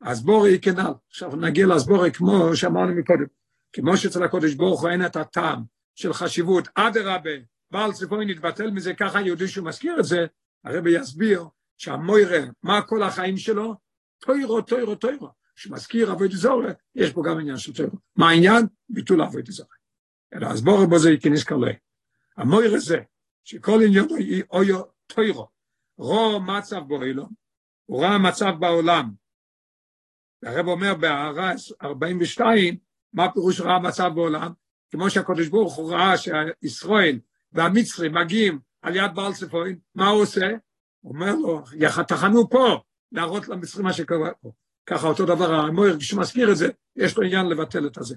אז 0.00 0.22
בורי 0.22 0.58
כנ"ל. 0.60 0.92
עכשיו 1.08 1.36
נגיע 1.36 1.66
לסבורי 1.66 2.12
כמו 2.12 2.56
שאמרנו 2.56 2.94
מקודם. 2.94 3.26
כמו 3.72 3.96
שאצל 3.96 4.22
הקודש 4.22 4.54
ברוך 4.54 4.82
הוא 4.82 4.90
אין 4.90 5.06
את 5.06 5.16
הטעם 5.16 5.62
של 5.94 6.12
חשיבות, 6.12 6.68
אדרבה, 6.74 7.30
בעל 7.70 7.92
צפוי 7.92 8.26
נתבטל 8.26 8.70
מזה, 8.70 8.94
ככה 8.94 9.20
יהודי 9.20 9.48
שהוא 9.48 9.66
מזכיר 9.66 10.00
את 10.00 10.04
זה, 10.04 10.26
הרבי 10.64 10.90
יסביר 10.98 11.44
שהמוירה, 11.78 12.38
מה 12.62 12.82
כל 12.82 13.02
החיים 13.02 13.36
שלו? 13.36 13.74
טוירו, 14.18 14.62
טוירו, 14.62 14.94
טוירו. 14.94 15.28
שמזכיר 15.56 16.12
אבוי 16.12 16.28
דזורי, 16.28 16.72
יש 16.94 17.12
פה 17.12 17.22
גם 17.26 17.40
עניין 17.40 17.56
של 17.56 17.74
טוירו. 17.74 17.96
מה 18.16 18.30
העניין? 18.30 18.66
ביטול 18.88 19.22
אבוי 19.22 19.42
דזורי. 19.42 19.76
אלא 20.34 20.46
אז 20.46 20.60
בורי 20.60 20.86
בו 20.86 20.98
זה 20.98 21.10
יכניס 21.10 21.44
כלוי. 21.44 21.72
המוירה 22.36 22.78
זה, 22.78 22.98
שכל 23.44 23.80
עניין 23.86 24.04
הוא 24.08 24.18
אויו 24.50 24.82
טוירו. 25.06 25.48
רו 25.98 26.40
מצב 26.40 26.80
בו 26.86 27.02
אילו, 27.02 27.26
הוא 27.86 28.04
ראה 28.04 28.18
מצב 28.18 28.52
בעולם, 28.60 29.12
והרב 30.42 30.66
אומר 30.66 30.94
בהערה 30.94 31.52
42, 31.82 32.76
מה 33.12 33.32
פירוש 33.32 33.60
רע 33.60 33.74
המצב 33.74 34.10
בעולם? 34.14 34.52
כמו 34.90 35.10
שהקדוש 35.10 35.48
ברוך 35.48 35.74
הוא 35.74 35.92
ראה 35.92 36.14
שישראל 36.18 37.20
והמצרים 37.52 38.14
מגיעים 38.14 38.60
על 38.82 38.96
יד 38.96 39.14
בעל 39.14 39.32
צפוין, 39.32 39.78
מה 39.94 40.08
הוא 40.08 40.22
עושה? 40.22 40.46
אומר 41.04 41.34
לו, 41.34 41.62
תחנו 42.08 42.50
פה, 42.50 42.80
להראות 43.12 43.48
למצרים 43.48 43.84
מה 43.84 43.92
שקורה 43.92 44.30
פה. 44.40 44.52
ככה 44.86 45.06
אותו 45.06 45.26
דבר, 45.26 45.54
המויר, 45.54 45.98
כשמזכיר 45.98 46.52
את 46.52 46.56
זה, 46.56 46.68
יש 46.96 47.16
לו 47.16 47.22
עניין 47.22 47.46
לבטל 47.46 47.86
את 47.86 47.98
הזה. 47.98 48.16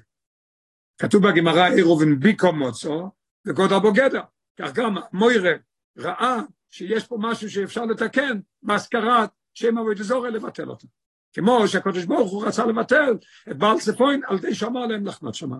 כתוב 0.98 1.28
בגמרא, 1.28 1.67
עירובין 1.67 2.19
ביקו 2.19 2.54
מוצו, 2.54 3.12
וגודל 3.48 3.80
בוגדה. 3.80 4.21
כך 4.58 4.74
גם 4.74 4.95
מוירה 5.13 5.52
ראה 5.98 6.41
שיש 6.69 7.08
פה 7.08 7.17
משהו 7.19 7.50
שאפשר 7.50 7.86
לתקן, 7.86 8.39
בהשכרת 8.63 9.30
שם 9.54 9.78
אבוי 9.78 9.95
דזורי 9.95 10.32
לבטל 10.32 10.69
אותו. 10.69 10.88
כמו 11.34 11.67
שהקדוש 11.67 12.06
ברוך 12.06 12.32
הוא 12.32 12.48
רצה 12.48 12.65
לבטל 12.65 13.17
את 13.52 13.58
בעל 13.58 13.80
צפוין 13.80 14.21
על 14.28 14.39
די 14.39 14.56
שאמר 14.56 14.86
להם 14.86 15.06
לחנות 15.06 15.36
שמה. 15.36 15.58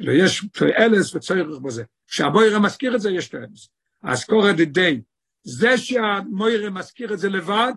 יש 0.00 0.46
תועלס 0.52 1.14
וצורך 1.14 1.58
בזה. 1.58 1.84
כשהמוירה 2.06 2.58
מזכיר 2.58 2.96
את 2.96 3.00
זה, 3.00 3.10
יש 3.10 3.28
תועלס. 3.28 3.68
האסקורא 4.02 4.52
די. 4.52 5.00
זה 5.48 5.78
שהמוירה 5.78 6.70
מזכיר 6.70 7.14
את 7.14 7.18
זה 7.18 7.28
לבד, 7.28 7.72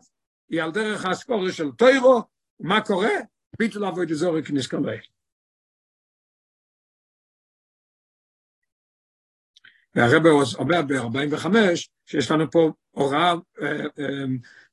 היא 0.50 0.62
על 0.62 0.72
דרך 0.72 1.06
האסקורא 1.06 1.52
של 1.52 1.72
טוירו, 1.72 2.22
מה 2.60 2.82
קורה? 2.82 3.10
ביטול 3.60 3.86
אבוי 3.86 4.06
דזורי 4.06 4.42
להם. 4.86 5.00
והרב 9.96 10.26
אומר 10.58 10.82
ב-45 10.82 11.48
שיש 12.06 12.32
לנו 12.32 12.52
פה 12.52 12.72
הוראה, 12.92 13.34
אה, 13.62 13.86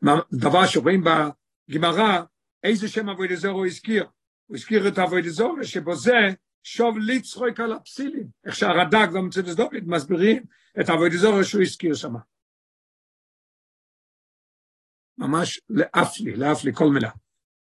אה, 0.07 0.15
דבר 0.33 0.67
שרואים 0.67 1.05
בגמרא, 1.05 2.23
איזה 2.65 2.89
שם 2.89 3.09
אבוי 3.09 3.29
דזור 3.29 3.51
הוא 3.51 3.67
הזכיר? 3.67 4.07
הוא 4.47 4.57
הזכיר 4.57 4.89
את 4.89 4.99
אבוי 4.99 5.23
דזור 5.23 5.63
שבזה 5.63 6.17
שוב 6.63 6.99
לצחוק 6.99 7.61
על 7.61 7.73
הפסילים, 7.73 8.27
איך 8.45 8.57
שהרד"ק 8.57 9.09
והמצדס 9.13 9.55
דוד 9.55 9.85
מסבירים 9.87 10.43
את 10.81 10.91
אבוי 10.91 11.11
דזור 11.11 11.43
שהוא 11.43 11.63
הזכיר 11.63 11.95
שם. 11.95 12.15
ממש 15.19 15.61
לאף 15.71 16.21
לי, 16.21 16.37
לאף 16.37 16.65
לי 16.65 16.75
כל 16.75 16.91
מילה. 16.91 17.11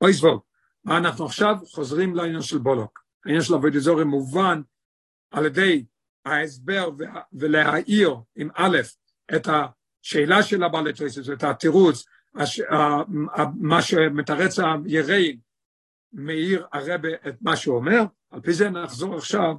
אוי 0.01 0.13
זבוב, 0.13 0.41
מה 0.85 0.97
אנחנו 0.97 1.27
עכשיו 1.27 1.57
חוזרים 1.75 2.15
לעניין 2.15 2.43
של 2.43 2.59
בולוק. 2.59 3.05
העניין 3.25 3.43
של 3.43 3.55
אבוי 3.55 3.71
דזור 3.71 4.05
מובן 4.05 4.63
על 5.31 5.47
ידי 5.47 5.85
ההסבר 6.25 6.91
ולהעיר 7.33 8.17
עם 8.37 8.49
א' 8.55 8.79
את 9.37 9.49
השאלה 9.49 10.43
של 10.43 10.63
הבעלי 10.63 10.93
תריסס 10.93 11.29
ואת 11.29 11.45
התירוץ 11.45 12.07
הש, 12.35 12.61
מה 13.55 13.83
שמתרץ 13.83 14.59
היראים 14.59 15.39
מאיר 16.13 16.67
הרבה 16.73 17.09
את 17.29 17.35
מה 17.41 17.57
שהוא 17.57 17.77
אומר, 17.77 18.03
על 18.31 18.41
פי 18.41 18.53
זה 18.53 18.71
נחזור 18.71 19.17
עכשיו, 19.17 19.55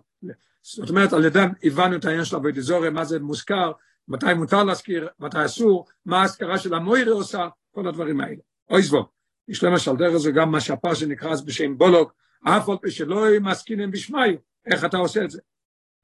זאת 0.62 0.90
אומרת, 0.90 1.14
על 1.14 1.26
ידם 1.26 1.50
הבנו 1.64 1.96
את 1.96 2.06
העניין 2.06 2.26
של 2.26 2.36
אבוי 2.36 2.52
דזורי, 2.52 2.90
מה 2.90 3.06
זה 3.06 3.20
מוזכר, 3.20 3.72
מתי 4.08 4.34
מותר 4.34 4.64
להזכיר, 4.64 5.08
מתי 5.20 5.46
אסור, 5.46 5.88
מה 6.06 6.22
ההזכרה 6.22 6.58
של 6.58 6.74
המוירה 6.74 7.14
עושה, 7.14 7.48
כל 7.78 7.88
הדברים 7.88 8.22
האלה. 8.22 8.42
אוי 8.70 8.82
זבו, 8.82 9.10
יש 9.48 9.64
למשל 9.64 9.96
דרך 9.96 10.18
זה 10.18 10.32
גם 10.32 10.52
מה 10.52 10.62
שהפרשה 10.62 11.06
נקרא 11.06 11.34
בשם 11.46 11.78
בולוק, 11.78 12.14
אף 12.44 12.70
על 12.70 12.78
פי 12.82 12.92
שלא 12.92 13.26
מסכינים 13.42 13.92
בשמי, 13.92 14.38
איך 14.66 14.86
אתה 14.86 14.98
עושה 14.98 15.24
את 15.24 15.32
זה? 15.32 15.42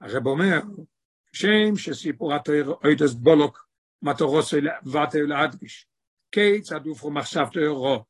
הרב 0.01 0.28
אומר, 0.28 0.59
שם 1.32 1.76
שסיפור 1.76 2.34
אוידס 2.84 3.13
בולוק, 3.13 3.67
מטורוסי 4.01 4.55
ואתה 4.86 5.17
להדגיש. 5.21 5.88
כיצד 6.32 6.86
הופרו 6.86 7.11
מחשבתו 7.11 7.59
רו. 7.76 8.03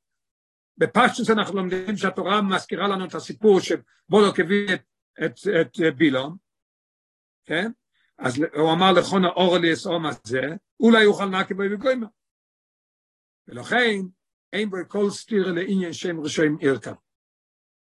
בפשטוס 0.78 1.30
אנחנו 1.30 1.56
לומדים 1.56 1.98
שהתורה 1.98 2.42
מזכירה 2.42 2.88
לנו 2.88 3.06
את 3.06 3.16
הסיפור 3.16 3.60
שבולוק 3.60 4.40
הביא 4.40 4.74
את, 4.74 4.82
את, 5.26 5.40
את 5.62 5.96
בילום, 5.98 6.38
כן? 7.46 7.72
אז 8.18 8.44
הוא 8.56 8.74
אמר 8.74 8.92
לכונה 8.92 9.28
אורלי 9.28 9.74
אסאום 9.74 10.06
הזה, 10.06 10.42
אולי 10.80 11.04
יוכל 11.04 11.26
נקי 11.26 11.54
בו 11.54 11.64
וגוימה. 11.72 12.08
ולכן, 13.48 14.00
אין 14.54 14.70
בו 14.70 14.78
כל 14.88 15.10
סתירה 15.10 15.52
לעניין 15.52 15.94
שם 15.94 16.20
רשעים 16.20 16.58
ירכב. 16.62 16.94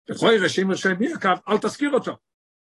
לכוי 0.09 0.39
רשעים 0.39 0.71
רשעים 0.71 1.03
ירכב, 1.03 1.37
אל 1.49 1.59
תזכיר 1.59 1.91
אותו. 1.91 2.17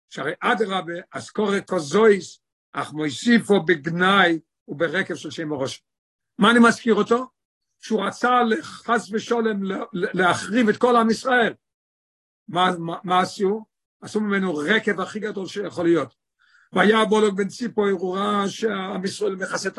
שהרי 0.10 0.34
אדרבה, 0.40 0.94
קורא 1.34 1.58
כוזויס, 1.68 2.40
אך 2.74 2.94
מויסיפו 2.94 3.64
בגנאי 3.64 4.40
וברקב 4.68 5.16
של 5.16 5.32
שם 5.32 5.54
הראש. 5.54 5.84
מה 6.38 6.52
אני 6.52 6.60
מזכיר 6.60 6.96
אותו? 6.96 7.26
שהוא 7.80 8.06
רצה 8.06 8.30
חס 8.62 9.10
ושולם 9.12 9.60
להחריב 9.94 10.70
את 10.70 10.78
כל 10.78 10.96
עם 10.96 11.10
ישראל. 11.10 11.54
מה, 12.48 12.72
מה, 12.80 12.98
מה 13.04 13.20
עשו? 13.20 13.66
עשו 14.02 14.22
ממנו 14.22 14.56
רקב 14.56 15.02
הכי 15.02 15.20
גדול 15.20 15.48
שיכול 15.48 15.86
להיות. 15.86 16.16
והיה 16.74 17.06
בולוג 17.06 17.38
בן 17.38 17.48
ציפו, 17.48 17.88
הוא 17.88 18.18
ראה 18.18 18.50
שעם 18.50 19.06
ישראל 19.06 19.36
מכסה 19.36 19.70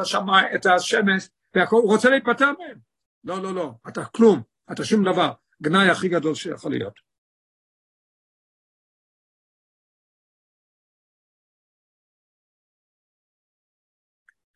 את, 0.54 0.66
השמש, 0.66 1.28
והוא 1.54 1.92
רוצה 1.92 2.10
להיפטר 2.10 2.52
מהם. 2.58 2.78
לא, 3.24 3.42
לא, 3.42 3.54
לא, 3.54 3.72
אתה 3.88 4.04
כלום, 4.04 4.42
אתה 4.72 4.84
שום 4.84 5.04
דבר, 5.04 5.32
גנאי 5.62 5.88
הכי 5.88 6.08
גדול 6.08 6.34
שיכול 6.34 6.70
להיות. 6.72 7.10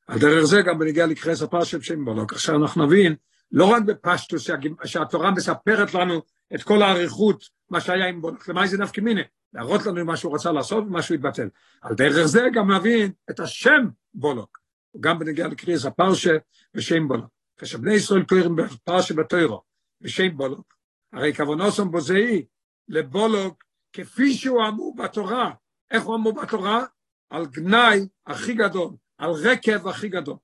על 0.07 0.19
דרך 0.19 0.45
זה 0.45 0.57
גם 0.67 0.79
בנגיע 0.79 1.07
לקרס 1.07 1.43
הפרשת 1.43 1.83
שם 1.83 2.05
בולוק. 2.05 2.33
עכשיו 2.33 2.63
אנחנו 2.63 2.87
נבין, 2.87 3.17
לא 3.53 3.65
רק 3.65 3.83
בפשטוס 3.83 4.51
שהתורה 4.85 5.31
מספרת 5.31 5.95
לנו 5.95 6.23
את 6.55 6.63
כל 6.63 6.83
האריכות, 6.83 7.45
מה 7.71 7.81
שהיה 7.81 8.09
עם 8.09 8.21
בולוק, 8.21 8.49
למה 8.49 8.67
זה 8.67 8.79
נפקא 8.79 9.01
מיני? 9.01 9.23
להראות 9.53 9.87
לנו 9.87 10.05
מה 10.05 10.17
שהוא 10.17 10.35
רצה 10.35 10.53
לעשות 10.53 10.85
ומה 10.85 11.03
שהוא 11.03 11.15
התבטל. 11.15 11.49
על 11.83 11.95
דרך 11.95 12.27
זה 12.27 12.41
גם 12.55 12.73
נבין 12.73 13.13
את 13.31 13.41
השם 13.41 13.89
בולוק, 14.15 14.59
גם 15.01 15.19
בנגיע 15.19 15.49
לקריאס 15.49 15.85
הפרשה 15.85 16.37
ושם 16.75 17.09
בולוק. 17.09 17.34
כשבני 17.59 17.95
ישראל 17.95 18.25
קוראים 18.25 18.57
בפרשה 18.57 19.15
בתוירו 19.15 19.63
ושם 20.01 20.37
בולוק, 20.37 20.75
הרי 21.13 21.35
כוונוסם 21.35 21.91
בוזאי 21.91 22.47
לבולוק 22.89 23.65
כפי 23.93 24.35
שהוא 24.35 24.69
אמור 24.69 24.97
בתורה. 24.97 25.55
איך 25.91 26.03
הוא 26.03 26.17
אמור 26.17 26.33
בתורה? 26.43 26.85
על 27.31 27.47
גנאי 27.47 28.09
הכי 28.27 28.55
גדול, 28.55 28.91
על 29.19 29.31
רקב 29.31 29.89
הכי 29.89 30.09
גדול. 30.09 30.37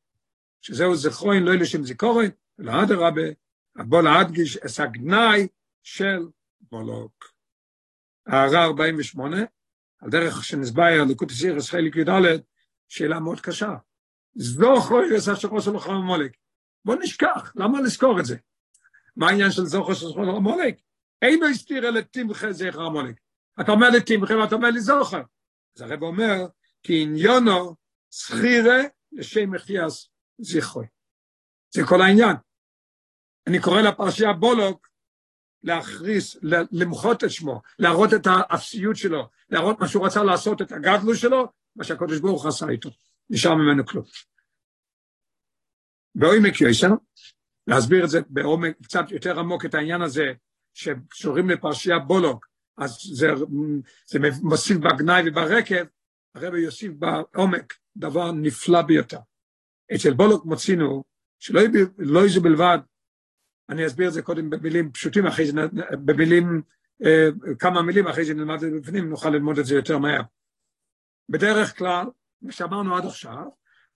שזהו 0.60 0.96
זכרוין 0.96 1.42
לא 1.42 1.54
לשם 1.54 1.84
זיכורין, 1.84 2.30
אלא 2.60 2.72
אדרבה, 2.82 3.22
בוא 3.76 4.02
להדגיש 4.02 4.56
את 4.56 4.80
הגנאי 4.84 5.48
של 5.82 6.28
בולוק. 6.60 7.24
הערה 8.26 8.64
48, 8.64 9.36
על 10.00 10.10
דרך 10.10 10.44
שנסבייר 10.44 11.04
ליקוד 11.04 11.30
סירס 11.30 11.70
חלק 11.70 11.96
י"ד, 11.96 12.40
שאלה 12.88 13.20
מאוד 13.20 13.40
קשה. 13.40 13.74
זוכו 14.34 15.02
ירס 15.02 15.28
אשר 15.28 15.48
עושה 15.48 15.70
לך 15.70 15.86
המולק. 15.86 16.36
בוא 16.84 16.96
נשכח, 17.00 17.52
למה 17.56 17.80
לזכור 17.80 18.20
את 18.20 18.24
זה? 18.24 18.36
מה 19.16 19.28
העניין 19.28 19.50
של 19.50 19.64
זוכו 19.64 19.94
של 19.94 20.06
זוכו 20.06 20.22
המולק? 20.22 20.74
אינו 21.22 21.46
הסתיר 21.46 21.88
אלה 21.88 22.02
תמחה 22.02 22.52
זכר 22.52 22.82
המולק. 22.82 23.20
אתה 23.60 23.72
אומר 23.72 23.90
לי 23.90 24.00
תמחה 24.00 24.34
ואתה 24.34 24.54
אומר 24.54 24.70
לי 24.70 24.80
זוכר. 24.80 25.22
אז 25.76 25.82
הרב 25.82 26.02
אומר, 26.02 26.46
כי 26.82 27.02
עניונו 27.02 27.76
שכירה 28.10 28.78
לשם 29.12 29.50
מחייס 29.50 30.08
זכרוי. 30.38 30.86
זה 31.70 31.82
כל 31.86 32.02
העניין. 32.02 32.36
אני 33.46 33.60
קורא 33.60 33.80
לפרשייה 33.80 34.32
בולוק 34.32 34.88
להכריס, 35.62 36.36
למחות 36.72 37.24
את 37.24 37.30
שמו, 37.30 37.62
להראות 37.78 38.14
את 38.14 38.26
האפסיות 38.26 38.96
שלו, 38.96 39.28
להראות 39.50 39.80
מה 39.80 39.88
שהוא 39.88 40.06
רצה 40.06 40.22
לעשות, 40.22 40.62
את 40.62 40.72
הגדלו 40.72 41.14
שלו, 41.14 41.48
מה 41.76 41.84
שהקדוש 41.84 42.20
ברוך 42.20 42.46
עשה 42.46 42.68
איתו. 42.68 42.90
נשאר 43.30 43.54
ממנו 43.54 43.86
כלום. 43.86 44.04
בעומק 46.14 46.60
יויסר, 46.60 46.90
להסביר 47.66 48.04
את 48.04 48.10
זה 48.10 48.20
בעומק 48.28 48.76
קצת 48.82 49.10
יותר 49.10 49.38
עמוק 49.38 49.64
את 49.64 49.74
העניין 49.74 50.02
הזה, 50.02 50.32
שקשורים 50.74 51.50
לפרשייה 51.50 51.98
בולוק, 51.98 52.46
אז 52.78 52.98
זה, 53.12 53.26
זה 54.06 54.18
מוסיף 54.42 54.76
בגנאי 54.76 55.22
וברקב, 55.26 55.84
הרבי 56.34 56.60
יוסיף 56.60 56.92
בעומק 56.92 57.74
דבר 57.96 58.32
נפלא 58.32 58.82
ביותר. 58.82 59.18
אצל 59.94 60.14
בולוק 60.14 60.44
מוצאינו, 60.44 61.04
שלא 61.38 61.60
לא 61.98 62.26
יהיו 62.26 62.42
בלבד 62.42 62.78
אני 63.70 63.86
אסביר 63.86 64.08
את 64.08 64.12
זה 64.12 64.22
קודם 64.22 64.50
במילים 64.50 64.92
פשוטים, 64.92 65.26
אחרי 65.26 65.46
זה, 65.46 65.52
במילים, 66.04 66.62
אה, 67.04 67.28
כמה 67.58 67.82
מילים, 67.82 68.06
אחרי 68.06 68.24
זה 68.24 68.34
נלמד 68.34 68.54
את 68.54 68.60
זה 68.60 68.80
בפנים, 68.80 69.08
נוכל 69.08 69.30
ללמוד 69.30 69.58
את 69.58 69.66
זה 69.66 69.74
יותר 69.74 69.98
מהר. 69.98 70.22
בדרך 71.28 71.78
כלל, 71.78 72.06
מה 72.42 72.52
שאמרנו 72.52 72.96
עד 72.96 73.04
עכשיו, 73.04 73.44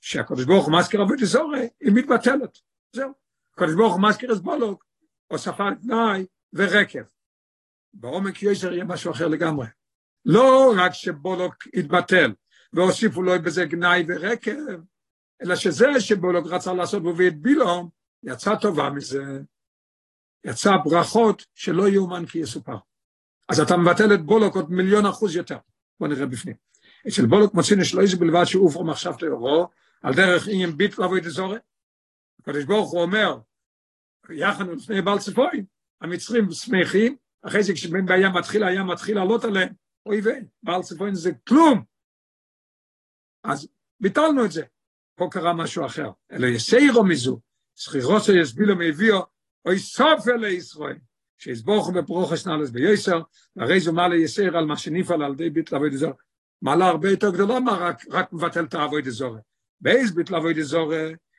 שהקדוש 0.05 0.45
ברוך 0.45 0.67
הוא 0.67 0.79
מזכיר 0.79 1.03
עבוד 1.03 1.23
אזורי, 1.23 1.69
היא 1.81 1.93
מתבטלת. 1.95 2.59
זהו. 2.93 3.11
הקדוש 3.55 3.75
ברוך 3.75 3.95
הוא 3.95 4.03
מזכיר 4.03 4.33
את 4.33 4.39
הוספת 5.27 5.65
תנאי 5.83 6.27
ורקב. 6.53 7.03
בעומק 7.95 8.43
יסר 8.43 8.73
יהיה 8.73 8.85
משהו 8.85 9.13
אחר 9.13 9.29
לגמרי. 9.29 9.67
לא 10.25 10.75
רק 10.77 10.93
שבולוק 10.93 11.67
יתבטל, 11.75 12.33
והוסיפו 12.73 13.23
לו 13.23 13.33
בזה 13.43 13.65
גנאי 13.65 14.05
ורקב, 14.09 14.83
אלא 15.43 15.57
שזה 15.57 16.01
שבולוק 16.01 16.47
רצה 16.47 16.73
לעשות 16.73 17.03
והביא 17.03 17.29
את 17.29 17.41
בילום, 17.41 17.89
יצא 18.23 18.55
טובה 18.61 18.91
מזה, 18.91 19.25
יצא 20.45 20.71
ברכות 20.85 21.47
שלא 21.55 21.89
יאומן 21.89 22.27
כי 22.27 22.39
יסופר. 22.39 22.77
אז 23.49 23.61
אתה 23.61 23.77
מבטל 23.77 24.15
את 24.15 24.23
בולוק 24.23 24.57
עוד 24.57 24.71
מיליון 24.71 25.07
אחוז 25.07 25.37
יותר. 25.37 25.59
בוא 26.01 26.09
נראה 26.09 26.27
בפנים. 26.27 26.55
אצל 27.09 27.27
בולוק 27.27 27.55
מוצאים 27.55 27.85
שלא 27.85 28.03
איזה 28.03 28.17
בלבד 28.17 28.45
שאופרו 28.45 28.85
מחשב 28.85 29.13
תאורו, 29.19 29.69
על 30.05 30.15
דרך 30.15 30.49
איים 30.49 30.77
ביט 30.77 30.99
לבוא 30.99 31.19
את 31.19 31.27
אזורי. 31.27 31.59
הקדוש 32.41 32.65
ברוך 32.65 32.91
הוא 32.91 33.03
אומר, 33.03 33.39
יחד 34.31 34.65
לפני 34.69 35.03
בעל 35.03 35.19
צפוי, 35.19 35.65
המצרים 36.01 36.51
שמחים, 36.51 37.17
אחרי 37.43 37.63
זה 37.63 37.73
כשבן 37.73 38.07
בים 38.07 38.33
מתחיל, 38.39 38.65
הים 38.65 38.87
מתחיל 38.87 39.17
לעלות 39.17 39.45
עליהם, 39.45 39.73
אוי 40.07 40.21
ואי, 40.21 40.41
בעל 40.63 40.83
צפוי 40.83 41.15
זה 41.15 41.31
כלום. 41.49 41.85
אז 43.45 43.69
ביטלנו 44.01 44.45
את 44.45 44.53
זה. 44.53 44.63
פה 45.17 45.29
קרה 45.31 45.55
משהו 45.55 45.87
אחר. 45.87 46.11
אלא 46.33 46.47
יסיירו 46.47 47.05
מזו, 47.05 47.41
סחירוסו 47.77 48.33
יסבילו 48.33 48.77
מהביאו, 48.77 49.19
אוי 49.65 49.79
סופר 49.79 50.37
לישראל, 50.37 50.99
שיסבוכו 51.39 51.93
בפרוחס 51.93 52.47
נלס 52.47 52.71
ביוסר, 52.71 53.23
והרי 53.57 53.81
זו 53.81 53.93
מעלה 53.93 54.17
יסר 54.17 54.57
על 54.57 54.65
מה 54.65 54.77
שנפעל 54.77 55.23
על 55.23 55.35
די 55.35 55.51
ביט 55.51 55.73
לעבוד 55.73 55.93
אזור. 55.93 56.13
מעלה 56.63 56.87
הרבה 56.87 57.11
יותר 57.11 57.31
גדולה 57.31 57.61
מה 57.61 57.73
רק, 57.73 58.05
רק 58.11 58.33
מבטל 58.33 58.65
את 58.65 58.75
העבוד 58.75 59.07
אזור. 59.07 59.37
באיז 59.85 60.15
ביט 60.15 60.31
לעבוד 60.31 60.59
אזור, 60.59 60.93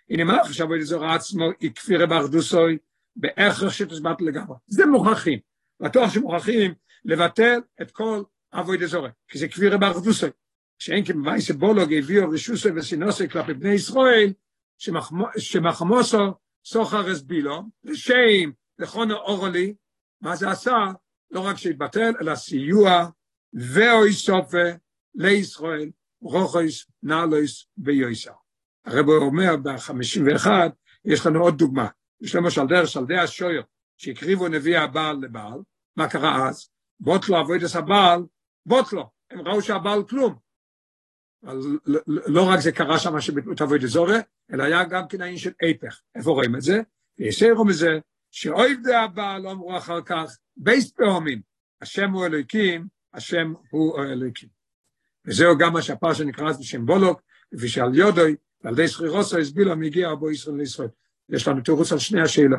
הנה 0.10 0.24
מה 0.24 0.42
אחרי 0.42 0.54
שעבוד 0.54 0.80
אזור 0.80 1.06
עצמו, 1.06 1.50
יקפירה 1.62 2.06
באחדוסוי, 2.06 2.78
בהכרח 3.16 3.74
שתסבט 3.74 4.22
לגמרי. 4.22 4.58
זה 4.68 4.86
מוכרחים. 4.86 5.40
בטוח 5.80 6.14
שמוכרחים 6.14 6.74
לבטל 7.06 7.60
את 7.82 7.92
כל 7.92 8.24
עבוד 8.52 8.84
אזור, 8.84 9.08
כי 9.28 9.38
זה 9.38 9.48
כפירה 9.48 9.78
באחדוסוי. 9.78 10.30
שאין 10.80 11.06
כמבייס 11.06 11.52
בולוג 11.52 11.94
הביאו 11.94 12.30
רשוסוי 12.30 12.72
וסינוסוי 12.76 13.30
כלפי 13.30 13.54
בני 13.54 13.74
ישראל, 13.74 14.34
שמחמוסו 15.38 16.34
סוחר 16.66 17.10
הסבילו, 17.10 17.64
לשם, 17.84 18.52
לכונו 18.80 19.16
אורלי, 19.16 19.74
מה 20.22 20.36
זה 20.36 20.50
עשה? 20.50 20.78
לא 21.32 21.40
רק 21.40 21.58
שהתבטל, 21.58 22.14
אלא 22.22 22.36
סיוע 22.36 23.10
ואוי 23.54 24.14
סופה 24.14 24.68
לישראל, 25.16 25.90
רוחויס, 26.26 26.86
נעלויס 27.04 27.68
ויועסר. 27.78 28.32
הרב 28.86 29.10
אומר 29.10 29.58
ב-51, 29.58 30.48
יש 31.06 31.26
לנו 31.26 31.40
עוד 31.40 31.58
דוגמה. 31.58 31.88
יש 32.22 32.36
למשל 32.36 32.68
דרך 32.68 32.88
של 32.88 33.06
די 33.06 33.18
השויר, 33.18 33.64
שהקריבו 33.98 34.48
נביא 34.48 34.80
הבעל 34.80 35.18
לבעל, 35.22 35.60
מה 35.96 36.10
קרה 36.10 36.50
אז? 36.50 36.70
בוטלו 37.00 37.42
אבוידס 37.42 37.76
הבעל, 37.76 38.22
בוטלו, 38.66 39.10
הם 39.32 39.48
ראו 39.48 39.62
שהבעל 39.62 40.04
כלום. 40.04 40.36
לא 42.08 42.50
רק 42.50 42.60
זה 42.60 42.72
קרה 42.72 43.00
שם 43.00 43.22
שבתעבוד 43.22 43.84
אזורי, 43.84 44.18
אלא 44.54 44.64
היה 44.64 44.84
גם 44.84 45.08
כן 45.08 45.22
העניין 45.22 45.40
של 45.40 45.52
איפך. 45.62 46.02
איפה 46.16 46.32
רואים 46.32 46.56
את 46.56 46.62
זה? 46.62 46.82
ויסיירו 47.20 47.66
מזה, 47.66 48.00
שאויב 48.32 48.80
דה 48.84 49.02
הבא 49.02 49.38
לא 49.38 49.52
אמרו 49.52 49.78
אחר 49.78 50.02
כך, 50.02 50.38
בייס 50.58 50.92
פעמים, 50.92 51.42
השם 51.82 52.12
הוא 52.12 52.26
אלוהיקים, 52.26 52.88
השם 53.14 53.54
הוא 53.70 54.04
אלוהיקים. 54.04 54.50
וזהו 55.28 55.58
גם 55.58 55.74
מה 55.74 55.82
שהפרשה 55.82 56.24
נקרא 56.24 56.52
בשם 56.52 56.86
בולוק, 56.86 57.22
כפי 57.56 57.68
שעל 57.68 57.96
יודוי, 57.96 58.36
ועל 58.64 58.74
ידי 58.74 58.88
סחירוסו 58.88 59.38
הסבילה 59.38 59.76
מגיע 59.76 60.12
אבו 60.12 60.32
ישראל 60.32 60.58
לישראל. 60.58 60.88
יש 61.30 61.48
לנו 61.48 61.62
תירוץ 61.62 61.92
על 61.92 62.00
שני 62.00 62.22
השאלה. 62.22 62.58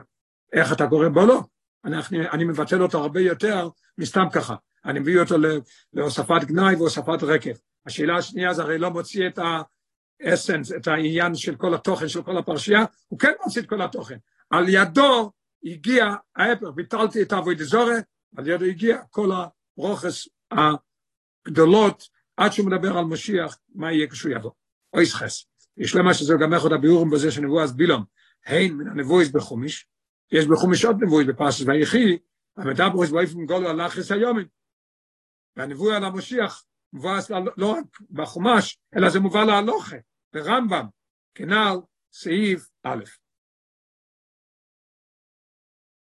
איך 0.53 0.73
אתה 0.73 0.87
קורא 0.87 1.09
בולוק? 1.09 1.47
אני, 1.85 1.97
אני 2.33 2.45
מבטל 2.45 2.83
אותו 2.83 2.99
הרבה 2.99 3.21
יותר 3.21 3.69
מסתם 3.99 4.25
ככה. 4.33 4.55
אני 4.85 5.01
מביא 5.01 5.21
אותו 5.21 5.35
להוספת 5.93 6.45
גנאי 6.45 6.75
והוספת 6.75 7.23
רקב. 7.23 7.51
השאלה 7.87 8.17
השנייה 8.17 8.55
זה 8.55 8.63
הרי 8.63 8.79
לא 8.79 8.91
מוציא 8.91 9.27
את 9.27 9.39
האסנס, 10.23 10.73
את 10.73 10.89
העניין 10.89 11.35
של 11.35 11.57
כל 11.57 11.75
התוכן 11.75 12.09
של 12.09 12.23
כל 12.23 12.39
הפרשייה, 12.39 12.85
הוא 13.09 13.19
כן 13.19 13.33
מוציא 13.45 13.63
את 13.63 13.69
כל 13.69 13.83
התוכן. 13.83 14.17
על 14.51 14.69
ידו 14.69 15.33
הגיע 15.65 16.15
ההפך, 16.37 16.67
ביטלתי 16.75 17.23
את 17.23 17.33
אבוי 17.33 17.55
דזורי, 17.55 17.97
על 18.37 18.49
ידו 18.49 18.65
הגיע 18.65 18.99
כל 19.11 19.31
הרוכס 19.77 20.29
הגדולות, 21.47 22.09
עד 22.37 22.53
שהוא 22.53 22.67
מדבר 22.67 22.99
על 22.99 23.05
משיח, 23.05 23.59
מה 23.75 23.93
יהיה 23.93 24.07
כשהוא 24.11 24.33
יבוא. 24.33 24.51
או 24.93 25.03
יסחס. 25.03 25.45
יש 25.77 25.95
למה 25.95 26.15
שזה 26.15 26.35
גם 26.41 26.55
אחד 26.55 26.73
הביאורים 26.73 27.11
בזה 27.11 27.31
שנבוא 27.31 27.63
אז 27.63 27.77
בילום, 27.77 28.05
הן 28.47 28.73
מן 28.73 28.89
הנבואיס 28.89 29.29
בחומיש, 29.29 29.89
יש 30.33 30.47
בחומיש 30.47 30.85
עוד 30.85 31.03
נבואיס 31.03 31.29
בפרשת 31.29 31.67
ויחי, 31.67 32.19
המדברוס 32.57 33.11
באופן 33.11 33.47
גולו 33.47 33.69
על 33.69 33.87
אחס 33.87 34.13
היומים. 34.13 34.47
והנבואי 35.57 35.97
על 35.97 36.05
המשיח 36.05 36.65
מבואס 36.93 37.31
לא 37.57 37.67
רק 37.67 38.01
בחומש, 38.11 38.79
אלא 38.97 39.11
זה 39.11 39.21
מובא 39.21 39.45
להלוכה, 39.45 39.97
ברמב"ם, 40.33 40.87
כנ"ל 41.35 41.77
סעיף 42.13 42.69
א'. 42.83 43.05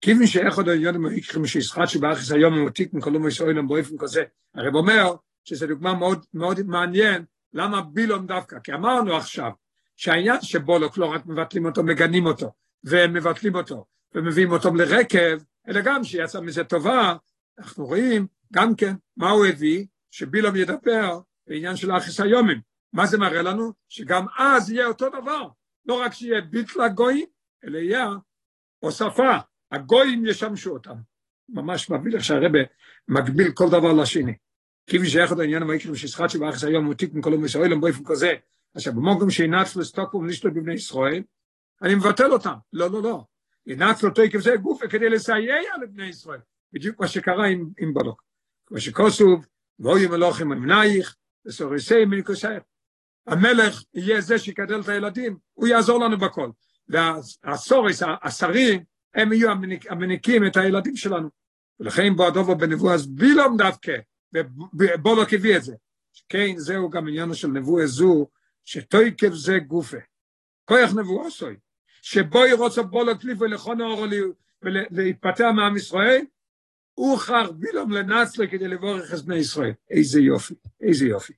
כיוון 0.02 0.28
שאיך 0.28 0.58
עוד 0.58 0.70
העניין 0.70 0.98
מיקחים 0.98 1.46
שישחט 1.46 1.88
שבאחס 1.88 2.32
היום 2.32 2.54
ממותיק 2.54 2.94
מכלום 2.94 3.28
ישראלים 3.28 3.68
באופן 3.68 3.98
כזה, 4.00 4.24
הרב 4.56 4.76
אומר 4.76 5.16
שזו 5.44 5.68
דוגמה 5.68 5.94
מאוד, 5.94 6.26
מאוד 6.34 6.62
מעניין, 6.62 7.26
למה 7.54 7.82
בילום 7.82 8.28
דווקא, 8.28 8.60
כי 8.60 8.74
אמרנו 8.74 9.18
עכשיו 9.18 9.52
שהעניין 9.98 10.42
שבולוק 10.42 10.98
לא 10.98 11.06
רק 11.06 11.26
מבטלים 11.26 11.66
אותו, 11.66 11.84
מגנים 11.84 12.26
אותו, 12.26 12.52
ומבטלים 12.84 13.56
אותו, 13.56 13.86
ומביאים 14.16 14.52
אותו 14.52 14.76
לרקב, 14.76 15.44
אלא 15.68 15.82
גם 15.82 16.04
שיצא 16.04 16.42
מזה 16.42 16.64
טובה, 16.64 17.16
אנחנו 17.60 17.86
רואים 17.86 18.28
גם 18.54 18.76
כן 18.76 18.96
מה 19.18 19.30
הוא 19.30 19.46
הביא, 19.46 19.86
שבילום 20.12 20.56
ידבר 20.56 21.20
בעניין 21.48 21.76
של 21.76 21.92
החיסיומים. 21.92 22.62
מה 22.94 23.06
זה 23.06 23.18
מראה 23.18 23.42
לנו? 23.42 23.72
שגם 23.90 24.26
אז 24.38 24.72
יהיה 24.72 24.88
אותו 24.88 25.10
דבר. 25.10 25.48
לא 25.86 26.02
רק 26.02 26.14
שיהיה 26.14 26.42
ביטל 26.42 26.82
הגויים, 26.82 27.26
אלא 27.66 27.78
יהיה 27.78 28.10
הוספה. 28.80 29.38
הגויים 29.72 30.26
ישמשו 30.26 30.72
אותם. 30.72 30.96
ממש 31.50 31.90
מביא 31.90 32.12
לך 32.12 32.24
שהרבה 32.24 32.60
מגביל 33.08 33.52
כל 33.52 33.70
דבר 33.70 33.94
לשני. 33.94 34.34
כיוון 34.88 35.08
שאיך 35.08 35.30
עוד 35.30 35.40
העניין 35.40 35.62
המקרים 35.62 35.96
ששחט 35.96 36.30
שבאחס 36.30 36.64
היום 36.64 36.86
הוא 36.86 36.94
תיקון 36.94 37.22
כל 37.22 37.34
ישראל 37.46 37.80
באופן 37.80 38.04
כזה, 38.06 38.34
עכשיו 38.76 38.94
במוגם 38.94 39.30
שינץ 39.30 39.76
לסטוקום 39.76 40.28
נשתו 40.28 40.52
בבני 40.52 40.74
ישראל, 40.74 41.24
אני 41.82 41.96
מבטל 41.96 42.32
אותם. 42.32 42.54
לא, 42.74 42.92
לא, 42.92 43.02
לא. 43.02 43.24
ינץ 43.68 44.04
לו 44.04 44.10
תקף 44.10 44.40
זה 44.40 44.56
גופה 44.56 44.88
כדי 44.88 45.10
לסייע 45.10 45.78
לבני 45.84 46.06
ישראל. 46.06 46.40
בדיוק 46.74 47.00
מה 47.00 47.08
שקרה 47.08 47.48
עם, 47.48 47.70
עם 47.80 47.94
בלוק. 47.94 48.24
כמו 48.66 48.80
שכוסוב, 48.80 49.46
ואוי 49.80 50.08
מלוכים 50.08 50.52
אמנייך, 50.52 51.16
וסוריסי 51.46 52.06
מניקוסייך. 52.06 52.64
המלך 53.28 53.84
יהיה 53.94 54.22
זה 54.22 54.40
שיקדל 54.40 54.80
את 54.80 54.90
הילדים, 54.90 55.38
הוא 55.54 55.68
יעזור 55.68 56.00
לנו 56.00 56.18
בכל. 56.18 56.50
והסוריס, 56.88 58.04
השרים, 58.24 58.84
הם 59.16 59.34
יהיו 59.34 59.50
המניקים 59.90 60.46
את 60.46 60.58
הילדים 60.58 60.96
שלנו. 60.96 61.30
ולכן 61.80 62.16
בו 62.16 62.28
הדובו 62.28 62.56
בנבואה 62.56 62.96
בילום 63.10 63.58
דווקא, 63.58 63.94
ובולוק 64.74 65.34
הביא 65.34 65.58
את 65.58 65.64
זה. 65.64 65.76
כן, 66.30 66.58
זהו 66.58 66.90
גם 66.90 67.08
עניין 67.08 67.34
של 67.34 67.48
נבואה 67.48 67.88
זו, 67.88 68.28
שתויקב 68.66 69.34
זה 69.34 69.60
גופה. 69.60 69.98
כוח 70.66 70.92
נבואה 70.96 71.30
סוי. 71.30 71.56
שבו 72.02 72.46
ירוצה 72.46 72.84
בולוק 72.84 73.24
ליפו 73.24 73.46
לכון 73.46 73.82
אורו 73.82 74.06
ולהתפתח 74.62 75.46
מעם 75.56 75.78
ישראל, 75.78 76.26
הוא 76.94 77.18
חר 77.18 77.52
בילום 77.52 77.92
לנצלה 77.92 78.48
כדי 78.48 78.68
לבורך 78.68 79.14
את 79.14 79.20
בני 79.20 79.36
ישראל. 79.36 79.74
איזה 79.90 80.20
יופי, 80.22 80.54
איזה 80.82 81.06
יופי. 81.06 81.34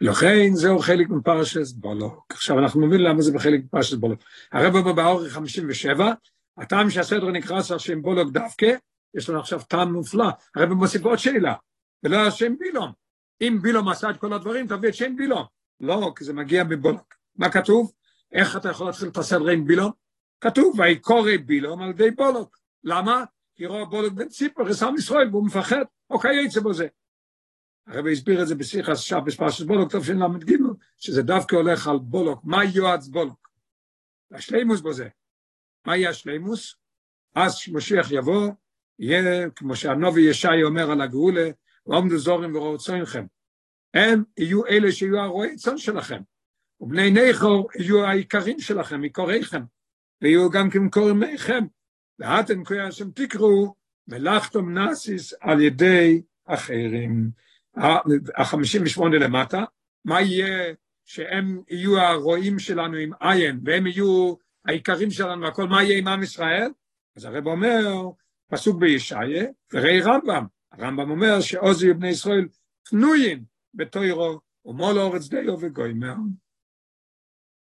לכן 0.00 0.54
זהו 0.54 0.78
חלק 0.78 1.08
מפרשס 1.08 1.72
בולוק. 1.72 2.32
עכשיו 2.32 2.58
אנחנו 2.58 2.86
מבינים 2.86 3.06
למה 3.06 3.22
זה 3.22 3.32
בחלק 3.32 3.60
מפרשס 3.64 3.94
בולוק. 3.94 4.20
הרב 4.52 4.74
אומר 4.76 4.92
באורך 4.92 5.32
57, 5.32 6.12
הטעם 6.58 6.90
שהסדר 6.90 7.30
נקרא 7.30 7.58
השם 7.58 8.02
בולוק 8.02 8.32
דווקא, 8.32 8.74
יש 9.14 9.28
לנו 9.28 9.40
עכשיו 9.40 9.62
טעם 9.62 9.92
מופלא. 9.92 10.28
הרב 10.56 10.72
מוסיף 10.72 11.04
עוד 11.04 11.18
שאלה, 11.18 11.54
ולא 12.02 12.16
השם 12.16 12.58
בילום. 12.58 12.92
אם 13.40 13.58
בילום 13.62 13.88
עשה 13.88 14.10
את 14.10 14.16
כל 14.16 14.32
הדברים, 14.32 14.66
תביא 14.66 14.88
את 14.88 14.94
שם 14.94 15.16
בילום. 15.16 15.44
לא, 15.80 16.12
כי 16.16 16.24
זה 16.24 16.32
מגיע 16.32 16.64
מבולוק. 16.64 17.14
מה 17.36 17.50
כתוב? 17.50 17.92
איך 18.32 18.56
אתה 18.56 18.68
יכול 18.68 18.86
להתחיל 18.86 19.08
את 19.08 19.16
הסדר 19.16 19.48
עם 19.48 19.64
בילום? 19.64 19.92
כתוב, 20.40 20.80
ויקורא 20.80 21.32
בילום 21.46 21.82
על 21.82 21.90
ידי 21.90 22.10
בולוק. 22.10 22.58
למה? 22.84 23.24
כי 23.54 23.66
רואה 23.66 23.84
בולוק 23.84 24.12
בן 24.12 24.28
ציפר, 24.28 24.68
עשם 24.68 24.94
ישראל, 24.98 25.28
והוא 25.30 25.46
מפחד, 25.46 25.84
אוקיי, 26.10 26.44
יצא 26.44 26.60
בו 26.60 26.72
זה. 26.74 26.86
הרב 27.86 28.06
הסביר 28.06 28.42
את 28.42 28.48
זה 28.48 28.54
בשיחה 28.54 28.92
עכשיו 28.92 29.24
בפרשת 29.24 29.66
בולוק, 29.66 29.92
טוב 29.92 30.04
של"ג, 30.04 30.56
שזה 30.96 31.22
דווקא 31.22 31.56
הולך 31.56 31.88
על 31.88 31.98
בולוק, 31.98 32.40
מה 32.44 32.64
יועץ 32.64 33.08
בולוק? 33.08 33.50
השלימוס 34.32 34.80
בו 34.80 34.92
זה. 34.92 35.08
מה 35.86 35.96
יהיה 35.96 36.10
השלימוס? 36.10 36.74
אז 37.34 37.56
כשמשיח 37.56 38.10
יבוא, 38.10 38.50
יהיה 38.98 39.50
כמו 39.50 39.76
שהנובי 39.76 40.20
ישי 40.20 40.62
אומר 40.62 40.90
על 40.90 41.00
הגאולה, 41.00 41.50
ועומדו 41.86 42.18
זורים 42.18 42.56
וראו 42.56 42.78
צונכם. 42.78 43.26
הם 43.94 44.22
יהיו 44.38 44.66
אלה 44.66 44.92
שיהיו 44.92 45.18
הרועי 45.18 45.56
צאן 45.56 45.78
שלכם, 45.78 46.20
ובני 46.80 47.10
נכור 47.10 47.68
יהיו 47.78 48.04
העיקרים 48.04 48.60
שלכם, 48.60 49.02
עיקוריכם, 49.02 49.62
ויהיו 50.22 50.50
גם 50.50 50.70
כן 50.70 50.88
קורמיכם, 50.88 51.64
ואתם 52.18 52.64
קוראים 52.64 52.86
השם 52.86 53.10
תקראו, 53.10 53.74
מלאכתם 54.08 54.74
נאסיס 54.74 55.34
על 55.40 55.60
ידי 55.60 56.22
אחרים. 56.44 57.30
החמישים 58.36 58.82
ושמונה 58.84 59.18
למטה, 59.18 59.64
מה 60.04 60.20
יהיה 60.20 60.74
שהם 61.04 61.62
יהיו 61.68 62.00
הרועים 62.00 62.58
שלנו 62.58 62.96
עם 62.96 63.10
עין, 63.20 63.60
והם 63.64 63.86
יהיו 63.86 64.34
העיקרים 64.70 65.10
שלנו 65.10 65.42
והכל, 65.42 65.66
מה 65.66 65.82
יהיה 65.82 65.98
עם 65.98 66.08
עם 66.08 66.22
ישראל? 66.22 66.70
אז 67.16 67.24
הרב 67.24 67.46
אומר, 67.46 68.10
פסוק 68.50 68.80
בישעיה, 68.80 69.44
וראי 69.72 70.00
רמב"ם, 70.00 70.46
הרמב"ם 70.72 71.10
אומר 71.10 71.40
שעוזי 71.40 71.90
ובני 71.90 72.08
ישראל 72.08 72.48
פנויים 72.88 73.44
בתוירו, 73.74 74.40
ומול 74.64 74.98
אורץ 74.98 75.28
דיו 75.28 75.60
וגוימר. 75.60 76.14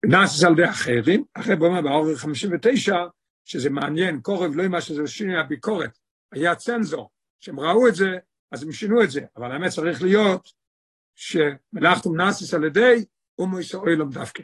נאסס 0.07 0.44
על 0.44 0.53
ידי 0.53 0.70
אחרים, 0.70 1.24
הרב 1.36 1.62
אומר 1.62 1.82
באורך 1.82 2.20
59, 2.20 2.96
שזה 3.44 3.70
מעניין, 3.70 4.20
קורב 4.20 4.55
לא 4.55 4.68
מה 4.68 4.80
שזה 4.80 5.07
שינוי 5.07 5.38
הביקורת, 5.38 5.98
היה 6.32 6.55
צנזור, 6.55 7.11
שהם 7.40 7.61
ראו 7.61 7.88
את 7.88 7.94
זה, 7.94 8.18
אז 8.53 8.62
הם 8.62 8.72
שינו 8.72 9.03
את 9.03 9.11
זה, 9.11 9.20
אבל 9.36 9.53
האמת 9.53 9.70
צריך 9.70 10.03
להיות 10.03 10.53
שמלאכתום 11.14 12.16
נאסיס 12.16 12.55
על 12.55 12.64
ידי 12.64 13.05
אומו 13.38 13.61
ישראל 13.61 14.05
דווקא. 14.11 14.42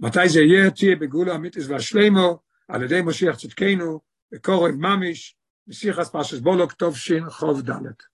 מתי 0.00 0.28
זה 0.28 0.40
יהיה? 0.40 0.70
תהיה 0.70 0.96
בגאולה 0.96 1.34
אמיתיס 1.34 1.66
והשלימו, 1.68 2.38
על 2.68 2.82
ידי 2.82 3.02
משיח 3.02 3.36
צדקנו, 3.36 4.00
וקורב 4.34 4.74
ממיש, 4.74 5.36
מסיחס 5.66 6.10
פרשס 6.10 6.38
בולוק 6.38 6.72
טוב 6.72 6.96
שין 6.96 7.30
חוב 7.30 7.62
דלת. 7.62 8.11